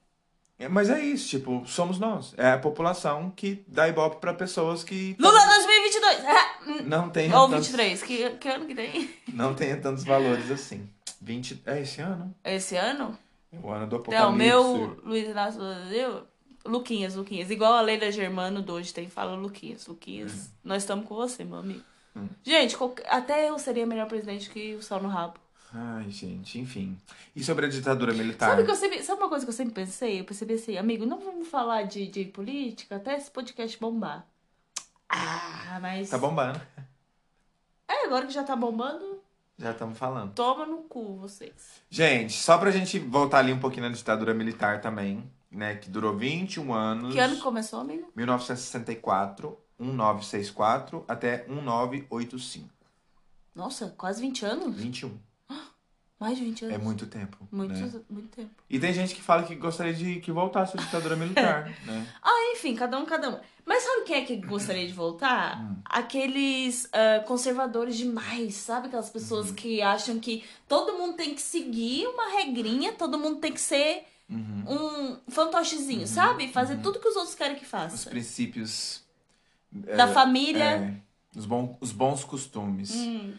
É- 0.58 0.68
mas 0.68 0.88
é 0.90 1.00
isso, 1.00 1.28
tipo, 1.28 1.62
somos 1.66 1.98
nós. 1.98 2.34
É 2.36 2.52
a 2.52 2.58
população 2.58 3.30
que 3.30 3.64
dá 3.68 3.88
ibope 3.88 4.16
pra 4.20 4.32
pessoas 4.34 4.82
que 4.84 5.16
Lula 5.18 5.46
2022! 5.46 6.24
Ah, 6.26 6.58
hum. 6.66 6.78
não 6.86 7.10
tem 7.10 7.32
Ou 7.34 7.48
tantos, 7.48 7.66
23, 7.68 8.02
que, 8.02 8.30
que 8.30 8.48
ano 8.48 8.66
que 8.66 8.74
tem? 8.74 9.10
não 9.32 9.54
tenha 9.54 9.76
tantos 9.80 10.04
valores 10.04 10.50
assim. 10.50 10.88
20, 11.20 11.62
é 11.66 11.80
esse 11.80 12.00
ano? 12.00 12.34
Esse 12.44 12.76
ano? 12.76 13.18
É 13.52 13.58
o 13.58 13.70
ano 13.70 13.86
do 13.86 13.96
Então, 13.96 14.30
apocalipse. 14.30 14.38
meu 14.46 15.00
Luiz 15.04 15.28
Inácio 15.28 15.60
Silva, 15.88 16.26
Luquinhas, 16.64 17.14
Luquinhas. 17.14 17.50
Igual 17.50 17.72
a 17.74 17.80
Leila 17.80 18.10
Germano 18.10 18.60
do 18.60 18.72
Hoje 18.74 18.92
Tem, 18.92 19.08
fala 19.08 19.34
Luquinhas, 19.34 19.86
Luquinhas. 19.86 20.50
Nós 20.64 20.82
estamos 20.82 21.06
com 21.06 21.14
você, 21.14 21.44
meu 21.44 21.58
amigo. 21.58 21.82
Hum. 22.16 22.28
Gente, 22.42 22.76
até 23.08 23.48
eu 23.48 23.58
seria 23.58 23.86
melhor 23.86 24.06
presidente 24.08 24.50
que 24.50 24.74
o 24.74 24.82
Sol 24.82 25.00
no 25.02 25.08
Rabo. 25.08 25.34
Ai, 25.78 26.08
gente, 26.10 26.58
enfim. 26.58 26.96
E 27.34 27.44
sobre 27.44 27.66
a 27.66 27.68
ditadura 27.68 28.14
militar? 28.14 28.48
Sabe, 28.50 28.64
que 28.64 28.70
eu 28.70 28.74
sempre, 28.74 29.02
sabe 29.02 29.20
uma 29.20 29.28
coisa 29.28 29.44
que 29.44 29.50
eu 29.50 29.54
sempre 29.54 29.74
pensei? 29.74 30.20
Eu 30.20 30.24
percebi 30.24 30.54
assim, 30.54 30.78
amigo, 30.78 31.04
não 31.04 31.20
vamos 31.20 31.48
falar 31.48 31.82
de, 31.82 32.06
de 32.06 32.24
política 32.24 32.96
até 32.96 33.14
esse 33.16 33.30
podcast 33.30 33.78
bombar. 33.78 34.26
Ah, 35.06 35.78
mas. 35.80 36.08
Tá 36.08 36.16
bombando. 36.16 36.58
É, 37.86 38.06
agora 38.06 38.26
que 38.26 38.32
já 38.32 38.42
tá 38.42 38.56
bombando, 38.56 39.20
Já 39.58 39.70
estamos 39.72 39.98
falando. 39.98 40.32
toma 40.32 40.64
no 40.64 40.78
cu 40.84 41.16
vocês. 41.18 41.82
Gente, 41.90 42.32
só 42.32 42.56
pra 42.56 42.70
gente 42.70 42.98
voltar 42.98 43.38
ali 43.40 43.52
um 43.52 43.60
pouquinho 43.60 43.86
na 43.88 43.94
ditadura 43.94 44.32
militar 44.32 44.80
também, 44.80 45.30
né? 45.50 45.76
Que 45.76 45.90
durou 45.90 46.16
21 46.16 46.72
anos. 46.72 47.12
Que 47.12 47.20
ano 47.20 47.36
que 47.36 47.42
começou, 47.42 47.80
amigo? 47.80 48.10
1964, 48.16 49.56
1964 49.78 51.04
até 51.06 51.46
1985. 51.46 52.68
Nossa, 53.54 53.94
quase 53.96 54.20
20 54.22 54.44
anos? 54.44 54.74
21. 54.74 55.16
Mais 56.18 56.38
de 56.38 56.44
20 56.44 56.64
anos. 56.64 56.74
É 56.76 56.78
muito 56.78 57.06
tempo. 57.06 57.36
Muito, 57.52 57.74
né? 57.74 58.00
muito 58.08 58.28
tempo. 58.34 58.50
E 58.70 58.78
tem 58.80 58.92
gente 58.94 59.14
que 59.14 59.20
fala 59.20 59.42
que 59.42 59.54
gostaria 59.54 59.92
de 59.92 60.18
que 60.20 60.32
voltasse 60.32 60.74
a 60.76 60.80
ditadura 60.80 61.14
militar, 61.14 61.68
né? 61.84 62.06
Ah, 62.22 62.52
enfim, 62.54 62.74
cada 62.74 62.98
um, 62.98 63.04
cada 63.04 63.28
um. 63.28 63.38
Mas 63.66 63.82
sabe 63.82 64.04
quem 64.04 64.16
é 64.16 64.24
que 64.24 64.36
gostaria 64.36 64.86
de 64.86 64.94
voltar? 64.94 65.60
Hum. 65.60 65.76
Aqueles 65.84 66.88
ah, 66.92 67.22
conservadores 67.26 67.96
demais, 67.98 68.54
sabe? 68.54 68.86
Aquelas 68.86 69.10
pessoas 69.10 69.48
Uhum. 69.50 69.54
que 69.56 69.82
acham 69.82 70.18
que 70.18 70.42
todo 70.66 70.94
mundo 70.96 71.16
tem 71.16 71.34
que 71.34 71.42
seguir 71.42 72.06
uma 72.06 72.30
regrinha, 72.38 72.92
todo 72.94 73.18
mundo 73.18 73.38
tem 73.40 73.52
que 73.52 73.60
ser 73.60 74.04
Uhum. 74.28 74.64
um 75.26 75.30
fantochezinho, 75.30 76.06
sabe? 76.06 76.48
Fazer 76.48 76.78
tudo 76.78 76.98
que 76.98 77.06
os 77.08 77.14
outros 77.14 77.34
querem 77.34 77.56
que 77.56 77.64
Os 77.64 77.70
faça. 77.70 78.10
princípios 78.10 79.04
Da 79.70 80.08
família. 80.08 80.64
é, 80.64 80.94
os, 81.38 81.44
bons, 81.46 81.76
os 81.80 81.92
bons 81.92 82.24
costumes. 82.24 82.92
Hum. 82.94 83.34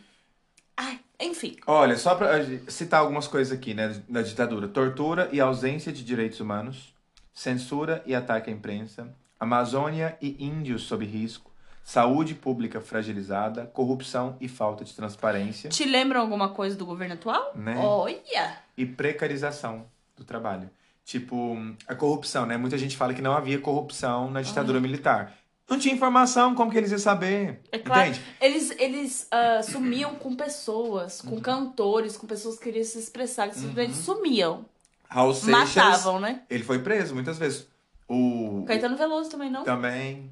Ai, 0.77 0.99
enfim. 1.19 1.57
Olha, 1.65 1.97
só 1.97 2.15
pra 2.15 2.45
citar 2.67 3.01
algumas 3.01 3.27
coisas 3.27 3.51
aqui, 3.51 3.73
né, 3.73 4.01
da 4.07 4.21
ditadura. 4.21 4.67
Tortura 4.67 5.27
e 5.31 5.39
ausência 5.39 5.91
de 5.91 6.03
direitos 6.03 6.39
humanos, 6.39 6.93
censura 7.33 8.03
e 8.05 8.13
ataque 8.13 8.49
à 8.49 8.53
imprensa, 8.53 9.13
Amazônia 9.39 10.17
e 10.21 10.43
índios 10.43 10.83
sob 10.83 11.05
risco, 11.05 11.51
saúde 11.83 12.33
pública 12.33 12.81
fragilizada, 12.81 13.65
corrupção 13.65 14.35
e 14.41 14.47
falta 14.47 14.83
de 14.83 14.93
transparência 14.93 15.69
Te 15.69 15.85
lembram 15.85 16.19
alguma 16.19 16.49
coisa 16.49 16.75
do 16.75 16.85
governo 16.85 17.13
atual? 17.13 17.51
Né? 17.55 17.77
Olha! 17.77 18.67
e 18.77 18.85
precarização 18.85 19.85
do 20.15 20.23
trabalho. 20.23 20.69
Tipo, 21.03 21.57
a 21.87 21.95
corrupção, 21.95 22.45
né? 22.45 22.57
Muita 22.57 22.77
gente 22.77 22.95
fala 22.95 23.13
que 23.13 23.21
não 23.21 23.31
havia 23.31 23.59
corrupção 23.59 24.29
na 24.29 24.41
ditadura 24.41 24.79
militar. 24.79 25.33
Não 25.69 25.77
tinha 25.77 25.93
informação, 25.93 26.55
como 26.55 26.71
que 26.71 26.77
eles 26.77 26.91
iam 26.91 26.99
saber? 26.99 27.59
É 27.71 27.77
claro. 27.77 28.09
Entende? 28.09 28.21
Eles, 28.39 28.71
eles 28.79 29.27
ah, 29.29 29.61
sumiam 29.63 30.15
com 30.15 30.33
pessoas, 30.35 31.21
Uhum. 31.21 31.31
com 31.31 31.41
cantores, 31.41 32.15
com 32.15 32.25
pessoas 32.25 32.57
que 32.57 32.63
queriam 32.65 32.85
se 32.85 32.97
expressar, 32.99 33.49
que 33.49 33.55
simplesmente 33.55 33.97
sumiam. 33.97 34.65
Raul 35.09 35.33
Seixas, 35.33 35.75
Matavam, 35.75 36.19
né? 36.19 36.41
ele 36.49 36.63
foi 36.63 36.79
preso 36.79 37.13
muitas 37.13 37.37
vezes. 37.37 37.67
O, 38.07 38.63
Caetano 38.65 38.95
Veloso 38.95 39.29
também, 39.29 39.49
não? 39.49 39.63
também 39.65 40.31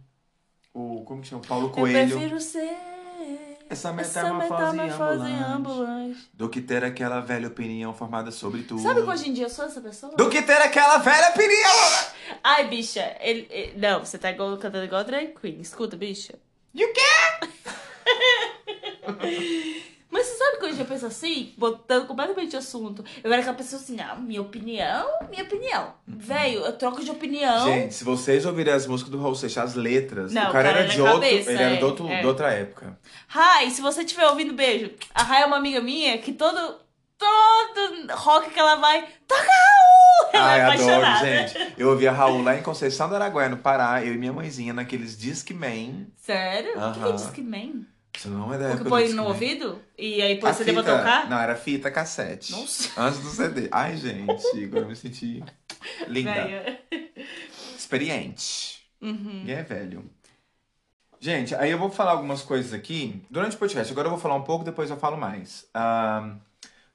o 0.73 1.03
como 1.05 1.21
que 1.21 1.27
chama? 1.27 1.41
Paulo 1.45 1.67
Eu 1.67 1.71
Coelho. 1.71 2.09
prefiro 2.17 2.39
ser 2.39 2.73
Essa 3.69 3.89
essa 3.89 3.93
metamorfose 3.93 4.77
metamorfose 4.77 5.31
ambulante. 5.31 5.43
ambulante. 5.43 6.29
Do 6.33 6.49
que 6.49 6.61
ter 6.61 6.83
aquela 6.85 7.19
velha 7.19 7.47
opinião 7.47 7.93
formada 7.93 8.31
sobre 8.31 8.63
tudo. 8.63 8.81
Sabe 8.81 9.01
que 9.01 9.09
hoje 9.09 9.29
em 9.29 9.33
dia 9.33 9.45
eu 9.45 9.49
sou 9.49 9.65
essa 9.65 9.81
pessoa? 9.81 10.13
Do 10.15 10.29
que 10.29 10.41
ter 10.41 10.61
aquela 10.61 10.97
velha 10.99 11.29
opinião! 11.29 12.14
Ai, 12.43 12.67
bicha, 12.67 13.15
ele, 13.19 13.47
ele- 13.49 13.73
Não, 13.77 14.03
você 14.03 14.17
tá 14.17 14.31
igual, 14.31 14.57
cantando 14.57 14.85
igual 14.85 15.01
a 15.01 15.03
drag 15.03 15.33
queen. 15.39 15.59
Escuta, 15.61 15.95
bicha. 15.97 16.33
E 16.73 16.83
o 16.85 16.93
quê? 16.93 17.01
Mas 20.09 20.27
você 20.27 20.37
sabe 20.37 20.57
que 20.59 20.65
hoje 20.65 20.79
eu 20.79 20.85
penso 20.85 21.05
assim, 21.05 21.53
botando 21.57 22.07
completamente 22.07 22.51
de 22.51 22.57
assunto. 22.57 23.03
Eu 23.21 23.31
era 23.33 23.41
aquela 23.41 23.57
pessoa 23.57 23.81
assim, 23.81 23.99
ah, 23.99 24.15
minha 24.15 24.41
opinião, 24.41 25.07
minha 25.29 25.43
opinião. 25.43 25.93
Velho, 26.07 26.61
eu 26.61 26.73
troco 26.73 27.03
de 27.03 27.11
opinião. 27.11 27.65
Gente, 27.65 27.93
se 27.95 28.03
vocês 28.05 28.45
ouvirem 28.45 28.73
as 28.73 28.87
músicas 28.87 29.11
do 29.11 29.21
Raul 29.21 29.35
Seixas, 29.35 29.71
as 29.71 29.75
letras, 29.75 30.31
Não, 30.31 30.49
o 30.49 30.51
cara 30.53 30.69
cara, 30.69 30.79
era 30.83 30.87
de 30.87 31.01
outro, 31.01 31.15
cabeça, 31.15 31.51
ele 31.51 31.61
era 31.61 31.73
é, 31.73 31.77
de, 31.77 31.83
outro, 31.83 32.07
é. 32.07 32.21
de 32.21 32.27
outra 32.27 32.51
época. 32.53 32.97
Rai, 33.27 33.69
se 33.71 33.81
você 33.81 34.03
estiver 34.03 34.25
ouvindo, 34.27 34.53
beijo. 34.53 34.91
A 35.13 35.23
Rai 35.23 35.41
é 35.43 35.45
uma 35.45 35.57
amiga 35.57 35.81
minha 35.81 36.17
que 36.17 36.31
todo, 36.31 36.79
todo 37.17 38.13
rock 38.13 38.49
que 38.51 38.59
ela 38.59 38.75
vai, 38.75 39.01
toca 39.27 39.41
Raul! 39.41 39.84
Ai, 40.45 40.61
adoro, 40.61 41.05
gente. 41.25 41.73
Eu 41.77 41.89
ouvia 41.89 42.11
Raul 42.11 42.41
lá 42.43 42.55
em 42.57 42.61
Conceição 42.63 43.07
do 43.09 43.15
Araguaia, 43.15 43.49
no 43.49 43.57
Pará, 43.57 44.03
eu 44.03 44.13
e 44.13 44.17
minha 44.17 44.33
mãezinha, 44.33 44.73
naqueles 44.73 45.17
Discman. 45.17 46.07
Sério? 46.17 46.71
O 46.71 46.73
que, 46.93 46.99
que 46.99 47.05
é 47.05 47.07
Aham. 47.09 47.15
Discman? 47.15 47.85
Isso 48.17 48.29
não 48.29 48.53
é 48.53 48.57
da 48.57 48.63
O 48.63 48.67
época 48.67 48.77
que 48.77 48.83
do 48.85 48.89
põe 48.89 49.09
no 49.09 49.25
ouvido? 49.25 49.81
E 49.97 50.21
aí 50.21 50.39
põe 50.39 50.49
A 50.49 50.53
pra 50.53 50.63
fita- 50.65 50.83
tocar? 50.83 51.29
Não, 51.29 51.37
era 51.37 51.55
fita 51.55 51.91
cassete. 51.91 52.51
Nossa. 52.53 53.01
Antes 53.01 53.19
do 53.19 53.29
CD. 53.29 53.67
Ai, 53.71 53.97
gente, 53.97 54.63
agora 54.63 54.85
eu 54.85 54.87
me 54.87 54.95
senti 54.95 55.43
linda. 56.07 56.33
Velho. 56.33 56.77
Experiente. 57.77 58.79
Uhum. 59.01 59.39
Ninguém 59.39 59.55
é 59.55 59.63
velho. 59.63 60.09
Gente, 61.19 61.55
aí 61.55 61.71
eu 61.71 61.77
vou 61.77 61.89
falar 61.89 62.11
algumas 62.11 62.41
coisas 62.41 62.71
aqui 62.73 63.21
durante 63.29 63.55
o 63.55 63.59
podcast. 63.59 63.91
Agora 63.91 64.07
eu 64.07 64.11
vou 64.11 64.19
falar 64.19 64.35
um 64.35 64.43
pouco, 64.43 64.63
depois 64.63 64.89
eu 64.89 64.97
falo 64.97 65.17
mais. 65.17 65.65
Ah, 65.73 66.35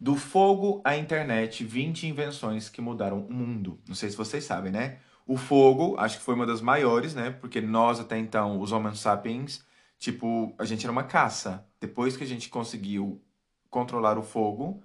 do 0.01 0.17
fogo 0.17 0.81
à 0.83 0.97
internet, 0.97 1.63
20 1.63 2.07
invenções 2.07 2.71
que 2.71 2.81
mudaram 2.81 3.21
o 3.27 3.33
mundo. 3.33 3.79
Não 3.87 3.95
sei 3.95 4.09
se 4.09 4.17
vocês 4.17 4.43
sabem, 4.45 4.73
né? 4.73 4.99
O 5.27 5.37
fogo, 5.37 5.95
acho 5.99 6.19
que 6.19 6.25
foi 6.25 6.35
uma 6.35 6.47
das 6.47 6.63
maiores, 6.63 7.15
né? 7.15 7.31
Porque 7.31 7.61
nós 7.61 8.01
até 8.01 8.19
então, 8.19 8.59
os 8.59 8.73
Homo 8.73 8.95
sapiens, 8.97 9.63
tipo, 9.99 10.55
a 10.59 10.65
gente 10.65 10.85
era 10.87 10.91
uma 10.91 11.05
caça. 11.05 11.67
Depois 11.79 12.17
que 12.17 12.25
a 12.25 12.27
gente 12.27 12.49
conseguiu 12.49 13.23
controlar 13.69 14.19
o 14.19 14.23
fogo, 14.23 14.83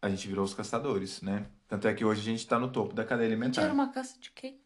a 0.00 0.08
gente 0.08 0.28
virou 0.28 0.44
os 0.44 0.54
caçadores, 0.54 1.20
né? 1.20 1.46
Tanto 1.66 1.88
é 1.88 1.94
que 1.94 2.04
hoje 2.04 2.20
a 2.20 2.24
gente 2.24 2.46
tá 2.46 2.58
no 2.58 2.70
topo 2.70 2.94
da 2.94 3.04
cadeia 3.04 3.28
A 3.28 3.30
gente 3.30 3.40
alimentar. 3.40 3.62
era 3.62 3.72
uma 3.72 3.88
caça 3.90 4.18
de 4.20 4.30
quê? 4.30 4.58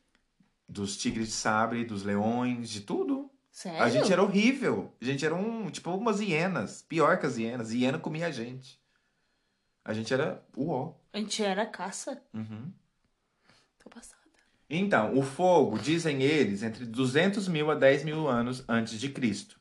Dos 0.68 0.96
tigres 0.96 1.28
de 1.28 1.34
sabre, 1.34 1.84
dos 1.84 2.02
leões, 2.02 2.68
de 2.68 2.82
tudo. 2.82 3.30
Sério? 3.50 3.82
A 3.82 3.88
gente 3.88 4.12
era 4.12 4.22
horrível. 4.22 4.92
A 5.00 5.04
gente 5.04 5.24
era 5.24 5.34
um, 5.34 5.70
tipo, 5.70 5.90
umas 5.90 6.20
hienas. 6.20 6.82
Pior 6.82 7.18
que 7.18 7.26
as 7.26 7.38
hienas. 7.38 7.72
Hiena 7.72 7.98
comia 7.98 8.26
a 8.26 8.30
gente. 8.30 8.78
A 9.86 9.92
gente 9.92 10.12
era 10.12 10.42
uó. 10.56 10.94
A 11.12 11.18
gente 11.18 11.44
era 11.44 11.64
caça? 11.64 12.20
Uhum. 12.34 12.72
Tô 13.78 13.88
passada. 13.88 14.20
Então, 14.68 15.16
o 15.16 15.22
fogo, 15.22 15.78
dizem 15.78 16.24
eles, 16.24 16.64
entre 16.64 16.84
200 16.84 17.46
mil 17.46 17.70
a 17.70 17.76
10 17.76 18.02
mil 18.02 18.26
anos 18.26 18.64
antes 18.68 18.98
de 18.98 19.08
Cristo. 19.10 19.60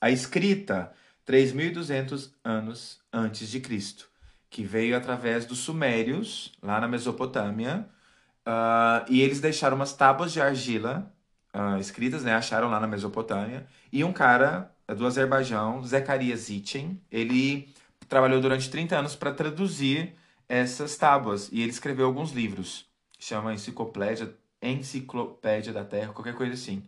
A 0.00 0.08
escrita, 0.08 0.92
3.200 1.26 2.30
anos 2.44 3.00
antes 3.12 3.48
de 3.48 3.58
Cristo, 3.58 4.08
que 4.48 4.62
veio 4.62 4.96
através 4.96 5.44
dos 5.44 5.58
sumérios, 5.58 6.56
lá 6.62 6.80
na 6.80 6.86
Mesopotâmia, 6.86 7.88
ah, 8.44 9.04
e 9.08 9.20
eles 9.20 9.40
deixaram 9.40 9.74
umas 9.74 9.92
tábuas 9.92 10.32
de 10.32 10.40
argila 10.40 11.12
ah, 11.52 11.80
escritas, 11.80 12.22
né? 12.22 12.34
Acharam 12.34 12.70
lá 12.70 12.78
na 12.78 12.86
Mesopotâmia. 12.86 13.66
E 13.92 14.04
um 14.04 14.12
cara 14.12 14.70
do 14.96 15.04
Azerbaijão, 15.04 15.82
Zecharias 15.82 16.42
Sitchin, 16.42 17.00
ele 17.10 17.74
trabalhou 18.08 18.40
durante 18.40 18.70
30 18.70 18.98
anos 18.98 19.16
para 19.16 19.32
traduzir 19.32 20.14
essas 20.48 20.96
tábuas. 20.96 21.48
E 21.52 21.60
ele 21.62 21.70
escreveu 21.70 22.06
alguns 22.06 22.32
livros. 22.32 22.86
Chama 23.18 23.54
Enciclopédia, 23.54 24.34
Enciclopédia 24.60 25.72
da 25.72 25.84
Terra, 25.84 26.12
qualquer 26.12 26.34
coisa 26.34 26.54
assim. 26.54 26.82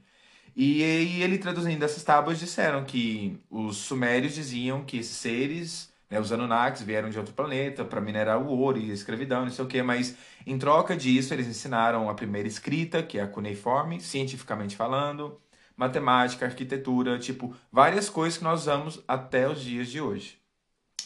E, 0.55 0.83
e 0.83 1.23
ele 1.23 1.39
traduzindo 1.39 1.85
essas 1.85 2.03
tábuas 2.03 2.39
disseram 2.39 2.85
que 2.85 3.39
os 3.49 3.77
sumérios 3.77 4.35
diziam 4.35 4.85
que 4.85 4.99
esses 4.99 5.17
seres, 5.17 5.93
né, 6.11 6.19
os 6.19 6.33
Anunnakis, 6.33 6.83
vieram 6.83 7.11
de 7.11 7.19
outro 7.19 7.33
planeta 7.33 7.85
para 7.85 8.01
minerar 8.01 8.43
o 8.43 8.49
ouro 8.49 8.79
e 8.79 8.91
a 8.91 8.95
escravidão, 8.95 9.45
não 9.45 9.53
sei 9.53 9.65
o 9.65 9.69
quê, 9.69 9.83
mas 9.83 10.17
em 10.45 10.59
troca 10.59 10.97
disso 10.97 11.33
eles 11.33 11.47
ensinaram 11.47 12.11
a 12.11 12.15
primeira 12.15 12.49
escrita, 12.49 13.03
que 13.03 13.19
é 13.19 13.23
a 13.23 13.29
cuneiforme, 13.29 14.01
cientificamente 14.01 14.75
falando, 14.75 15.41
matemática, 15.77 16.47
arquitetura, 16.47 17.19
tipo, 17.19 17.55
várias 17.71 18.11
coisas 18.11 18.37
que 18.39 18.45
nós 18.45 18.63
usamos 18.63 19.01
até 19.07 19.49
os 19.49 19.61
dias 19.61 19.89
de 19.89 20.01
hoje. 20.01 20.38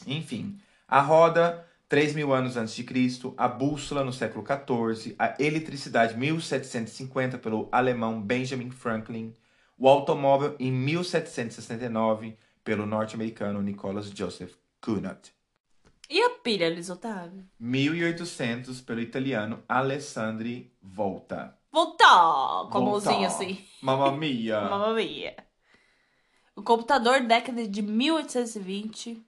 Enfim, 0.07 0.59
a 0.89 1.01
roda, 1.01 1.67
3 1.89 2.15
mil 2.15 2.33
anos 2.33 2.57
antes 2.57 2.75
de 2.75 2.85
Cristo, 2.85 3.35
a 3.37 3.47
bússola 3.47 4.03
no 4.05 4.13
século 4.13 4.45
XIV, 4.45 5.15
a 5.19 5.35
eletricidade, 5.39 6.17
1750, 6.17 7.39
pelo 7.39 7.69
alemão 7.71 8.21
Benjamin 8.21 8.71
Franklin, 8.71 9.35
o 9.79 9.89
automóvel 9.89 10.57
em 10.59 10.71
1769, 10.73 12.37
pelo 12.65 12.87
norte-americano 12.87 13.61
Nicholas 13.61 14.07
Joseph 14.11 14.55
Cunard. 14.81 15.33
E 16.09 16.21
a 16.21 16.31
pilha, 16.31 16.69
Luiz 16.69 16.91
Otávio? 16.91 17.45
1800, 17.59 18.81
pelo 18.83 19.01
italiano 19.01 19.63
Alessandri 19.69 20.73
Volta. 20.81 21.57
Voltar! 21.73 22.69
Com 22.71 22.79
a 22.79 22.81
Volta. 22.81 23.11
mãozinha 23.11 23.29
assim. 23.29 23.59
Mamma 23.81 24.13
mia! 24.17 24.61
Mamma 24.61 24.93
mia. 24.95 25.35
O 26.55 26.63
computador, 26.63 27.23
década 27.23 27.67
de 27.67 27.81
1820. 27.81 29.25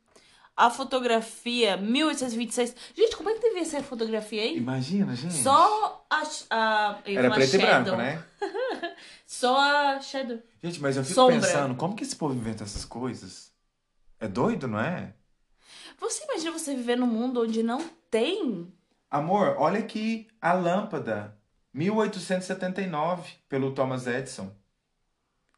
A 0.56 0.70
fotografia, 0.70 1.76
1826. 1.76 2.76
Gente, 2.94 3.16
como 3.16 3.28
é 3.28 3.34
que 3.34 3.40
devia 3.40 3.64
ser 3.64 3.78
a 3.78 3.82
fotografia 3.82 4.40
aí? 4.42 4.56
Imagina, 4.56 5.14
gente. 5.16 5.34
Só 5.34 6.06
a. 6.08 6.22
a 6.50 6.98
Era 7.04 7.30
preto 7.30 7.54
e 7.54 7.58
branco, 7.58 7.90
shadow. 7.90 7.96
né? 7.96 8.24
Só 9.26 9.56
a 9.58 10.00
shadow. 10.00 10.38
Gente, 10.62 10.80
mas 10.80 10.96
eu 10.96 11.02
fico 11.02 11.14
Sombra. 11.14 11.40
pensando, 11.40 11.74
como 11.74 11.96
que 11.96 12.04
esse 12.04 12.14
povo 12.14 12.34
inventa 12.34 12.62
essas 12.62 12.84
coisas? 12.84 13.52
É 14.20 14.28
doido, 14.28 14.68
não 14.68 14.78
é? 14.78 15.12
Você 15.98 16.22
imagina 16.24 16.52
você 16.52 16.74
viver 16.74 16.96
num 16.96 17.06
mundo 17.06 17.42
onde 17.42 17.62
não 17.62 17.80
tem? 18.08 18.72
Amor, 19.10 19.56
olha 19.58 19.80
aqui 19.80 20.28
a 20.40 20.52
lâmpada. 20.52 21.36
1879, 21.72 23.32
pelo 23.48 23.74
Thomas 23.74 24.06
Edison. 24.06 24.54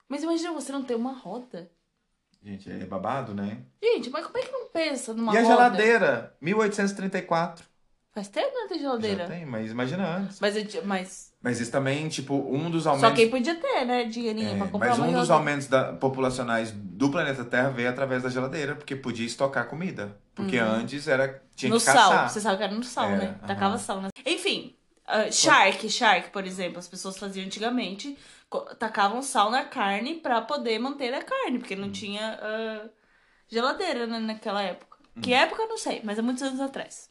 Mas 0.09 0.23
imagina 0.23 0.53
você 0.53 0.73
não 0.73 0.83
ter 0.83 0.95
uma 0.95 1.13
roda. 1.13 1.71
Gente, 2.47 2.71
é 2.71 2.87
babado, 2.87 3.35
né? 3.35 3.65
Gente, 3.83 4.09
mas 4.09 4.25
como 4.25 4.39
é 4.39 4.43
que 4.43 4.53
não 4.53 4.69
pensa 4.69 5.13
numa 5.13 5.33
e 5.33 5.37
a 5.37 5.41
roda? 5.41 5.47
geladeira? 5.49 6.37
1834. 6.41 7.67
Faz 8.13 8.29
tempo 8.29 8.51
que 8.53 8.59
não 8.61 8.69
tem 8.69 8.79
geladeira. 8.79 9.25
Já 9.25 9.29
tem, 9.29 9.45
mas 9.45 9.71
imagina 9.73 10.07
antes. 10.19 10.41
Mas, 10.41 10.57
eu- 10.57 10.85
mas 10.85 11.33
Mas 11.43 11.61
isso 11.61 11.71
também, 11.73 12.09
tipo, 12.09 12.35
um 12.35 12.71
dos 12.71 12.87
aumentos... 12.87 13.11
só 13.11 13.15
quem 13.15 13.29
podia 13.31 13.55
ter, 13.57 13.85
né? 13.85 14.05
Dinheirinho 14.05 14.53
É, 14.53 14.57
pra 14.57 14.67
comprar 14.69 14.79
mas 14.89 14.99
uma 14.99 15.07
um 15.07 15.13
dos 15.13 15.29
geladeira. 15.29 15.35
aumentos 15.35 15.67
da, 15.67 15.93
populacionais 15.95 16.71
do 16.73 17.11
planeta 17.11 17.45
Terra 17.45 17.71
veio 17.71 17.89
através 17.91 18.23
da 18.23 18.29
geladeira, 18.31 18.75
porque 18.77 18.95
podia 18.97 19.27
estocar 19.27 19.69
comida. 19.69 20.17
Porque 20.35 20.57
antes 20.59 21.09
era 21.09 21.43
tinha 21.55 21.71
Uhum. 21.71 21.75
No 21.75 21.81
que 21.81 21.87
caçar. 21.87 22.09
sal. 22.09 22.29
Você 22.29 22.41
sabe 22.41 22.57
que 22.59 22.63
era 22.65 22.75
no 22.75 22.85
sal, 22.85 23.11
Era, 23.11 23.23
né? 23.25 23.27
aham. 23.27 23.47
Tacava 23.47 23.79
sal, 23.79 24.01
né? 24.03 24.09
Enfim, 24.25 24.75
ah, 25.07 25.31
shark, 25.31 25.89
shark, 25.89 26.31
por 26.31 26.45
exemplo, 26.47 26.79
as 26.79 26.89
pessoas 26.89 27.17
faziam 27.19 27.47
antigamente, 27.47 28.17
tacavam 28.79 29.23
sal 29.23 29.51
na 29.51 29.65
carne 29.65 30.15
pra 30.21 30.41
poder 30.41 30.79
manter 30.79 31.13
a 31.13 31.23
carne, 31.23 31.59
porque 31.59 31.75
Hum. 31.75 31.81
não 31.81 31.93
tinha 31.93 32.39
ah, 32.41 32.89
geladeira 33.49 34.07
né, 34.07 34.19
naquela 34.19 34.63
época. 34.63 34.99
Hum. 35.17 35.21
Que 35.21 35.33
época 35.33 35.67
não 35.67 35.79
sei, 35.79 36.01
mas 36.05 36.19
há 36.19 36.23
muitos 36.23 36.43
anos 36.43 36.61
atrás. 36.61 37.11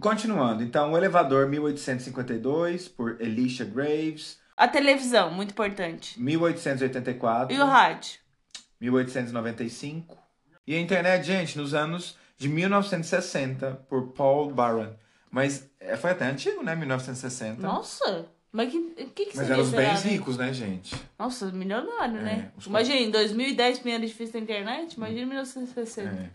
Continuando, 0.00 0.62
então, 0.62 0.92
o 0.92 0.96
elevador 0.96 1.48
1852, 1.48 2.88
por 2.88 3.20
Elisha 3.20 3.64
Graves. 3.64 4.38
A 4.56 4.68
televisão, 4.68 5.30
muito 5.30 5.52
importante. 5.52 6.20
1884. 6.20 7.56
E 7.56 7.60
o 7.60 7.64
rádio? 7.64 8.20
1895. 8.80 10.16
E 10.66 10.74
a 10.76 10.80
internet, 10.80 11.24
gente, 11.24 11.56
nos 11.56 11.72
anos 11.72 12.16
de 12.36 12.48
1960, 12.48 13.86
por 13.88 14.08
Paul 14.12 14.52
Barron. 14.52 14.92
Mas 15.30 15.68
é, 15.80 15.96
foi 15.96 16.10
até 16.10 16.26
antigo, 16.26 16.62
né? 16.62 16.74
1960. 16.74 17.60
Nossa! 17.62 18.28
Mas 18.50 18.70
que, 18.70 18.78
o 18.78 18.94
que, 19.10 19.26
que 19.26 19.36
Mas 19.36 19.46
seria, 19.46 19.52
eram 19.54 19.62
os 19.62 19.70
bens 19.70 20.04
né? 20.04 20.10
ricos, 20.10 20.36
né, 20.38 20.52
gente? 20.52 20.94
Nossa, 21.18 21.52
milionário, 21.52 22.18
É, 22.18 22.22
né? 22.22 22.52
os 22.56 22.66
Imagina, 22.66 22.96
em 22.98 23.10
2010, 23.10 23.78
primeiro 23.80 24.06
difícil 24.06 24.32
da 24.34 24.40
internet, 24.40 24.94
imagina 24.94 25.20
em 25.20 25.24
Hum. 25.24 25.28
1960. 25.28 26.08
É. 26.08 26.30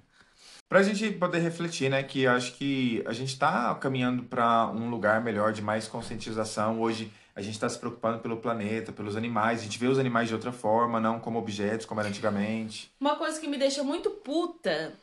Pra 0.69 0.81
gente 0.83 1.11
poder 1.11 1.39
refletir, 1.39 1.89
né, 1.89 2.01
que 2.03 2.21
eu 2.23 2.31
acho 2.31 2.53
que 2.53 3.03
a 3.05 3.13
gente 3.13 3.37
tá 3.37 3.73
caminhando 3.75 4.23
pra 4.23 4.67
um 4.67 4.89
lugar 4.89 5.21
melhor 5.21 5.53
de 5.53 5.61
mais 5.61 5.87
conscientização. 5.87 6.79
Hoje 6.81 7.11
a 7.35 7.41
gente 7.41 7.59
tá 7.59 7.67
se 7.67 7.77
preocupando 7.77 8.19
pelo 8.19 8.37
planeta, 8.37 8.91
pelos 8.91 9.15
animais. 9.15 9.59
A 9.59 9.63
gente 9.63 9.77
vê 9.77 9.87
os 9.87 9.99
animais 9.99 10.27
de 10.29 10.33
outra 10.33 10.51
forma, 10.51 10.99
não 10.99 11.19
como 11.19 11.37
objetos, 11.39 11.85
como 11.85 11.99
era 11.99 12.09
antigamente. 12.09 12.91
Uma 12.99 13.15
coisa 13.15 13.39
que 13.39 13.47
me 13.47 13.57
deixa 13.57 13.83
muito 13.83 14.09
puta 14.09 14.93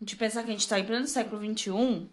de 0.00 0.16
pensar 0.16 0.42
que 0.42 0.50
a 0.50 0.52
gente 0.52 0.68
tá 0.68 0.80
em 0.80 0.84
pleno 0.84 1.06
século 1.06 1.40
XXI, 1.44 2.08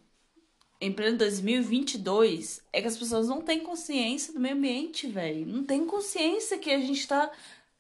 em 0.80 0.92
pleno 0.92 1.18
2022, 1.18 2.62
é 2.72 2.82
que 2.82 2.88
as 2.88 2.98
pessoas 2.98 3.28
não 3.28 3.42
têm 3.42 3.60
consciência 3.62 4.34
do 4.34 4.40
meio 4.40 4.56
ambiente, 4.56 5.08
velho. 5.08 5.46
Não 5.46 5.64
tem 5.64 5.86
consciência 5.86 6.58
que 6.58 6.70
a 6.72 6.80
gente 6.80 7.08
tá 7.08 7.30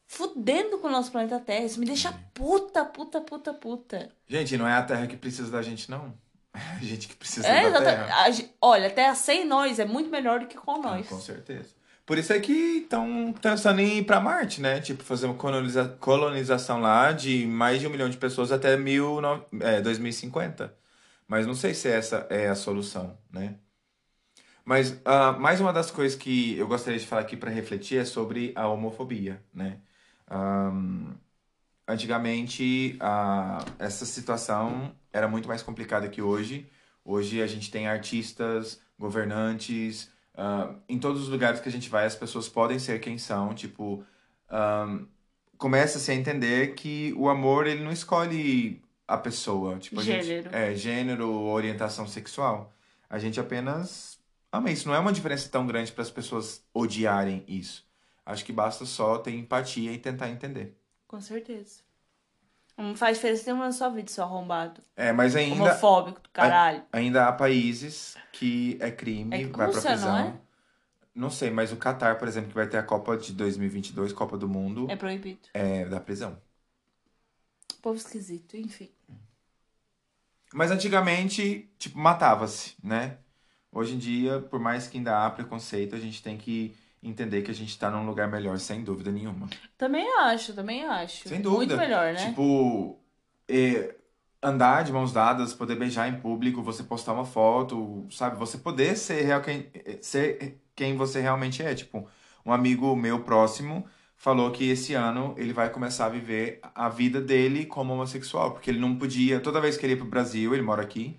fudendo 0.07 0.77
com 0.79 0.87
o 0.87 0.91
nosso 0.91 1.11
planeta 1.11 1.39
Terra. 1.39 1.65
Isso 1.65 1.79
me 1.79 1.85
deixa 1.85 2.13
puta, 2.33 2.83
puta, 2.85 3.21
puta, 3.21 3.53
puta. 3.53 4.09
Gente, 4.27 4.57
não 4.57 4.67
é 4.67 4.73
a 4.73 4.81
Terra 4.81 5.05
que 5.07 5.17
precisa 5.17 5.51
da 5.51 5.61
gente, 5.61 5.89
não. 5.89 6.13
É 6.57 6.77
a 6.77 6.83
gente 6.83 7.07
que 7.07 7.15
precisa 7.15 7.45
É, 7.47 7.61
da 7.63 7.67
exatamente. 7.69 8.07
Terra. 8.07 8.51
A 8.61 8.67
Olha, 8.67 8.87
a 8.87 8.89
Terra 8.89 9.13
sem 9.13 9.45
nós 9.45 9.77
é 9.77 9.85
muito 9.85 10.09
melhor 10.09 10.39
do 10.39 10.47
que 10.47 10.57
com 10.57 10.71
Ah, 10.71 10.95
nós. 10.95 11.07
com 11.07 11.19
certeza. 11.19 11.69
Por 12.03 12.17
isso 12.17 12.33
é 12.33 12.39
que 12.39 12.79
estão 12.83 13.31
pensando 13.39 13.79
em 13.79 13.97
ir 13.99 14.05
pra 14.05 14.19
Marte, 14.19 14.59
né? 14.59 14.79
Tipo, 14.79 15.03
fazer 15.03 15.27
uma 15.27 15.35
coloniza- 15.35 15.95
colonização 15.99 16.81
lá 16.81 17.11
de 17.11 17.45
mais 17.45 17.79
de 17.79 17.85
um 17.85 17.91
milhão 17.91 18.09
de 18.09 18.17
pessoas 18.17 18.51
até 18.51 18.75
mil, 18.75 19.21
no- 19.21 19.45
é, 19.61 19.81
2050. 19.81 20.73
Mas 21.27 21.45
não 21.45 21.53
sei 21.53 21.73
se 21.73 21.89
essa 21.89 22.25
é 22.29 22.47
a 22.47 22.55
solução, 22.55 23.17
né? 23.31 23.55
Mas 24.63 24.99
ah, 25.05 25.33
mais 25.33 25.61
uma 25.61 25.73
das 25.73 25.91
coisas 25.91 26.17
que 26.17 26.57
eu 26.57 26.67
gostaria 26.67 26.99
de 26.99 27.07
falar 27.07 27.21
aqui 27.21 27.37
para 27.37 27.51
refletir 27.51 27.99
é 27.99 28.05
sobre 28.05 28.53
a 28.55 28.67
homofobia, 28.67 29.43
né? 29.53 29.79
Ahn, 30.29 31.13
antigamente, 31.87 32.97
ah, 32.99 33.63
essa 33.79 34.05
situação 34.05 34.93
era 35.11 35.27
muito 35.27 35.47
mais 35.47 35.63
complicada 35.63 36.09
que 36.09 36.21
hoje. 36.21 36.69
Hoje 37.03 37.41
a 37.41 37.47
gente 37.47 37.71
tem 37.71 37.87
artistas, 37.87 38.81
governantes, 38.99 40.11
ah, 40.35 40.75
em 40.87 40.99
todos 40.99 41.23
os 41.23 41.29
lugares 41.29 41.59
que 41.59 41.69
a 41.69 41.71
gente 41.71 41.89
vai, 41.89 42.05
as 42.05 42.15
pessoas 42.15 42.49
podem 42.49 42.79
ser 42.79 42.99
quem 42.99 43.17
são. 43.17 43.53
Tipo, 43.53 44.03
ahn, 44.49 45.05
começa-se 45.57 46.11
a 46.11 46.15
entender 46.15 46.75
que 46.75 47.13
o 47.17 47.29
amor, 47.29 47.67
ele 47.67 47.83
não 47.83 47.91
escolhe 47.91 48.81
a 49.07 49.17
pessoa. 49.17 49.77
Tipo, 49.79 49.99
a 49.99 50.03
gente- 50.03 50.25
Gênero. 50.25 50.55
é, 50.55 50.75
gênero, 50.75 51.29
orientação 51.31 52.07
sexual. 52.07 52.73
A 53.09 53.17
gente 53.19 53.39
apenas 53.39 54.19
ama 54.51 54.69
isso. 54.71 54.87
Não 54.87 54.95
é 54.95 54.99
uma 54.99 55.13
diferença 55.13 55.47
tão 55.49 55.65
grande 55.65 55.91
para 55.91 56.01
as 56.01 56.09
pessoas 56.11 56.61
odiarem 56.73 57.43
isso. 57.47 57.85
Acho 58.25 58.43
que 58.43 58.51
basta 58.51 58.85
só 58.85 59.17
ter 59.17 59.31
empatia 59.31 59.91
e 59.93 59.97
tentar 59.97 60.29
entender. 60.29 60.77
Com 61.07 61.21
certeza. 61.21 61.79
Não 62.77 62.95
faz 62.95 63.17
diferença 63.17 63.45
nenhuma 63.47 63.65
na 63.65 63.71
sua 63.71 63.89
vida, 63.89 64.11
seu 64.11 64.23
arrombado. 64.23 64.81
É, 64.95 65.11
mas 65.11 65.35
ainda, 65.35 65.63
Homofóbico 65.63 66.21
do 66.21 66.29
caralho. 66.29 66.83
ainda 66.91 67.27
há 67.27 67.31
países 67.31 68.15
que 68.31 68.77
é 68.79 68.91
crime, 68.91 69.35
É 69.35 69.43
vai 69.43 69.51
pra 69.51 69.65
Rússia, 69.67 69.81
prisão. 69.91 70.11
não 70.11 70.19
é? 70.19 70.33
Não 71.15 71.29
sei, 71.31 71.49
mas 71.49 71.71
o 71.71 71.77
Catar, 71.77 72.19
por 72.19 72.27
exemplo, 72.27 72.49
que 72.49 72.55
vai 72.55 72.67
ter 72.67 72.77
a 72.77 72.83
Copa 72.83 73.17
de 73.17 73.33
2022, 73.33 74.13
Copa 74.13 74.37
do 74.37 74.47
Mundo, 74.47 74.85
É 74.91 74.95
proibido. 74.95 75.39
é 75.55 75.85
da 75.85 75.99
prisão. 75.99 76.37
Povo 77.81 77.95
esquisito, 77.97 78.55
enfim. 78.57 78.91
Mas 80.53 80.71
antigamente, 80.71 81.69
tipo, 81.77 81.99
matava-se, 81.99 82.75
né? 82.83 83.17
Hoje 83.71 83.95
em 83.95 83.97
dia, 83.97 84.39
por 84.39 84.59
mais 84.59 84.87
que 84.87 84.97
ainda 84.97 85.25
há 85.25 85.29
preconceito, 85.29 85.95
a 85.95 85.99
gente 85.99 86.23
tem 86.23 86.37
que 86.37 86.75
entender 87.03 87.41
que 87.41 87.51
a 87.51 87.53
gente 87.53 87.77
tá 87.77 87.91
num 87.91 88.05
lugar 88.05 88.27
melhor, 88.27 88.57
sem 88.59 88.83
dúvida 88.83 89.11
nenhuma. 89.11 89.47
Também 89.77 90.07
acho, 90.19 90.53
também 90.53 90.85
acho. 90.85 91.27
Sem 91.27 91.41
dúvida. 91.41 91.75
Muito 91.75 91.87
melhor, 91.87 92.13
né? 92.13 92.29
Tipo, 92.29 92.97
eh, 93.47 93.95
andar 94.41 94.83
de 94.83 94.91
mãos 94.91 95.11
dadas, 95.11 95.53
poder 95.53 95.75
beijar 95.75 96.07
em 96.07 96.19
público, 96.19 96.63
você 96.63 96.83
postar 96.83 97.13
uma 97.13 97.25
foto, 97.25 98.07
sabe? 98.11 98.37
Você 98.37 98.57
poder 98.57 98.95
ser, 98.97 99.21
real, 99.23 99.41
quem, 99.41 99.69
ser 100.01 100.59
quem 100.75 100.95
você 100.95 101.21
realmente 101.21 101.61
é. 101.61 101.75
Tipo, 101.75 102.07
um 102.45 102.51
amigo 102.53 102.95
meu 102.95 103.23
próximo 103.23 103.85
falou 104.17 104.51
que 104.51 104.69
esse 104.69 104.93
ano 104.93 105.33
ele 105.37 105.53
vai 105.53 105.69
começar 105.69 106.07
a 106.07 106.09
viver 106.09 106.59
a 106.75 106.89
vida 106.89 107.21
dele 107.21 107.65
como 107.65 107.93
homossexual, 107.93 108.51
porque 108.51 108.69
ele 108.69 108.79
não 108.79 108.97
podia, 108.97 109.39
toda 109.39 109.61
vez 109.61 109.77
que 109.77 109.85
ele 109.85 109.93
ia 109.93 109.97
pro 109.97 110.07
Brasil, 110.07 110.53
ele 110.53 110.63
mora 110.63 110.81
aqui, 110.81 111.17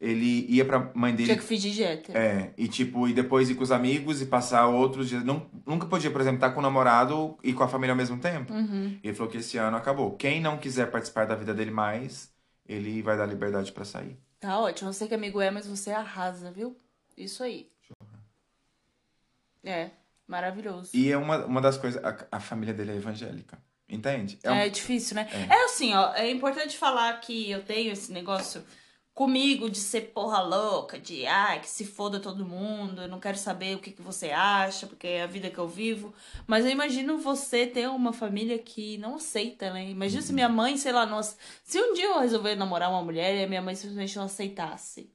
ele 0.00 0.44
ia 0.50 0.64
pra 0.64 0.92
mãe 0.94 1.14
dele 1.14 1.28
Tinha 1.28 1.38
que 1.38 1.44
fingir 1.44 1.72
de 1.72 1.82
hétero. 1.82 2.18
é, 2.18 2.52
e 2.58 2.68
tipo, 2.68 3.08
e 3.08 3.14
depois 3.14 3.48
ir 3.48 3.54
com 3.54 3.62
os 3.62 3.72
amigos 3.72 4.20
e 4.20 4.26
passar 4.26 4.66
outros 4.66 5.08
dias. 5.08 5.24
Não, 5.24 5.46
nunca 5.66 5.86
podia, 5.86 6.10
por 6.10 6.20
exemplo, 6.20 6.36
estar 6.36 6.50
com 6.50 6.60
o 6.60 6.62
namorado 6.62 7.38
e 7.42 7.54
com 7.54 7.62
a 7.64 7.68
família 7.68 7.92
ao 7.92 7.96
mesmo 7.96 8.18
tempo. 8.18 8.52
Uhum. 8.52 8.98
Ele 9.02 9.14
falou 9.14 9.32
que 9.32 9.38
esse 9.38 9.56
ano 9.56 9.76
acabou. 9.78 10.14
Quem 10.16 10.40
não 10.40 10.58
quiser 10.58 10.90
participar 10.90 11.26
da 11.26 11.34
vida 11.34 11.54
dele 11.54 11.70
mais, 11.70 12.30
ele 12.68 13.00
vai 13.00 13.16
dar 13.16 13.24
liberdade 13.24 13.72
pra 13.72 13.84
sair. 13.86 14.18
Tá 14.38 14.58
ótimo. 14.60 14.92
Você 14.92 15.08
que 15.08 15.14
amigo 15.14 15.40
é, 15.40 15.50
mas 15.50 15.66
você 15.66 15.90
arrasa, 15.92 16.50
viu? 16.50 16.76
Isso 17.16 17.42
aí. 17.42 17.70
É, 19.62 19.90
maravilhoso. 20.26 20.90
E 20.94 21.10
é 21.10 21.16
uma, 21.16 21.44
uma 21.46 21.60
das 21.60 21.76
coisas. 21.76 22.02
A, 22.04 22.26
a 22.32 22.40
família 22.40 22.74
dele 22.74 22.92
é 22.92 22.96
evangélica. 22.96 23.58
Entende? 23.88 24.38
É 24.42 24.50
um- 24.50 24.54
É 24.54 24.68
difícil, 24.68 25.14
né? 25.14 25.28
É. 25.32 25.64
assim, 25.64 25.92
ó, 25.94 26.12
é 26.14 26.30
importante 26.30 26.76
falar 26.78 27.20
que 27.20 27.50
eu 27.50 27.62
tenho 27.62 27.92
esse 27.92 28.10
negócio 28.12 28.64
comigo 29.12 29.70
de 29.70 29.78
ser 29.78 30.10
porra 30.12 30.40
louca, 30.40 30.98
de 30.98 31.24
ai, 31.26 31.60
que 31.60 31.68
se 31.68 31.84
foda 31.84 32.18
todo 32.18 32.44
mundo, 32.44 33.02
eu 33.02 33.08
não 33.08 33.20
quero 33.20 33.38
saber 33.38 33.76
o 33.76 33.78
que, 33.78 33.92
que 33.92 34.02
você 34.02 34.30
acha, 34.30 34.88
porque 34.88 35.06
é 35.06 35.22
a 35.22 35.26
vida 35.26 35.50
que 35.50 35.58
eu 35.58 35.68
vivo. 35.68 36.12
Mas 36.48 36.64
eu 36.64 36.70
imagino 36.72 37.18
você 37.18 37.64
ter 37.66 37.88
uma 37.88 38.12
família 38.12 38.58
que 38.58 38.98
não 38.98 39.16
aceita, 39.16 39.72
né? 39.72 39.88
Imagina 39.88 40.20
se 40.22 40.32
minha 40.32 40.48
mãe, 40.48 40.76
sei 40.76 40.90
lá, 40.90 41.06
não, 41.06 41.22
se 41.22 41.78
um 41.80 41.92
dia 41.94 42.06
eu 42.06 42.18
resolver 42.18 42.56
namorar 42.56 42.90
uma 42.90 43.04
mulher 43.04 43.36
e 43.36 43.44
a 43.44 43.46
minha 43.46 43.62
mãe 43.62 43.76
simplesmente 43.76 44.16
não 44.16 44.24
aceitasse. 44.24 45.12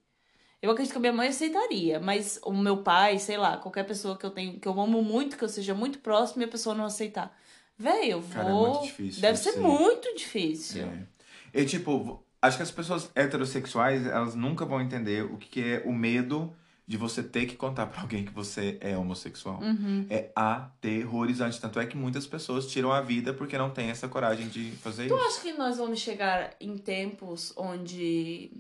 Eu 0.62 0.72
acredito 0.72 0.92
que 0.92 0.98
a 0.98 1.02
minha 1.02 1.14
mãe 1.14 1.30
aceitaria, 1.30 2.00
mas 2.00 2.40
o 2.44 2.52
meu 2.52 2.78
pai, 2.78 3.18
sei 3.18 3.38
lá, 3.38 3.58
qualquer 3.58 3.84
pessoa 3.86 4.18
que 4.18 4.26
eu 4.26 4.32
tenho, 4.32 4.60
que 4.60 4.68
eu 4.68 4.80
amo 4.80 5.02
muito, 5.02 5.38
que 5.38 5.44
eu 5.44 5.50
seja 5.50 5.74
muito 5.74 6.00
próximo 6.00 6.42
e 6.42 6.46
a 6.46 6.50
pessoa 6.50 6.76
não 6.76 6.86
aceitar. 6.86 7.34
Véi, 7.78 8.12
eu 8.12 8.20
vou. 8.20 8.34
Cara, 8.34 8.50
é 8.50 8.54
muito 8.54 8.84
difícil 8.84 9.22
Deve 9.22 9.38
ser 9.38 9.58
muito 9.58 10.14
difícil. 10.16 10.84
É. 10.84 11.62
E 11.62 11.66
tipo, 11.66 12.22
acho 12.42 12.58
que 12.58 12.64
as 12.64 12.72
pessoas 12.72 13.10
heterossexuais, 13.16 14.06
elas 14.06 14.36
nunca 14.36 14.66
vão 14.66 14.82
entender 14.82 15.24
o 15.24 15.38
que 15.38 15.64
é 15.64 15.84
o 15.86 15.94
medo 15.94 16.54
de 16.86 16.98
você 16.98 17.22
ter 17.24 17.46
que 17.46 17.56
contar 17.56 17.86
pra 17.86 18.02
alguém 18.02 18.26
que 18.26 18.34
você 18.34 18.78
é 18.82 18.98
homossexual. 18.98 19.62
Uhum. 19.62 20.08
É 20.10 20.32
aterrorizante. 20.36 21.62
Tanto 21.62 21.80
é 21.80 21.86
que 21.86 21.96
muitas 21.96 22.26
pessoas 22.26 22.66
tiram 22.66 22.92
a 22.92 23.00
vida 23.00 23.32
porque 23.32 23.58
não 23.58 23.70
tem 23.70 23.90
essa 23.92 24.08
coragem 24.08 24.48
de 24.48 24.72
fazer 24.72 25.08
Tu 25.08 25.16
isso. 25.16 25.24
acha 25.24 25.42
que 25.42 25.54
nós 25.54 25.78
vamos 25.78 26.00
chegar 26.00 26.56
em 26.60 26.78
tempos 26.78 27.54
onde 27.56 28.52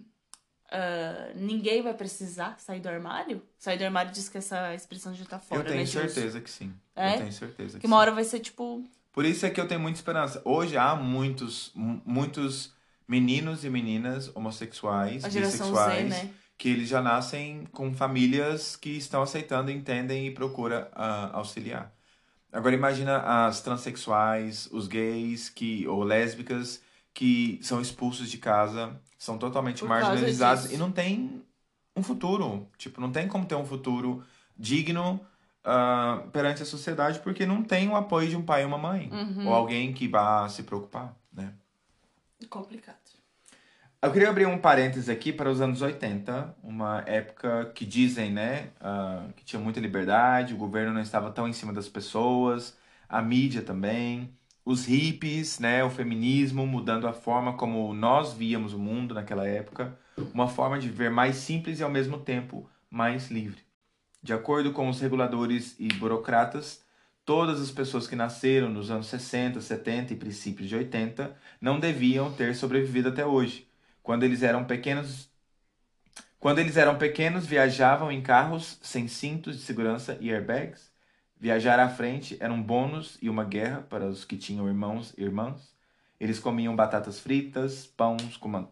ah, 0.72 1.32
ninguém 1.36 1.82
vai 1.82 1.93
precisar 1.93 2.59
sair 2.59 2.80
do 2.80 2.89
armário? 2.89 3.41
Sair 3.57 3.78
do 3.78 3.84
armário 3.86 4.11
diz 4.11 4.30
que 4.30 4.38
essa 4.38 4.74
expressão 4.74 5.13
já 5.13 5.26
tá 5.26 5.39
fora, 5.39 5.61
Eu 5.61 5.65
tenho 5.65 5.80
né, 5.80 5.86
certeza 5.86 6.39
que 6.41 6.49
sim. 6.49 6.74
É? 6.95 7.13
Eu 7.15 7.17
tenho 7.20 7.34
certeza 7.34 7.74
que, 7.74 7.80
Que 7.82 7.88
uma 7.88 7.95
sim. 7.97 8.01
hora 8.01 8.11
vai 8.11 8.24
ser 8.24 8.39
tipo. 8.39 8.84
Por 9.11 9.26
isso 9.26 9.45
é 9.45 9.49
que 9.49 9.59
eu 9.59 9.67
tenho 9.67 9.80
muita 9.80 9.97
esperança. 9.97 10.41
Hoje 10.45 10.78
há 10.78 10.95
muitos, 10.95 11.72
mu- 11.74 12.01
muitos 12.05 12.74
meninos 13.07 13.65
e 13.65 13.70
meninas 13.70 14.32
homossexuais, 14.36 15.24
bissexuais, 15.24 16.09
né? 16.09 16.30
que 16.57 16.70
eles 16.70 16.88
já 16.89 17.01
nascem 17.01 17.65
com 17.72 17.93
famílias 17.93 18.76
que 18.76 18.91
estão 18.91 19.22
aceitando, 19.24 19.72
entendem 19.72 20.28
e 20.28 20.32
procura 20.32 20.89
ah, 20.93 21.32
auxiliar. 21.34 21.91
Agora 22.51 22.76
imagina 22.76 23.47
as 23.47 23.61
transexuais, 23.61 24.67
os 24.72 24.88
gays 24.88 25.49
que 25.49 25.88
ou 25.88 26.03
lésbicas 26.03 26.82
que 27.20 27.59
são 27.61 27.82
expulsos 27.82 28.32
de 28.32 28.38
casa, 28.38 28.97
são 29.17 29.38
totalmente 29.38 29.80
Por 29.82 29.89
marginalizados 29.89 30.72
e 30.72 30.78
não 30.78 30.89
tem 30.89 31.43
um 31.93 32.01
futuro. 32.01 32.65
Tipo, 32.78 33.01
não 33.01 33.11
tem 33.11 33.28
como 33.28 33.45
ter 33.45 33.55
um 33.55 33.65
futuro 33.65 34.24
digno 34.57 35.20
ah, 35.61 36.24
perante 36.32 36.63
a 36.63 36.65
sociedade 36.65 37.20
porque 37.20 37.45
não 37.45 37.61
tem 37.61 37.89
o 37.89 37.95
apoio 37.97 38.30
de 38.30 38.38
um 38.38 38.41
pai 38.41 38.61
e 38.61 38.65
uma 38.65 38.78
mãe 38.78 39.09
Uhum. 39.11 39.47
ou 39.47 39.53
alguém 39.53 39.91
que 39.91 40.07
vá 40.07 40.47
se 40.47 40.63
preocupar, 40.63 41.13
né? 41.34 41.53
Complicado. 42.49 42.95
Eu 44.01 44.13
queria 44.13 44.30
abrir 44.30 44.45
um 44.45 44.57
parênteses 44.57 45.09
aqui 45.09 45.34
para 45.34 45.49
os 45.51 45.59
anos 45.59 45.82
80, 45.82 46.55
uma 46.63 47.03
época 47.05 47.70
que 47.76 47.86
dizem, 47.86 48.32
né, 48.32 48.70
ah, 48.80 49.28
que 49.36 49.43
tinha 49.43 49.61
muita 49.61 49.82
liberdade, 49.82 50.53
o 50.53 50.57
governo 50.57 50.93
não 50.93 51.01
estava 51.01 51.32
tão 51.32 51.49
em 51.49 51.53
cima 51.53 51.74
das 51.74 51.89
pessoas, 51.89 52.78
a 53.09 53.22
mídia 53.22 53.61
também, 53.61 54.34
os 54.66 54.86
hippies, 54.86 55.60
né, 55.60 55.84
o 55.84 55.89
feminismo 55.89 56.66
mudando 56.66 57.07
a 57.07 57.14
forma 57.14 57.53
como 57.53 57.93
nós 57.93 58.34
víamos 58.34 58.74
o 58.74 58.80
mundo 58.80 59.14
naquela 59.14 59.47
época, 59.47 59.97
uma 60.34 60.47
forma 60.47 60.78
de 60.78 60.88
viver 60.88 61.10
mais 61.10 61.38
simples 61.38 61.80
e 61.80 61.84
ao 61.84 61.89
mesmo 61.89 62.20
tempo 62.20 62.70
mais 62.89 63.30
livre. 63.32 63.62
De 64.22 64.34
acordo 64.34 64.74
com 64.74 64.89
os 64.89 64.99
reguladores 64.99 65.76
e 65.80 65.88
burocratas, 65.88 66.84
todas 67.24 67.62
as 67.62 67.72
pessoas 67.72 68.05
que 68.05 68.16
nasceram 68.16 68.70
nos 68.70 68.91
anos 68.91 69.07
60, 69.07 69.62
70 69.62 70.14
e 70.14 70.18
princípios 70.18 70.68
de 70.68 70.76
80 70.76 71.36
não 71.62 71.80
deviam 71.80 72.32
ter 72.34 72.55
sobrevivido 72.55 73.10
até 73.10 73.26
hoje. 73.26 73.68
Quando 74.03 74.24
eles 74.24 74.43
eram 74.43 74.66
pequenos, 74.66 75.30
quando 76.39 76.60
eles 76.60 76.76
eram 76.76 76.97
pequenos, 76.97 77.45
viajavam 77.45 78.12
em 78.12 78.22
carros 78.22 78.78
sem 78.82 79.07
cintos 79.07 79.57
de 79.57 79.64
segurança 79.64 80.18
e 80.20 80.32
airbags. 80.32 80.88
Viajar 81.39 81.79
à 81.79 81.89
frente 81.89 82.37
era 82.39 82.53
um 82.53 82.61
bônus 82.61 83.17
e 83.21 83.29
uma 83.29 83.43
guerra 83.45 83.81
para 83.81 84.05
os 84.07 84.25
que 84.25 84.37
tinham 84.37 84.67
irmãos 84.67 85.13
e 85.17 85.23
irmãs. 85.23 85.73
Eles 86.19 86.39
comiam 86.39 86.75
batatas 86.75 87.19
fritas, 87.19 87.87
pães 87.87 88.37
com 88.37 88.49
man- 88.49 88.69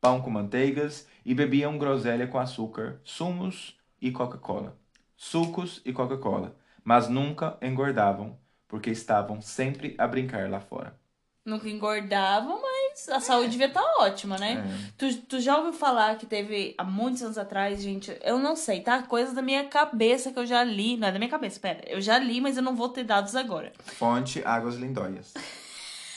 pão 0.00 0.20
com 0.22 0.30
manteigas 0.30 1.08
e 1.24 1.34
bebiam 1.34 1.78
groselha 1.78 2.26
com 2.28 2.38
açúcar, 2.38 3.00
sumos 3.04 3.78
e 4.00 4.10
Coca-Cola. 4.12 4.78
Sucos 5.16 5.82
e 5.84 5.92
Coca-Cola. 5.92 6.56
Mas 6.84 7.08
nunca 7.08 7.58
engordavam, 7.62 8.38
porque 8.68 8.90
estavam 8.90 9.40
sempre 9.42 9.94
a 9.98 10.06
brincar 10.08 10.50
lá 10.50 10.60
fora. 10.60 10.98
Nunca 11.44 11.68
engordavam, 11.68 12.60
mas 12.62 12.77
a 13.10 13.20
saúde 13.20 13.50
devia 13.50 13.66
estar 13.66 13.82
ótima, 13.98 14.36
né? 14.38 14.64
É. 14.66 14.92
Tu, 14.98 15.16
tu 15.22 15.40
já 15.40 15.56
ouviu 15.56 15.72
falar 15.72 16.16
que 16.16 16.26
teve 16.26 16.74
há 16.76 16.84
muitos 16.84 17.22
anos 17.22 17.38
atrás, 17.38 17.82
gente? 17.82 18.16
Eu 18.22 18.38
não 18.38 18.56
sei, 18.56 18.80
tá? 18.80 19.02
Coisas 19.02 19.34
da 19.34 19.42
minha 19.42 19.64
cabeça 19.64 20.32
que 20.32 20.38
eu 20.38 20.46
já 20.46 20.64
li. 20.64 20.96
Não 20.96 21.08
é 21.08 21.12
da 21.12 21.18
minha 21.18 21.30
cabeça, 21.30 21.60
pera. 21.60 21.80
Eu 21.86 22.00
já 22.00 22.18
li, 22.18 22.40
mas 22.40 22.56
eu 22.56 22.62
não 22.62 22.74
vou 22.74 22.88
ter 22.88 23.04
dados 23.04 23.36
agora. 23.36 23.72
Fonte 23.84 24.42
Águas 24.44 24.76
Lindóias. 24.76 25.34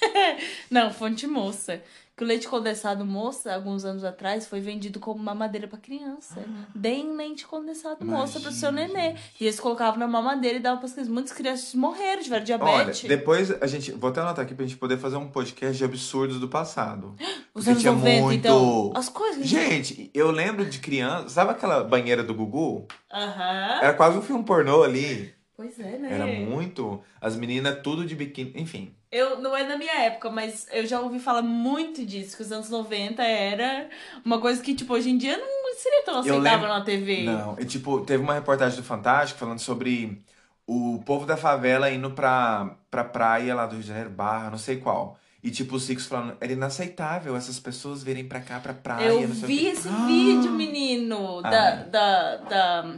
Não, 0.70 0.92
fonte 0.92 1.28
moça. 1.28 1.82
Que 2.16 2.24
o 2.26 2.28
leite 2.28 2.48
condensado 2.48 3.06
moça, 3.06 3.54
alguns 3.54 3.86
anos 3.86 4.04
atrás, 4.04 4.46
foi 4.46 4.60
vendido 4.60 5.00
como 5.00 5.24
mamadeira 5.24 5.68
pra 5.68 5.78
criança. 5.80 6.44
Deem 6.76 7.16
leite 7.16 7.48
condensado 7.48 8.06
moça 8.06 8.40
pro 8.40 8.52
seu 8.52 8.72
nenê. 8.72 9.16
E 9.40 9.46
eles 9.46 9.60
colocavam 9.60 9.98
na 10.00 10.08
mamadeira 10.08 10.58
e 10.58 10.62
davam 10.62 10.80
pras 10.80 10.92
crianças. 10.92 11.12
Muitas 11.14 11.32
crianças 11.34 11.74
morreram, 11.74 12.22
tiveram 12.22 12.44
Olha, 12.44 12.84
diabetes. 12.84 13.04
depois 13.10 13.52
a 13.62 13.66
gente. 13.66 13.92
Vou 13.94 14.10
até 14.10 14.22
anotar 14.22 14.44
aqui 14.46 14.54
pra 14.54 14.66
gente 14.66 14.78
poder 14.78 14.98
fazer 14.98 15.16
um 15.16 15.30
podcast 15.30 15.78
de 15.78 15.84
absurdos 15.84 16.40
do 16.40 16.48
passado. 16.48 17.16
Os 17.56 17.68
anos 17.68 17.82
tinha 17.82 17.94
90, 17.94 18.22
muito. 18.22 18.38
então. 18.40 18.92
As 18.96 19.10
coisas. 19.10 19.46
Gente, 19.48 20.12
eu 20.14 20.32
lembro 20.32 20.66
de 20.66 20.80
criança. 20.80 21.30
Sabe 21.30 21.52
aquela 21.52 21.84
banheira 21.84 22.24
do 22.24 22.34
Gugu? 22.36 22.88
Aham. 23.12 23.80
Era 23.82 23.94
quase 23.94 24.18
um 24.18 24.22
filme 24.22 24.44
pornô 24.44 24.84
ali. 24.84 25.34
Pois 25.62 25.80
é, 25.80 25.98
né? 25.98 26.10
Era 26.12 26.26
muito. 26.26 27.02
As 27.22 27.36
meninas 27.36 27.80
tudo 27.84 28.04
de 28.04 28.16
biquíni. 28.16 28.52
Enfim. 28.56 28.92
Eu, 29.12 29.40
não 29.40 29.56
é 29.56 29.64
da 29.64 29.78
minha 29.78 29.94
época, 30.06 30.30
mas 30.32 30.68
eu 30.72 30.88
já 30.88 31.00
ouvi 31.00 31.20
falar 31.20 31.42
muito 31.44 32.04
disso, 32.06 32.36
que 32.36 32.42
os 32.42 32.52
anos 32.52 32.70
90 32.70 33.22
era 33.22 33.90
uma 34.26 34.40
coisa 34.40 34.62
que, 34.64 34.74
tipo, 34.74 34.94
hoje 34.94 35.10
em 35.12 35.18
dia 35.18 35.38
não 35.38 35.76
seria 35.76 36.04
tão 36.04 36.20
aceitável 36.20 36.42
lembro- 36.42 36.68
na 36.70 36.82
TV. 36.82 37.24
Não, 37.26 37.56
e, 37.60 37.66
tipo, 37.66 38.00
teve 38.02 38.24
uma 38.24 38.34
reportagem 38.34 38.78
do 38.78 38.84
Fantástico 38.84 39.40
falando 39.40 39.60
sobre 39.60 40.22
o 40.66 41.02
povo 41.06 41.26
da 41.26 41.36
favela 41.38 41.92
indo 41.92 42.10
pra, 42.12 42.76
pra 42.90 43.04
praia 43.04 43.54
lá 43.54 43.66
do 43.68 43.74
Rio 43.74 43.82
de 43.82 43.88
Janeiro, 43.90 44.10
Barra, 44.10 44.50
não 44.50 44.58
sei 44.58 44.78
qual. 44.78 45.20
E 45.44 45.50
tipo, 45.52 45.76
o 45.76 45.80
Six 45.80 46.06
falando, 46.06 46.38
era 46.40 46.54
inaceitável 46.54 47.36
essas 47.36 47.60
pessoas 47.60 48.02
virem 48.04 48.26
pra 48.28 48.40
cá, 48.40 48.60
pra 48.60 48.74
praia, 48.74 49.08
eu 49.08 49.28
não 49.28 49.36
sei 49.36 49.44
o 49.44 49.48
vi 49.48 49.68
esse 49.68 49.88
Ah! 49.90 50.06
vídeo, 50.08 50.52
menino, 50.52 51.42
da, 51.42 51.50
Ah. 51.50 51.76
da, 51.84 52.36
da 52.38 52.96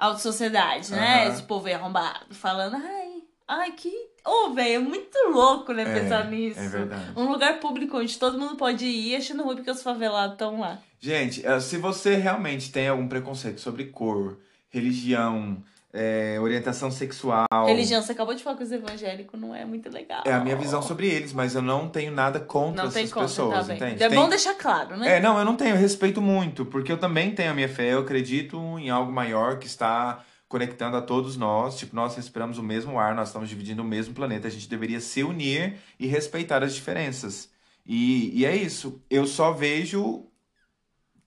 Alta 0.00 0.18
Sociedade, 0.20 0.90
né? 0.92 1.24
Aham. 1.26 1.32
Esse 1.34 1.42
povo 1.42 1.68
arrombado, 1.72 2.34
falando, 2.34 2.76
ai, 2.76 3.22
ai, 3.46 3.72
que. 3.72 3.92
Ô, 4.24 4.50
velho, 4.54 4.74
é 4.74 4.78
muito 4.78 5.16
louco, 5.30 5.72
né, 5.72 5.82
É, 5.82 6.00
pensar 6.00 6.24
nisso. 6.30 6.58
é 6.60 6.68
verdade. 6.68 7.12
Um 7.16 7.30
lugar 7.30 7.58
público 7.60 7.98
onde 7.98 8.18
todo 8.18 8.38
mundo 8.38 8.56
pode 8.56 8.84
ir 8.86 9.16
achando 9.16 9.42
ruim 9.42 9.56
porque 9.56 9.70
os 9.70 9.82
favelados 9.82 10.32
estão 10.32 10.60
lá. 10.60 10.78
Gente, 10.98 11.44
eh, 11.46 11.60
se 11.60 11.76
você 11.78 12.16
realmente 12.16 12.70
tem 12.72 12.88
algum 12.88 13.08
preconceito 13.08 13.60
sobre 13.60 13.84
cor, 13.86 14.38
religião, 14.68 15.62
eh, 15.92 16.38
orientação 16.40 16.90
sexual. 16.90 17.46
Religião, 17.66 18.00
você 18.00 18.12
acabou 18.12 18.34
de 18.34 18.42
falar 18.42 18.56
que 18.56 18.62
os 18.62 18.72
evangélicos 18.72 19.38
não 19.40 19.54
é 19.54 19.64
muito 19.64 19.90
legal. 19.90 20.22
É 20.24 20.32
a 20.32 20.40
minha 20.40 20.56
visão 20.56 20.80
sobre 20.80 21.08
eles, 21.08 21.32
mas 21.32 21.54
eu 21.54 21.62
não 21.62 21.88
tenho 21.88 22.12
nada 22.12 22.38
contra 22.38 22.84
Não 22.84 22.90
tem 22.90 23.02
essas 23.02 23.12
conta, 23.12 23.26
pessoas, 23.26 23.66
tá 23.66 23.74
entende? 23.74 24.02
É 24.02 24.08
Tem- 24.08 24.18
bom 24.18 24.28
deixar 24.28 24.54
claro, 24.54 24.96
né? 24.96 25.16
É, 25.16 25.20
não, 25.20 25.38
eu 25.38 25.44
não 25.44 25.56
tenho, 25.56 25.74
eu 25.74 25.80
respeito 25.80 26.20
muito, 26.22 26.64
porque 26.64 26.92
eu 26.92 26.98
também 26.98 27.34
tenho 27.34 27.50
a 27.50 27.54
minha 27.54 27.68
fé, 27.68 27.92
eu 27.92 28.00
acredito 28.00 28.56
em 28.78 28.90
algo 28.90 29.10
maior 29.12 29.58
que 29.58 29.66
está 29.66 30.24
conectando 30.48 30.96
a 30.96 31.02
todos 31.02 31.36
nós, 31.36 31.78
tipo, 31.78 31.94
nós 31.94 32.16
respiramos 32.16 32.58
o 32.58 32.62
mesmo 32.62 32.98
ar, 32.98 33.14
nós 33.14 33.28
estamos 33.28 33.48
dividindo 33.48 33.82
o 33.82 33.84
mesmo 33.84 34.12
planeta, 34.14 34.48
a 34.48 34.50
gente 34.50 34.68
deveria 34.68 35.00
se 35.00 35.22
unir 35.22 35.76
e 35.98 36.06
respeitar 36.08 36.62
as 36.64 36.74
diferenças. 36.74 37.48
E, 37.86 38.36
e 38.36 38.44
é 38.44 38.54
isso, 38.56 39.00
eu 39.08 39.26
só 39.26 39.52
vejo 39.52 40.26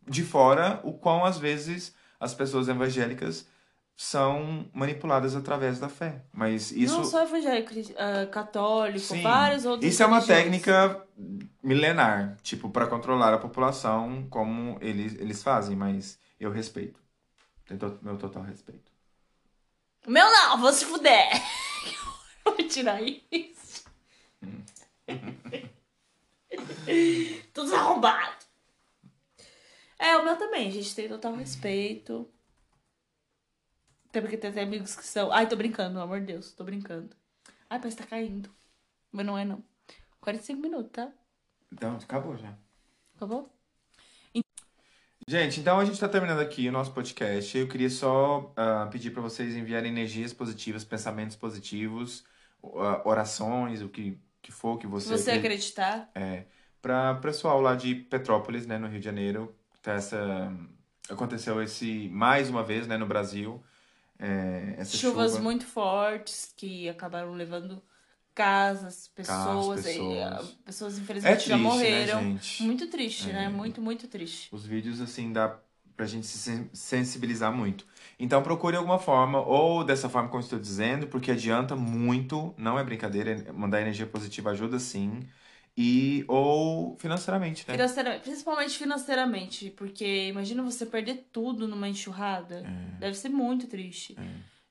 de 0.08 0.24
fora 0.24 0.82
o 0.84 0.94
quão 0.94 1.24
às 1.24 1.38
vezes 1.38 1.96
as 2.20 2.34
pessoas 2.34 2.68
evangélicas 2.68 3.48
são 3.96 4.70
manipuladas 4.74 5.36
através 5.36 5.80
da 5.80 5.88
fé, 5.88 6.24
mas 6.34 6.72
isso... 6.72 6.98
Não 6.98 7.06
só 7.06 7.24
evangélico, 7.24 7.74
ah, 7.98 8.26
católico, 8.28 9.00
Sim. 9.00 9.22
vários 9.22 9.66
outros. 9.66 9.92
Isso 9.92 10.02
é 10.02 10.06
uma 10.06 10.22
técnica 10.22 11.06
milenar, 11.62 12.38
tipo, 12.42 12.70
para 12.70 12.88
controlar 12.88 13.34
a 13.34 13.38
população, 13.38 14.26
como 14.30 14.78
eles, 14.82 15.14
eles 15.20 15.44
fazem, 15.44 15.76
mas 15.76 16.18
eu 16.40 16.52
respeito. 16.52 17.00
Tenho 17.66 17.80
to- 17.80 18.00
meu 18.02 18.18
total 18.18 18.44
respeito. 18.44 18.92
Meu 20.08 20.26
não, 20.26 20.58
vou 20.60 20.74
se 20.74 20.86
fuder. 20.86 21.30
Vou 22.44 22.56
tirar 22.68 23.02
isso. 23.02 23.86
Tudo 27.54 27.74
arrombado. 27.74 28.36
É, 29.98 30.18
o 30.18 30.26
meu 30.26 30.36
também, 30.36 30.70
gente. 30.70 30.94
Tem 30.94 31.08
total 31.08 31.34
respeito. 31.36 32.30
Até 34.14 34.22
porque 34.22 34.38
tem 34.38 34.52
até 34.52 34.62
amigos 34.62 34.96
que 34.96 35.04
são. 35.04 35.32
Ai, 35.32 35.50
tô 35.50 35.56
brincando, 35.56 35.94
pelo 35.94 36.04
amor 36.04 36.20
de 36.20 36.28
Deus. 36.28 36.52
Tô 36.52 36.64
brincando. 36.64 37.16
Ai, 37.68 37.80
parece 37.80 37.98
que 37.98 38.04
tá 38.04 38.10
caindo. 38.10 38.48
Mas 39.12 39.26
não 39.26 39.36
é, 39.36 39.44
não. 39.44 39.64
45 40.22 40.62
minutos, 40.62 40.92
tá? 40.92 41.12
Então, 41.72 41.96
acabou 41.96 42.38
já. 42.38 42.56
Acabou? 43.16 43.52
Gente, 45.28 45.60
então 45.60 45.80
a 45.80 45.86
gente 45.86 46.00
tá 46.00 46.08
terminando 46.08 46.42
aqui 46.42 46.70
o 46.70 46.72
nosso 46.72 46.92
podcast. 46.92 47.58
Eu 47.58 47.68
queria 47.68 47.90
só 47.90 48.54
ah, 48.56 48.88
pedir 48.92 49.10
para 49.10 49.22
vocês 49.24 49.56
enviarem 49.56 49.92
energias 49.92 50.32
positivas, 50.32 50.84
pensamentos 50.84 51.36
positivos, 51.36 52.24
ah, 52.64 53.02
orações, 53.06 53.82
o 53.82 53.90
que, 53.90 54.22
que 54.44 54.52
for 54.52 54.78
que 54.78 54.86
você, 54.86 55.10
você 55.10 55.32
acreditar. 55.32 56.12
É, 56.14 56.46
para 56.80 57.16
pessoal 57.16 57.60
lá 57.60 57.74
de 57.74 57.96
Petrópolis, 57.96 58.68
né, 58.68 58.78
no 58.78 58.88
Rio 58.88 59.00
de 59.00 59.06
Janeiro, 59.06 59.56
tá 59.82 59.94
essa 59.94 60.56
aconteceu 61.10 61.64
esse 61.64 62.10
mais 62.10 62.48
uma 62.48 62.64
vez, 62.64 62.86
né, 62.86 62.96
no 62.96 63.08
Brasil, 63.08 63.64
é, 64.24 64.76
essa 64.78 64.98
Chuvas 64.98 65.34
chuva. 65.34 65.40
muito 65.40 65.66
fortes 65.66 66.54
que 66.56 66.88
acabaram 66.90 67.34
levando 67.34 67.82
casas, 68.36 69.08
pessoas. 69.10 69.86
Casas, 69.86 69.86
e, 69.86 70.20
pessoas. 70.20 70.22
ah, 70.22 70.44
pessoas 70.66 70.98
É 70.98 71.02
infelizmente 71.04 71.36
triste, 71.36 71.50
já 71.50 71.58
né, 71.58 71.70
morreram. 71.70 72.22
gente? 72.22 72.64
Muito 72.64 72.88
triste, 72.90 73.26
É. 73.30 73.34
né? 73.34 73.50
Muito, 73.50 73.82
muito 73.82 74.08
triste. 74.08 74.52
Os 74.52 74.66
vídeos, 74.66 75.02
assim, 75.02 75.32
dá 75.34 75.60
pra 75.96 76.06
gente 76.06 76.26
se 76.28 76.38
sen- 76.38 76.70
sensibilizar 76.74 77.52
muito. 77.54 77.86
Então 78.20 78.42
procure 78.44 78.76
alguma 78.78 79.00
forma, 79.00 79.40
ou 79.42 79.84
dessa 79.84 80.10
forma 80.10 80.30
como 80.30 80.42
estou 80.44 80.60
dizendo, 80.60 81.08
porque 81.08 81.32
adianta 81.32 81.76
muito, 81.76 82.54
não 82.58 82.78
é 82.80 82.84
brincadeira, 82.84 83.52
mandar 83.54 83.82
energia 83.82 84.06
positiva 84.08 84.52
ajuda 84.52 84.80
sim. 84.80 85.22
E, 85.76 86.24
ou 86.28 86.96
financeiramente, 87.00 87.66
né? 87.68 87.74
Financeira- 87.74 88.20
principalmente 88.20 88.78
financeiramente, 88.78 89.72
porque 89.72 90.28
imagina 90.28 90.62
você 90.62 90.86
perder 90.86 91.28
tudo 91.32 91.68
numa 91.68 91.90
enxurrada. 91.90 92.64
É. 92.66 93.00
Deve 93.00 93.16
ser 93.18 93.30
muito 93.30 93.68
triste. 93.68 94.16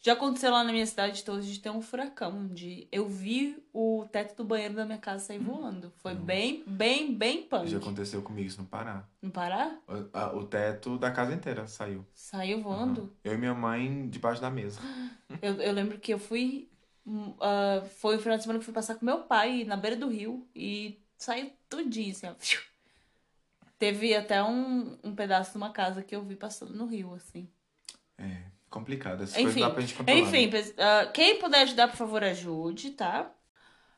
Já 0.05 0.15
aconteceu 0.15 0.51
lá 0.51 0.65
na 0.65 0.73
minha 0.73 0.85
cidade 0.87 1.21
então, 1.23 1.39
de 1.39 1.61
ter 1.61 1.71
um 1.71 1.81
furacão, 1.81 2.37
onde 2.51 2.89
eu 2.91 3.09
vi 3.09 3.57
o 3.73 4.05
teto 4.11 4.37
do 4.37 4.45
banheiro 4.45 4.75
da 4.75 4.85
minha 4.85 4.99
casa 4.99 5.27
sair 5.27 5.39
voando. 5.39 5.93
Foi 5.99 6.13
bem, 6.13 6.65
bem, 6.67 7.15
bem 7.15 7.43
punk. 7.45 7.69
Já 7.69 7.79
aconteceu 7.79 8.21
comigo 8.21 8.49
isso 8.49 8.61
no 8.61 8.67
Pará. 8.67 9.09
No 9.23 9.31
Pará? 9.31 9.77
O, 9.87 10.09
a- 10.17 10.37
o 10.37 10.45
teto 10.45 10.99
da 10.99 11.13
casa 11.13 11.33
inteira 11.33 11.69
saiu. 11.69 12.05
Saiu 12.15 12.61
voando. 12.61 13.13
Eu 13.23 13.35
e 13.35 13.39
minha 13.39 13.55
mãe 13.55 14.09
debaixo 14.09 14.41
da 14.43 14.51
mesa. 14.51 14.81
Eu, 15.41 15.55
eu 15.61 15.73
lembro 15.73 15.99
que 16.01 16.13
eu 16.13 16.19
fui. 16.19 16.69
Ah, 17.41 17.83
foi 17.99 18.17
o 18.17 18.21
final 18.21 18.37
de 18.37 18.43
semana 18.43 18.59
que 18.59 18.65
fui 18.65 18.75
passar 18.75 18.95
com 18.95 19.05
meu 19.05 19.21
pai 19.21 19.65
na 19.65 19.77
beira 19.77 19.97
do 19.97 20.09
rio 20.09 20.47
e 20.55 20.99
saiu 21.17 21.51
tudinho, 21.69 22.13
assim, 22.13 22.27
ó. 22.27 22.35
Teve 23.79 24.15
até 24.15 24.43
um, 24.43 24.97
um 25.03 25.15
pedaço 25.15 25.53
de 25.53 25.57
uma 25.57 25.73
casa 25.73 26.03
que 26.03 26.15
eu 26.15 26.23
vi 26.23 26.37
passando 26.37 26.73
no 26.73 26.87
rio, 26.87 27.15
assim. 27.15 27.49
É, 28.17 28.43
complicado. 28.71 29.25
Essas 29.25 29.35
coisas 29.35 29.53
Enfim, 29.53 29.61
dá 29.61 29.71
pra 29.71 29.81
gente 29.81 29.95
controlar. 29.95 30.21
enfim, 30.21 30.47
né? 30.47 30.75
ah, 30.79 31.07
quem 31.07 31.39
puder 31.39 31.63
ajudar, 31.63 31.89
por 31.89 31.97
favor, 31.97 32.23
ajude, 32.23 32.91
tá? 32.91 33.33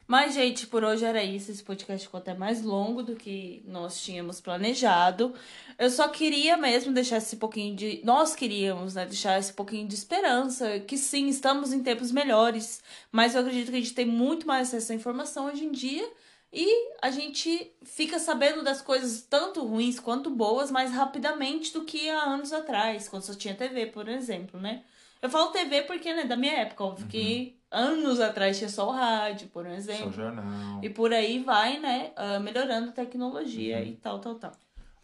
Mas, 0.07 0.35
gente, 0.35 0.67
por 0.67 0.85
hoje 0.85 1.05
era 1.05 1.23
isso. 1.23 1.51
Esse 1.51 1.63
podcast 1.63 2.07
ficou 2.07 2.19
até 2.19 2.35
mais 2.35 2.63
longo 2.63 3.03
do 3.03 3.17
que 3.17 3.63
nós 3.67 4.03
tínhamos 4.03 4.41
planejado. 4.41 5.35
Eu 5.79 5.91
só 5.91 6.09
queria 6.09 6.57
mesmo 6.57 6.93
deixar 6.93 7.17
esse 7.17 7.37
pouquinho 7.37 7.75
de. 7.75 8.03
Nós 8.05 8.35
queríamos, 8.35 8.95
né? 8.95 9.07
Deixar 9.07 9.39
esse 9.39 9.53
pouquinho 9.53 9.89
de 9.89 9.95
esperança. 9.95 10.79
Que 10.81 10.99
sim, 10.99 11.29
estamos 11.29 11.73
em 11.73 11.83
tempos 11.83 12.13
melhores. 12.13 12.83
Mas 13.11 13.35
eu 13.35 13.41
acredito 13.41 13.71
que 13.71 13.77
a 13.77 13.81
gente 13.81 13.95
tem 13.95 14.07
muito 14.07 14.47
mais 14.47 14.69
acesso 14.69 14.93
à 14.93 14.95
informação 14.95 15.47
hoje 15.47 15.65
em 15.65 15.73
dia. 15.73 16.07
E 16.53 16.69
a 17.03 17.11
gente 17.11 17.73
fica 17.83 18.19
sabendo 18.21 18.63
das 18.63 18.81
coisas 18.81 19.23
tanto 19.23 19.65
ruins 19.65 19.99
quanto 19.99 20.31
boas 20.31 20.71
mais 20.71 20.93
rapidamente 20.93 21.73
do 21.73 21.85
que 21.85 22.09
há 22.09 22.23
anos 22.23 22.53
atrás, 22.53 23.09
quando 23.09 23.25
só 23.25 23.35
tinha 23.35 23.57
TV, 23.57 23.87
por 23.87 24.09
exemplo, 24.09 24.61
né? 24.61 24.85
Eu 25.21 25.29
falo 25.29 25.51
TV 25.51 25.83
porque, 25.83 26.15
né, 26.15 26.25
da 26.25 26.37
minha 26.37 26.53
época, 26.53 26.85
óbvio 26.85 27.09
que 27.09 27.59
anos 27.75 28.20
atrás 28.20 28.57
tinha 28.59 28.68
só 28.70 28.89
o 28.89 28.93
rádio, 28.93 29.49
por 29.49 29.64
Só 29.66 29.72
exemplo. 29.72 30.12
jornal. 30.12 30.83
E 30.83 30.89
por 30.91 31.12
aí 31.12 31.43
vai, 31.43 31.79
né, 31.81 32.12
ah, 32.16 32.39
melhorando 32.41 32.91
a 32.91 32.93
tecnologia 32.93 33.85
e 33.85 33.97
tal, 33.97 34.20
tal, 34.20 34.37
tal. 34.37 34.53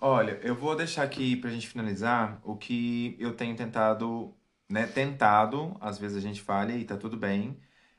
Olha, 0.01 0.39
eu 0.43 0.55
vou 0.55 0.75
deixar 0.75 1.03
aqui 1.03 1.37
pra 1.37 1.51
gente 1.51 1.69
finalizar 1.69 2.41
o 2.43 2.57
que 2.57 3.17
eu 3.21 3.35
tenho 3.37 3.55
tentado, 3.55 4.35
né? 4.69 4.87
Tentado, 4.87 5.77
às 5.81 5.99
vezes 5.99 6.17
a 6.17 6.21
gente 6.21 6.41
falha 6.41 6.73
e 6.75 6.85
tá 6.85 6.97
tudo 6.97 7.17
bem. 7.17 7.59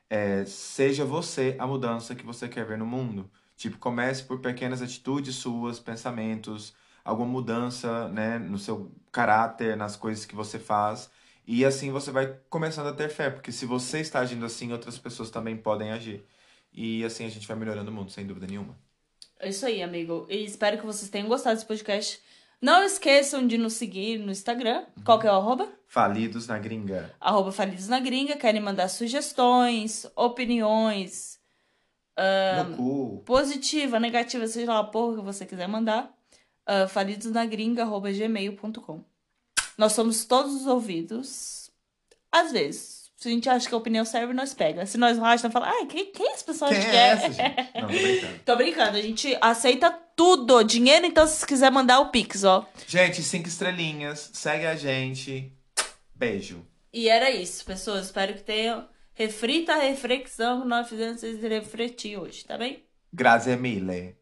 É, 0.10 0.44
seja 0.46 1.06
você 1.06 1.56
a 1.60 1.68
mudança 1.68 2.16
que 2.16 2.26
você 2.26 2.48
quer 2.50 2.66
ver 2.66 2.78
no 2.78 2.86
mundo. 2.86 3.30
Tipo, 3.56 3.78
comece 3.78 4.24
por 4.24 4.40
pequenas 4.42 4.82
atitudes 4.82 5.36
suas, 5.36 5.80
pensamentos, 5.80 6.74
alguma 7.06 7.30
mudança, 7.30 8.10
né, 8.10 8.40
no 8.40 8.58
seu 8.58 8.92
caráter, 9.12 9.78
nas 9.78 9.96
coisas 9.96 10.26
que 10.26 10.36
você 10.36 10.58
faz. 10.60 11.10
E 11.52 11.66
assim 11.66 11.92
você 11.92 12.12
vai 12.12 12.34
começando 12.50 12.88
a 12.88 12.94
ter 12.94 13.10
fé, 13.10 13.30
porque 13.30 13.52
se 13.52 13.66
você 13.66 14.00
está 14.00 14.22
agindo 14.22 14.46
assim, 14.46 14.72
outras 14.72 14.98
pessoas 14.98 15.30
também 15.30 15.58
podem 15.58 15.92
agir. 15.92 16.24
E 16.72 17.04
assim 17.04 17.26
a 17.26 17.30
gente 17.30 17.46
vai 17.46 17.58
melhorando 17.58 17.92
o 17.92 17.94
mundo, 17.94 18.10
sem 18.10 18.26
dúvida 18.26 18.48
nenhuma. 18.48 18.74
É 19.38 19.50
isso 19.50 19.66
aí, 19.66 19.84
amigo. 19.84 20.26
E 20.30 20.46
espero 20.46 20.78
que 20.78 20.86
vocês 20.86 21.12
tenham 21.12 21.28
gostado 21.28 21.56
desse 21.56 21.68
podcast. 21.68 22.22
Não 22.62 22.82
esqueçam 22.86 23.46
de 23.46 23.58
nos 23.58 23.74
seguir 23.74 24.18
no 24.18 24.32
Instagram. 24.32 24.86
Qual 25.04 25.20
que 25.20 25.28
é 25.28 25.30
o 25.30 25.36
arroba? 25.36 25.68
Falidos 25.88 26.48
na 26.48 26.58
gringa. 26.58 27.14
Arroba 27.20 27.52
Falidos 27.52 27.90
na 27.90 28.00
Gringa. 28.00 28.38
Querem 28.38 28.62
mandar 28.62 28.88
sugestões, 28.88 30.10
opiniões, 30.16 31.38
cu. 32.78 33.24
positiva, 33.26 34.00
negativa, 34.00 34.48
seja 34.48 34.72
lá 34.72 34.80
a 34.80 34.86
porra 34.86 35.18
que 35.18 35.24
você 35.24 35.46
quiser 35.46 35.68
mandar. 35.68 36.18
Uh, 36.66 36.88
falidosnagringa.gmail.com 36.88 39.11
Nós 39.82 39.94
somos 39.94 40.26
todos 40.26 40.54
os 40.54 40.68
ouvidos. 40.68 41.72
Às 42.32 42.52
vezes. 42.52 43.10
Se 43.18 43.28
a 43.28 43.32
gente 43.32 43.50
acha 43.50 43.68
que 43.68 43.74
a 43.74 43.78
opinião 43.80 44.06
serve, 44.06 44.32
nós 44.32 44.54
pega. 44.54 44.86
Se 44.86 44.96
nós 44.96 45.18
não 45.18 45.26
achamos, 45.26 45.52
fala, 45.52 45.70
ai, 45.70 45.88
quem, 45.88 46.12
quem 46.12 46.36
pessoal 46.46 46.70
Quem 46.70 46.80
é 46.80 46.84
que 46.84 46.96
é? 46.96 47.08
essa, 47.08 47.32
gente? 47.32 47.72
Não, 47.74 47.82
tô 47.82 47.88
brincando. 47.88 48.40
Tô 48.46 48.56
brincando, 48.56 48.98
a 48.98 49.02
gente 49.02 49.38
aceita 49.42 49.90
tudo. 50.16 50.62
Dinheiro, 50.62 51.08
então, 51.08 51.26
se 51.26 51.44
quiser 51.48 51.72
mandar 51.72 52.00
o 52.00 52.12
Pix, 52.12 52.44
ó. 52.44 52.64
Gente, 52.86 53.24
cinco 53.24 53.48
estrelinhas. 53.48 54.30
Segue 54.34 54.68
a 54.68 54.76
gente. 54.76 55.52
Beijo. 56.14 56.64
E 56.94 57.10
era 57.10 57.32
isso, 57.32 57.66
pessoas. 57.66 58.06
Espero 58.06 58.36
que 58.36 58.44
tenham 58.44 58.88
refrita 59.16 59.74
a 59.74 59.80
reflexão 59.80 60.62
que 60.62 60.68
nós 60.68 60.88
fizemos 60.88 61.22
vocês 61.22 61.42
refletir 61.42 62.20
hoje, 62.20 62.46
tá 62.46 62.56
bem? 62.56 62.86
Grazie 63.12 63.56
mille. 63.56 64.16